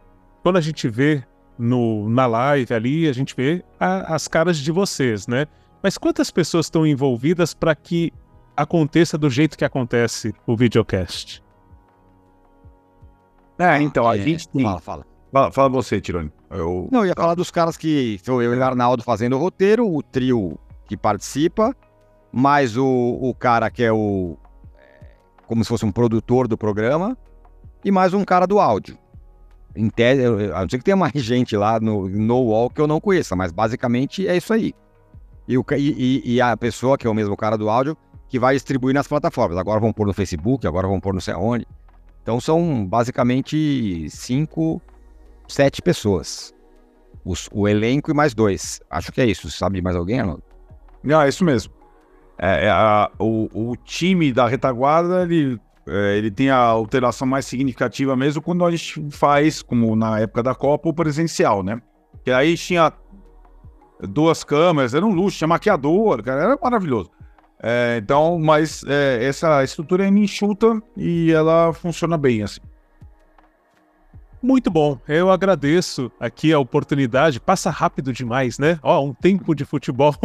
quando 0.43 0.57
a 0.57 0.61
gente 0.61 0.87
vê 0.89 1.23
no, 1.57 2.09
na 2.09 2.25
live 2.25 2.73
ali, 2.73 3.07
a 3.07 3.13
gente 3.13 3.35
vê 3.35 3.63
a, 3.79 4.13
as 4.13 4.27
caras 4.27 4.57
de 4.57 4.71
vocês, 4.71 5.27
né? 5.27 5.47
Mas 5.81 5.97
quantas 5.97 6.29
pessoas 6.29 6.65
estão 6.65 6.85
envolvidas 6.85 7.53
para 7.53 7.73
que 7.73 8.13
aconteça 8.59 9.17
do 9.17 9.29
jeito 9.29 9.57
que 9.57 9.63
acontece 9.63 10.33
o 10.45 10.55
videocast? 10.55 11.41
É, 13.57 13.81
então, 13.81 14.07
a 14.07 14.17
é, 14.17 14.21
gente 14.21 14.47
tem... 14.49 14.63
Fala, 14.63 14.79
fala. 14.79 15.05
Fala, 15.31 15.51
fala 15.51 15.69
você, 15.69 16.01
Tirone. 16.01 16.31
Eu... 16.49 16.87
Não, 16.91 17.01
eu 17.01 17.07
ia 17.07 17.13
falar 17.15 17.35
dos 17.35 17.51
caras 17.51 17.77
que 17.77 18.19
sou 18.23 18.41
eu 18.41 18.53
e 18.53 18.57
o 18.57 18.63
Arnaldo 18.63 19.03
fazendo 19.03 19.35
o 19.35 19.39
roteiro, 19.39 19.87
o 19.87 20.01
trio 20.01 20.57
que 20.85 20.97
participa, 20.97 21.75
mais 22.31 22.75
o, 22.75 22.85
o 23.21 23.33
cara 23.33 23.69
que 23.69 23.83
é 23.83 23.91
o. 23.91 24.37
É, 24.77 25.15
como 25.45 25.63
se 25.63 25.69
fosse 25.69 25.85
um 25.85 25.91
produtor 25.91 26.47
do 26.47 26.57
programa, 26.57 27.17
e 27.85 27.91
mais 27.91 28.13
um 28.13 28.25
cara 28.25 28.47
do 28.47 28.59
áudio. 28.59 28.97
Em 29.75 29.87
tese, 29.87 30.23
a 30.25 30.61
não 30.61 30.69
ser 30.69 30.79
que 30.79 30.83
tenha 30.83 30.97
mais 30.97 31.13
gente 31.13 31.55
lá 31.55 31.79
no, 31.79 32.09
no 32.09 32.41
wall 32.41 32.69
que 32.69 32.81
eu 32.81 32.87
não 32.87 32.99
conheça, 32.99 33.35
mas 33.35 33.51
basicamente 33.51 34.27
é 34.27 34.35
isso 34.35 34.51
aí. 34.51 34.73
E, 35.47 35.57
o, 35.57 35.65
e, 35.77 36.35
e, 36.35 36.41
a 36.41 36.57
pessoa, 36.57 36.97
que 36.97 37.05
é 37.05 37.09
o 37.09 37.13
mesmo 37.13 37.37
cara 37.37 37.57
do 37.57 37.69
áudio, 37.69 37.95
que 38.29 38.39
vai 38.39 38.53
distribuir 38.53 38.93
nas 38.93 39.07
plataformas. 39.07 39.57
Agora 39.57 39.79
vão 39.79 39.91
pôr 39.91 40.05
no 40.07 40.13
Facebook, 40.13 40.65
agora 40.65 40.87
vão 40.87 40.99
pôr 40.99 41.13
não 41.13 41.19
sei. 41.19 41.33
Então 42.21 42.39
são 42.39 42.85
basicamente 42.85 44.07
cinco, 44.09 44.81
sete 45.47 45.81
pessoas. 45.81 46.53
Os, 47.25 47.49
o 47.51 47.67
elenco 47.67 48.11
e 48.11 48.13
mais 48.13 48.33
dois. 48.33 48.79
Acho 48.89 49.11
que 49.11 49.19
é 49.19 49.25
isso. 49.25 49.49
Você 49.49 49.57
sabe 49.57 49.75
de 49.75 49.81
mais 49.81 49.95
alguém, 49.95 50.19
Arnaldo? 50.19 50.43
Não, 51.03 51.21
é 51.21 51.27
isso 51.27 51.43
mesmo. 51.43 51.73
É, 52.37 52.67
é 52.67 52.69
a, 52.69 53.11
o, 53.19 53.49
o, 53.71 53.75
time 53.75 54.31
da 54.31 54.47
retaguarda, 54.47 55.23
ele, 55.23 55.59
é, 55.87 56.17
ele 56.17 56.31
tem 56.31 56.49
a 56.49 56.57
alteração 56.57 57.27
mais 57.27 57.45
significativa 57.45 58.15
mesmo 58.15 58.41
quando 58.41 58.63
a 58.63 58.71
gente 58.71 59.09
faz, 59.11 59.61
como 59.61 59.95
na 59.95 60.19
época 60.19 60.43
da 60.43 60.55
Copa, 60.55 60.87
o 60.87 60.93
presencial, 60.93 61.63
né? 61.63 61.81
Que 62.23 62.31
aí 62.31 62.55
tinha 62.55 62.93
duas 64.07 64.43
câmeras, 64.43 64.93
era 64.93 65.05
um 65.05 65.13
luxo, 65.13 65.37
tinha 65.37 65.47
maquiador, 65.47 66.23
cara, 66.23 66.43
era 66.43 66.59
maravilhoso. 66.61 67.11
É, 67.61 67.99
então, 68.01 68.39
mas 68.39 68.83
é, 68.87 69.23
essa 69.23 69.63
estrutura 69.63 70.05
é 70.05 70.07
enxuta 70.07 70.81
e 70.95 71.31
ela 71.31 71.73
funciona 71.73 72.17
bem, 72.17 72.43
assim. 72.43 72.61
Muito 74.41 74.71
bom, 74.71 74.97
eu 75.05 75.29
agradeço 75.29 76.09
aqui 76.17 76.53
a 76.53 76.59
oportunidade. 76.59 77.41
Passa 77.41 77.69
rápido 77.69 78.13
demais, 78.13 78.57
né? 78.57 78.79
Ó, 78.81 79.03
um 79.03 79.13
tempo 79.13 79.53
de 79.53 79.65
futebol. 79.65 80.15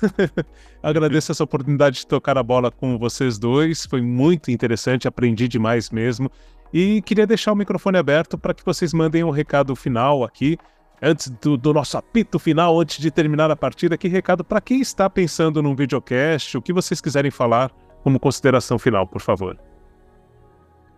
agradeço 0.82 1.30
essa 1.30 1.44
oportunidade 1.44 1.98
de 1.98 2.06
tocar 2.06 2.38
a 2.38 2.42
bola 2.42 2.70
com 2.70 2.96
vocês 2.96 3.38
dois. 3.38 3.84
Foi 3.84 4.00
muito 4.00 4.50
interessante, 4.50 5.06
aprendi 5.06 5.46
demais 5.46 5.90
mesmo. 5.90 6.30
E 6.72 7.02
queria 7.02 7.26
deixar 7.26 7.52
o 7.52 7.56
microfone 7.56 7.98
aberto 7.98 8.38
para 8.38 8.54
que 8.54 8.64
vocês 8.64 8.94
mandem 8.94 9.22
um 9.22 9.30
recado 9.30 9.76
final 9.76 10.24
aqui, 10.24 10.56
antes 11.02 11.28
do, 11.28 11.56
do, 11.56 11.72
nosso 11.72 11.96
apito 11.96 12.38
final, 12.38 12.78
antes 12.80 12.98
de 12.98 13.10
terminar 13.10 13.50
a 13.50 13.56
partida. 13.56 13.96
Que 13.96 14.08
recado 14.08 14.44
para 14.44 14.60
quem 14.60 14.80
está 14.80 15.08
pensando 15.08 15.62
num 15.62 15.74
videocast, 15.74 16.56
o 16.56 16.62
que 16.62 16.72
vocês 16.72 17.00
quiserem 17.00 17.30
falar 17.30 17.70
como 18.02 18.18
consideração 18.18 18.78
final, 18.78 19.06
por 19.06 19.20
favor. 19.20 19.58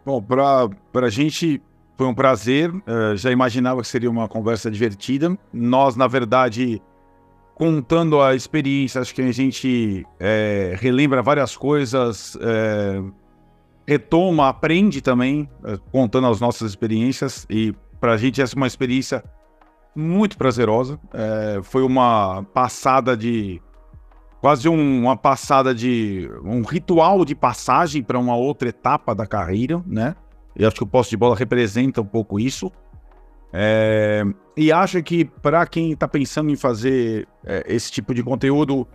Bom, 0.05 0.21
para 0.21 1.07
a 1.07 1.11
gente 1.11 1.63
foi 1.97 2.07
um 2.07 2.15
prazer. 2.15 2.71
Uh, 2.71 3.17
já 3.17 3.31
imaginava 3.31 3.81
que 3.81 3.89
seria 3.89 4.11
uma 4.11 4.29
conversa 4.29 4.71
divertida. 4.71 5.37
Nós, 5.53 5.95
na 5.95 6.09
verdade, 6.09 6.83
contando 7.55 8.21
a 8.21 8.35
experiência, 8.35 9.01
acho 9.01 9.15
que 9.15 9.23
a 9.23 9.33
gente 9.33 10.05
é, 10.19 10.75
relembra 10.81 11.23
várias 11.23 11.57
coisas, 11.57 12.37
é, 12.41 13.03
retoma, 13.87 14.49
aprende 14.49 15.01
também, 15.01 15.49
é, 15.65 15.79
contando 15.93 16.27
as 16.27 16.41
nossas 16.41 16.71
experiências. 16.71 17.47
E 17.49 17.73
para 18.01 18.15
a 18.15 18.17
gente 18.17 18.43
essa 18.43 18.55
é 18.55 18.59
uma 18.59 18.67
experiência 18.67 19.23
muito 19.95 20.37
prazerosa. 20.39 20.99
foi 21.63 21.83
uma 21.83 22.45
passada 22.53 23.17
de 23.17 23.61
quase 24.43 24.69
um, 24.69 25.03
uma 25.03 25.17
passada 25.17 25.73
de 25.73 26.29
um 26.43 26.63
ritual 26.63 27.25
de 27.25 27.35
passagem 27.35 28.03
para 28.03 28.19
uma 28.19 28.35
outra 28.35 28.71
etapa 28.71 29.15
da 29.15 29.25
carreira, 29.25 29.83
né? 29.87 30.17
Eu 30.57 30.67
acho 30.67 30.77
que 30.77 30.83
o 30.83 30.87
posse 30.87 31.11
de 31.11 31.17
bola 31.17 31.37
representa 31.37 32.01
um 32.01 32.07
pouco 32.07 32.41
isso. 32.41 32.71
É, 33.53 34.25
e 34.57 34.73
acho 34.73 35.03
que 35.03 35.25
para 35.25 35.65
quem 35.67 35.93
está 35.93 36.09
pensando 36.09 36.51
em 36.51 36.57
fazer 36.57 37.29
é, 37.45 37.65
esse 37.69 37.93
tipo 37.93 38.13
de 38.13 38.23
conteúdo, 38.23 38.87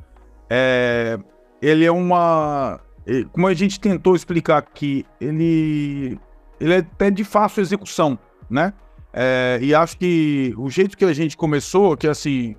é, 0.50 1.18
ele 1.62 1.86
é 1.86 1.92
uma. 1.92 2.80
Como 3.32 3.48
a 3.48 3.54
gente 3.54 3.80
tentou 3.80 4.18
explicar 4.18 4.58
aqui, 4.58 5.06
ele, 5.22 6.20
ele 6.60 6.74
é 6.74 6.78
até 6.80 7.10
de 7.10 7.24
fácil 7.24 7.62
execução, 7.62 8.20
né? 8.50 8.74
É, 9.14 9.60
e 9.62 9.74
acho 9.74 9.98
que 9.98 10.54
o 10.58 10.70
jeito 10.70 10.98
que 10.98 11.06
a 11.06 11.14
gente 11.14 11.36
começou, 11.36 11.96
que 11.98 12.08
é 12.08 12.10
assim, 12.10 12.56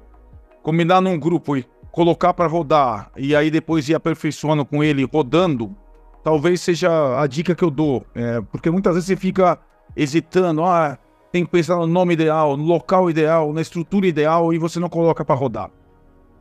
combinar 0.63 1.01
num 1.01 1.19
grupo 1.19 1.57
e 1.57 1.65
colocar 1.93 2.35
para 2.35 2.47
rodar, 2.47 3.11
e 3.17 3.35
aí 3.35 3.51
depois 3.51 3.89
ir 3.89 3.95
aperfeiçoando 3.95 4.65
com 4.65 4.83
ele 4.83 5.05
rodando, 5.05 5.75
talvez 6.23 6.61
seja 6.61 7.21
a 7.21 7.27
dica 7.27 7.55
que 7.55 7.65
eu 7.65 7.71
dou. 7.71 8.05
É, 8.15 8.41
porque 8.41 8.71
muitas 8.71 8.95
vezes 8.95 9.07
você 9.07 9.17
fica 9.17 9.59
hesitando, 9.97 10.65
ah, 10.65 10.99
tem 11.33 11.45
que 11.45 11.51
pensar 11.51 11.77
no 11.77 11.87
nome 11.87 12.15
ideal, 12.15 12.57
no 12.57 12.65
local 12.65 13.11
ideal, 13.11 13.53
na 13.53 13.61
estrutura 13.61 14.07
ideal 14.07 14.53
e 14.53 14.59
você 14.59 14.81
não 14.81 14.89
coloca 14.89 15.25
para 15.25 15.35
rodar. 15.35 15.71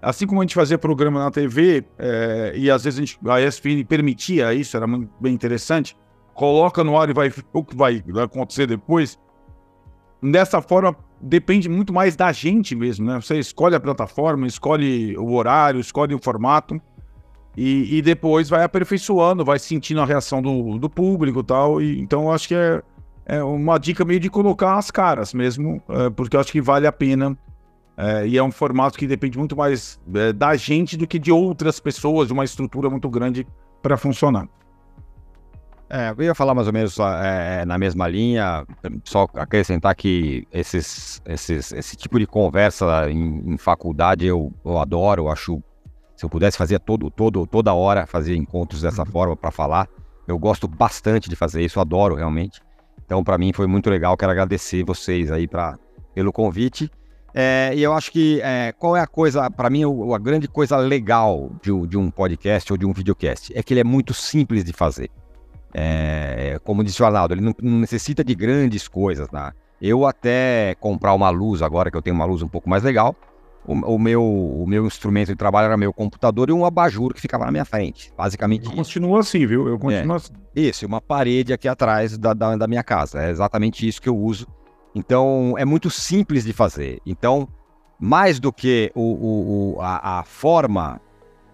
assim 0.02 0.28
como 0.28 0.42
a 0.42 0.44
gente 0.44 0.56
fazia 0.56 0.78
programa 0.78 1.20
na 1.20 1.32
TV, 1.32 1.84
é, 1.98 2.54
e 2.56 2.70
às 2.70 2.84
vezes 2.84 3.00
a, 3.00 3.06
gente, 3.06 3.20
a 3.28 3.42
ESPN 3.42 3.84
permitia 3.84 4.54
isso, 4.54 4.78
era 4.78 4.86
muito 4.88 5.12
bem 5.20 5.34
interessante, 5.34 5.98
coloca 6.34 6.84
no 6.84 6.98
ar 6.98 7.10
e 7.10 7.14
vai 7.14 7.32
o 7.52 7.64
que 7.64 7.76
vai 7.76 8.04
acontecer 8.24 8.68
depois. 8.68 9.18
Dessa 10.22 10.62
forma, 10.62 10.96
depende 11.22 11.70
muito 11.70 11.94
mais 11.94 12.16
da 12.16 12.32
gente 12.32 12.76
mesmo, 12.76 13.06
né? 13.06 13.20
Você 13.22 13.40
escolhe 13.40 13.76
a 13.76 13.80
plataforma, 13.80 14.48
escolhe 14.48 15.18
o 15.18 15.34
horário, 15.34 15.80
escolhe 15.80 16.14
o 16.14 16.20
formato. 16.20 16.80
E, 17.56 17.98
e, 17.98 18.02
depois 18.04 18.50
vai 18.50 18.64
aperfeiçoando, 18.64 19.44
vai 19.44 19.58
sentindo 19.58 20.00
a 20.00 20.06
reação 20.06 20.44
do, 20.44 20.78
do 20.78 20.88
público 20.88 21.44
tal. 21.44 21.82
E, 21.82 22.00
então 22.00 22.24
eu 22.24 22.32
acho 22.32 22.48
que 22.48 22.56
é, 22.56 22.84
é 23.26 23.44
uma 23.44 23.80
dica 23.80 24.06
meio 24.06 24.20
de 24.20 24.30
colocar 24.30 24.78
as 24.78 24.92
caras 24.92 25.34
mesmo, 25.34 25.82
é, 25.90 26.10
porque 26.12 26.36
eu 26.36 26.40
acho 26.40 26.52
que 26.52 26.62
vale 26.62 26.86
a 26.86 26.92
pena. 26.92 27.38
É, 27.98 28.28
e 28.28 28.38
é 28.38 28.44
um 28.44 28.52
formato 28.52 28.98
que 28.98 29.08
depende 29.08 29.40
muito 29.40 29.56
mais 29.56 30.00
é, 30.14 30.32
da 30.32 30.56
gente 30.56 30.96
do 30.96 31.08
que 31.08 31.18
de 31.18 31.32
outras 31.32 31.80
pessoas, 31.80 32.28
de 32.28 32.34
uma 32.34 32.46
estrutura 32.46 32.92
muito 32.92 33.10
grande 33.10 33.48
para 33.82 33.98
funcionar. 33.98 34.48
É, 35.90 36.14
eu 36.18 36.24
ia 36.24 36.36
falar 36.36 36.54
mais 36.54 36.68
ou 36.68 36.74
menos 36.74 36.98
é, 37.00 37.64
na 37.66 37.78
mesma 37.78 38.08
linha, 38.08 38.66
só 39.06 39.26
acrescentar 39.36 39.96
que 39.96 40.46
esses, 40.52 41.22
esses, 41.26 41.72
esse 41.72 41.96
tipo 41.96 42.20
de 42.20 42.28
conversa 42.28 43.10
em, 43.10 43.54
em 43.54 43.58
faculdade 43.58 44.26
eu, 44.26 44.54
eu 44.66 44.78
adoro, 44.78 45.24
eu 45.24 45.30
acho 45.30 45.64
se 46.18 46.26
eu 46.26 46.30
pudesse 46.30 46.58
fazer 46.58 46.80
todo, 46.80 47.12
todo, 47.12 47.46
toda 47.46 47.74
hora, 47.76 48.08
fazer 48.08 48.36
encontros 48.36 48.82
dessa 48.82 49.04
uhum. 49.04 49.12
forma 49.12 49.38
para 49.38 49.52
falar, 49.52 49.88
eu 50.28 50.38
gosto 50.38 50.68
bastante 50.68 51.30
de 51.30 51.36
fazer 51.36 51.64
isso, 51.64 51.80
adoro 51.80 52.16
realmente. 52.16 52.60
Então, 53.06 53.24
para 53.24 53.38
mim 53.38 53.54
foi 53.54 53.68
muito 53.68 53.90
legal. 53.90 54.18
Quero 54.18 54.32
agradecer 54.32 54.84
vocês 54.84 55.32
aí 55.32 55.48
pra, 55.48 55.78
pelo 56.16 56.34
convite. 56.34 56.92
É, 57.36 57.72
e 57.76 57.84
eu 57.84 57.94
acho 57.94 58.12
que 58.12 58.42
é, 58.42 58.74
qual 58.74 58.98
é 58.98 59.00
a 59.00 59.06
coisa, 59.06 59.50
para 59.52 59.70
mim, 59.70 59.84
a 59.84 60.18
grande 60.18 60.48
coisa 60.48 60.76
legal 60.76 61.52
de, 61.62 61.72
de, 61.88 61.96
um 61.96 62.10
podcast 62.10 62.74
ou 62.74 62.78
de 62.78 62.86
um 62.86 62.92
videocast 62.92 63.52
é 63.56 63.62
que 63.62 63.74
ele 63.74 63.82
é 63.82 63.84
muito 63.84 64.12
simples 64.12 64.64
de 64.64 64.74
fazer. 64.74 65.12
É, 65.74 66.60
como 66.64 66.84
disse 66.84 67.02
o 67.02 67.06
Arnaldo, 67.06 67.34
ele 67.34 67.42
não, 67.42 67.54
não 67.62 67.80
necessita 67.80 68.24
de 68.24 68.34
grandes 68.34 68.88
coisas. 68.88 69.30
Né? 69.32 69.52
Eu 69.82 70.06
até 70.06 70.76
comprar 70.80 71.14
uma 71.14 71.30
luz 71.30 71.62
agora, 71.62 71.92
que 71.92 71.98
eu 71.98 72.02
tenho 72.02 72.16
uma 72.16 72.26
luz 72.26 72.42
um 72.42 72.48
pouco 72.48 72.70
mais 72.70 72.84
legal, 72.84 73.16
o, 73.68 73.74
o, 73.96 74.00
meu, 74.00 74.24
o 74.24 74.66
meu 74.66 74.86
instrumento 74.86 75.28
de 75.28 75.36
trabalho 75.36 75.66
era 75.66 75.78
meu 75.78 75.92
computador 75.92 76.50
e 76.50 76.54
um 76.54 76.66
abajur 76.66 77.14
que 77.14 77.20
ficava 77.20 77.46
na 77.46 77.52
minha 77.52 77.66
frente. 77.66 78.14
Basicamente. 78.18 78.70
Continuo 78.70 79.18
assim, 79.18 79.46
viu? 79.46 79.68
Eu 79.68 79.78
continuo 79.78 80.14
é, 80.14 80.16
assim. 80.16 80.32
Isso, 80.56 80.86
uma 80.86 81.02
parede 81.02 81.52
aqui 81.52 81.68
atrás 81.68 82.18
da, 82.18 82.34
da, 82.34 82.56
da 82.56 82.68
minha 82.68 82.84
casa. 82.84 83.24
É 83.24 83.30
exatamente 83.30 83.88
isso 83.88 84.02
que 84.02 84.10
eu 84.10 84.18
uso. 84.18 84.48
Então, 84.96 85.54
é 85.58 85.66
muito 85.66 85.90
simples 85.90 86.46
de 86.46 86.54
fazer. 86.54 87.00
Então, 87.06 87.48
mais 88.00 88.40
do 88.40 88.54
que 88.54 88.92
o, 88.96 89.76
o, 89.76 89.82
a, 89.82 90.20
a 90.20 90.24
forma, 90.24 91.00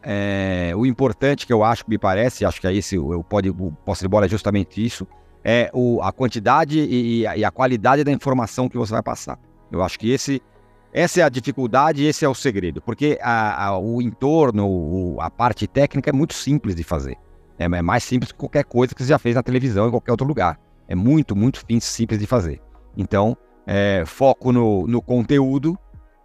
é, 0.04 0.72
o 0.76 0.86
importante 0.86 1.48
que 1.48 1.54
eu 1.54 1.64
acho 1.64 1.84
me 1.88 1.98
parece, 1.98 2.46
acho 2.46 2.60
que 2.60 2.68
é 2.68 2.74
esse, 2.74 2.98
o, 2.98 3.24
pode, 3.24 3.50
o 3.50 3.72
posse 3.86 4.02
de 4.02 4.08
bola 4.08 4.26
é 4.26 4.30
justamente 4.30 4.84
isso, 4.84 5.08
é 5.44 5.70
o, 5.74 6.02
a 6.02 6.12
quantidade 6.12 6.80
e, 6.80 7.22
e 7.22 7.46
a 7.46 7.52
qualidade 7.52 8.04
da 8.04 8.12
informação 8.12 8.70
que 8.70 8.78
você 8.78 8.92
vai 8.92 9.04
passar. 9.04 9.40
Eu 9.72 9.82
acho 9.82 9.98
que 9.98 10.12
esse 10.12 10.42
essa 10.94 11.22
é 11.22 11.24
a 11.24 11.30
dificuldade, 11.30 12.06
esse 12.06 12.24
é 12.24 12.30
o 12.30 12.36
segredo, 12.36 12.80
porque 12.80 13.18
a, 13.20 13.66
a, 13.66 13.80
o 13.80 14.00
entorno, 14.00 14.68
o, 14.68 15.18
a 15.20 15.28
parte 15.28 15.66
técnica 15.66 16.12
é 16.12 16.14
muito 16.14 16.36
simples 16.36 16.76
de 16.76 16.84
fazer. 16.84 17.18
É, 17.58 17.66
é, 17.66 17.82
mais 17.82 18.04
simples 18.04 18.32
que 18.32 18.38
qualquer 18.38 18.64
coisa 18.64 18.94
que 18.94 19.02
você 19.02 19.10
já 19.10 19.18
fez 19.18 19.36
na 19.36 19.42
televisão 19.42 19.88
em 19.88 19.90
qualquer 19.90 20.12
outro 20.12 20.28
lugar. 20.28 20.60
É 20.88 20.94
muito, 20.94 21.36
muito 21.36 21.60
simples 21.82 22.20
de 22.20 22.28
fazer. 22.28 22.62
Então, 22.96 23.36
é, 23.66 24.04
foco 24.06 24.52
no, 24.52 24.86
no, 24.86 25.02
conteúdo, 25.02 25.76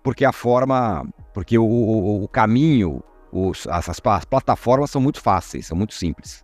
porque 0.03 0.25
a 0.25 0.33
forma, 0.33 1.07
porque 1.33 1.57
o, 1.57 1.65
o, 1.65 2.25
o 2.25 2.29
caminho, 2.29 3.03
os, 3.33 3.67
as, 3.67 3.89
as, 3.89 4.01
plataformas 4.25 4.91
são 4.91 5.01
muito 5.01 5.21
fáceis, 5.21 5.67
são 5.67 5.77
muito 5.77 5.95
simples. 5.95 6.43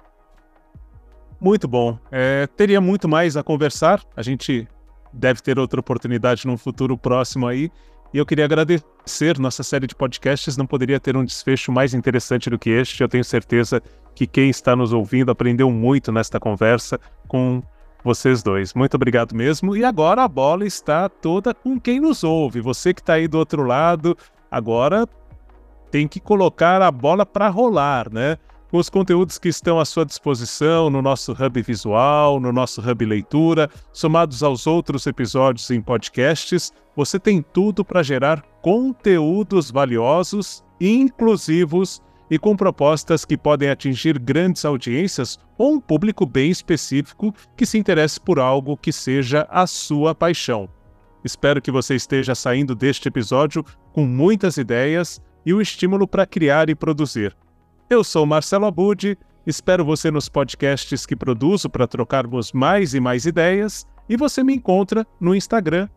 Muito 1.40 1.66
bom. 1.66 1.98
É, 2.10 2.46
teria 2.46 2.80
muito 2.80 3.08
mais 3.08 3.36
a 3.36 3.42
conversar. 3.42 4.02
A 4.16 4.22
gente 4.22 4.68
deve 5.12 5.40
ter 5.40 5.58
outra 5.58 5.80
oportunidade 5.80 6.46
num 6.46 6.56
futuro 6.56 6.96
próximo 6.96 7.46
aí. 7.46 7.70
E 8.12 8.18
eu 8.18 8.24
queria 8.24 8.44
agradecer 8.44 9.38
nossa 9.38 9.62
série 9.62 9.88
de 9.88 9.94
podcasts, 9.94 10.56
não 10.56 10.66
poderia 10.66 11.00
ter 11.00 11.16
um 11.16 11.24
desfecho 11.24 11.72
mais 11.72 11.94
interessante 11.94 12.48
do 12.48 12.58
que 12.58 12.70
este. 12.70 13.02
Eu 13.02 13.08
tenho 13.08 13.24
certeza 13.24 13.82
que 14.14 14.26
quem 14.26 14.48
está 14.50 14.76
nos 14.76 14.92
ouvindo 14.92 15.32
aprendeu 15.32 15.70
muito 15.70 16.12
nesta 16.12 16.38
conversa 16.38 17.00
com 17.26 17.60
vocês 18.04 18.42
dois. 18.42 18.72
Muito 18.72 18.94
obrigado 18.94 19.34
mesmo. 19.34 19.74
E 19.74 19.84
agora 19.84 20.22
a 20.22 20.28
bola 20.28 20.64
está 20.64 21.08
toda 21.08 21.52
com 21.52 21.80
quem 21.80 21.98
nos 21.98 22.22
ouve. 22.22 22.60
Você 22.60 22.94
que 22.94 23.00
está 23.00 23.14
aí 23.14 23.26
do 23.26 23.38
outro 23.38 23.64
lado, 23.64 24.16
agora 24.48 25.08
tem 25.94 26.08
que 26.08 26.18
colocar 26.18 26.82
a 26.82 26.90
bola 26.90 27.24
para 27.24 27.48
rolar, 27.48 28.12
né? 28.12 28.36
com 28.68 28.78
os 28.78 28.90
conteúdos 28.90 29.38
que 29.38 29.48
estão 29.48 29.78
à 29.78 29.84
sua 29.84 30.04
disposição 30.04 30.90
no 30.90 31.00
nosso 31.00 31.30
Hub 31.30 31.62
Visual, 31.62 32.40
no 32.40 32.52
nosso 32.52 32.80
Hub 32.80 33.06
Leitura, 33.06 33.70
somados 33.92 34.42
aos 34.42 34.66
outros 34.66 35.06
episódios 35.06 35.70
em 35.70 35.80
podcasts, 35.80 36.72
você 36.96 37.16
tem 37.16 37.40
tudo 37.40 37.84
para 37.84 38.02
gerar 38.02 38.42
conteúdos 38.60 39.70
valiosos, 39.70 40.64
inclusivos 40.80 42.02
e 42.28 42.40
com 42.40 42.56
propostas 42.56 43.24
que 43.24 43.36
podem 43.36 43.70
atingir 43.70 44.18
grandes 44.18 44.64
audiências 44.64 45.38
ou 45.56 45.74
um 45.74 45.80
público 45.80 46.26
bem 46.26 46.50
específico 46.50 47.32
que 47.56 47.64
se 47.64 47.78
interesse 47.78 48.20
por 48.20 48.40
algo 48.40 48.76
que 48.76 48.92
seja 48.92 49.46
a 49.48 49.64
sua 49.64 50.12
paixão. 50.12 50.68
Espero 51.24 51.62
que 51.62 51.70
você 51.70 51.94
esteja 51.94 52.34
saindo 52.34 52.74
deste 52.74 53.06
episódio 53.06 53.64
com 53.92 54.04
muitas 54.04 54.56
ideias 54.56 55.22
e 55.44 55.52
o 55.52 55.60
estímulo 55.60 56.06
para 56.06 56.26
criar 56.26 56.68
e 56.68 56.74
produzir. 56.74 57.36
Eu 57.88 58.02
sou 58.02 58.24
Marcelo 58.24 58.66
Abud, 58.66 59.18
espero 59.46 59.84
você 59.84 60.10
nos 60.10 60.28
podcasts 60.28 61.04
que 61.04 61.14
produzo 61.14 61.68
para 61.68 61.86
trocarmos 61.86 62.52
mais 62.52 62.94
e 62.94 63.00
mais 63.00 63.26
ideias, 63.26 63.86
e 64.08 64.16
você 64.16 64.42
me 64.42 64.54
encontra 64.54 65.06
no 65.20 65.34
Instagram, 65.34 65.88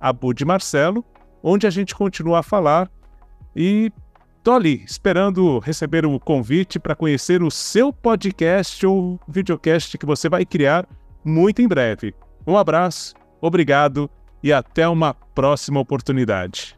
abudmarcelo, 0.00 1.04
onde 1.42 1.66
a 1.66 1.70
gente 1.70 1.94
continua 1.94 2.40
a 2.40 2.42
falar 2.42 2.90
e 3.54 3.92
tô 4.42 4.52
ali 4.52 4.82
esperando 4.84 5.58
receber 5.58 6.06
o 6.06 6.18
convite 6.18 6.78
para 6.78 6.94
conhecer 6.94 7.42
o 7.42 7.50
seu 7.50 7.92
podcast 7.92 8.86
ou 8.86 9.18
videocast 9.28 9.96
que 9.96 10.06
você 10.06 10.28
vai 10.28 10.44
criar 10.44 10.86
muito 11.24 11.60
em 11.60 11.68
breve. 11.68 12.14
Um 12.46 12.56
abraço, 12.56 13.14
obrigado 13.40 14.10
e 14.42 14.52
até 14.52 14.88
uma 14.88 15.12
próxima 15.12 15.80
oportunidade. 15.80 16.77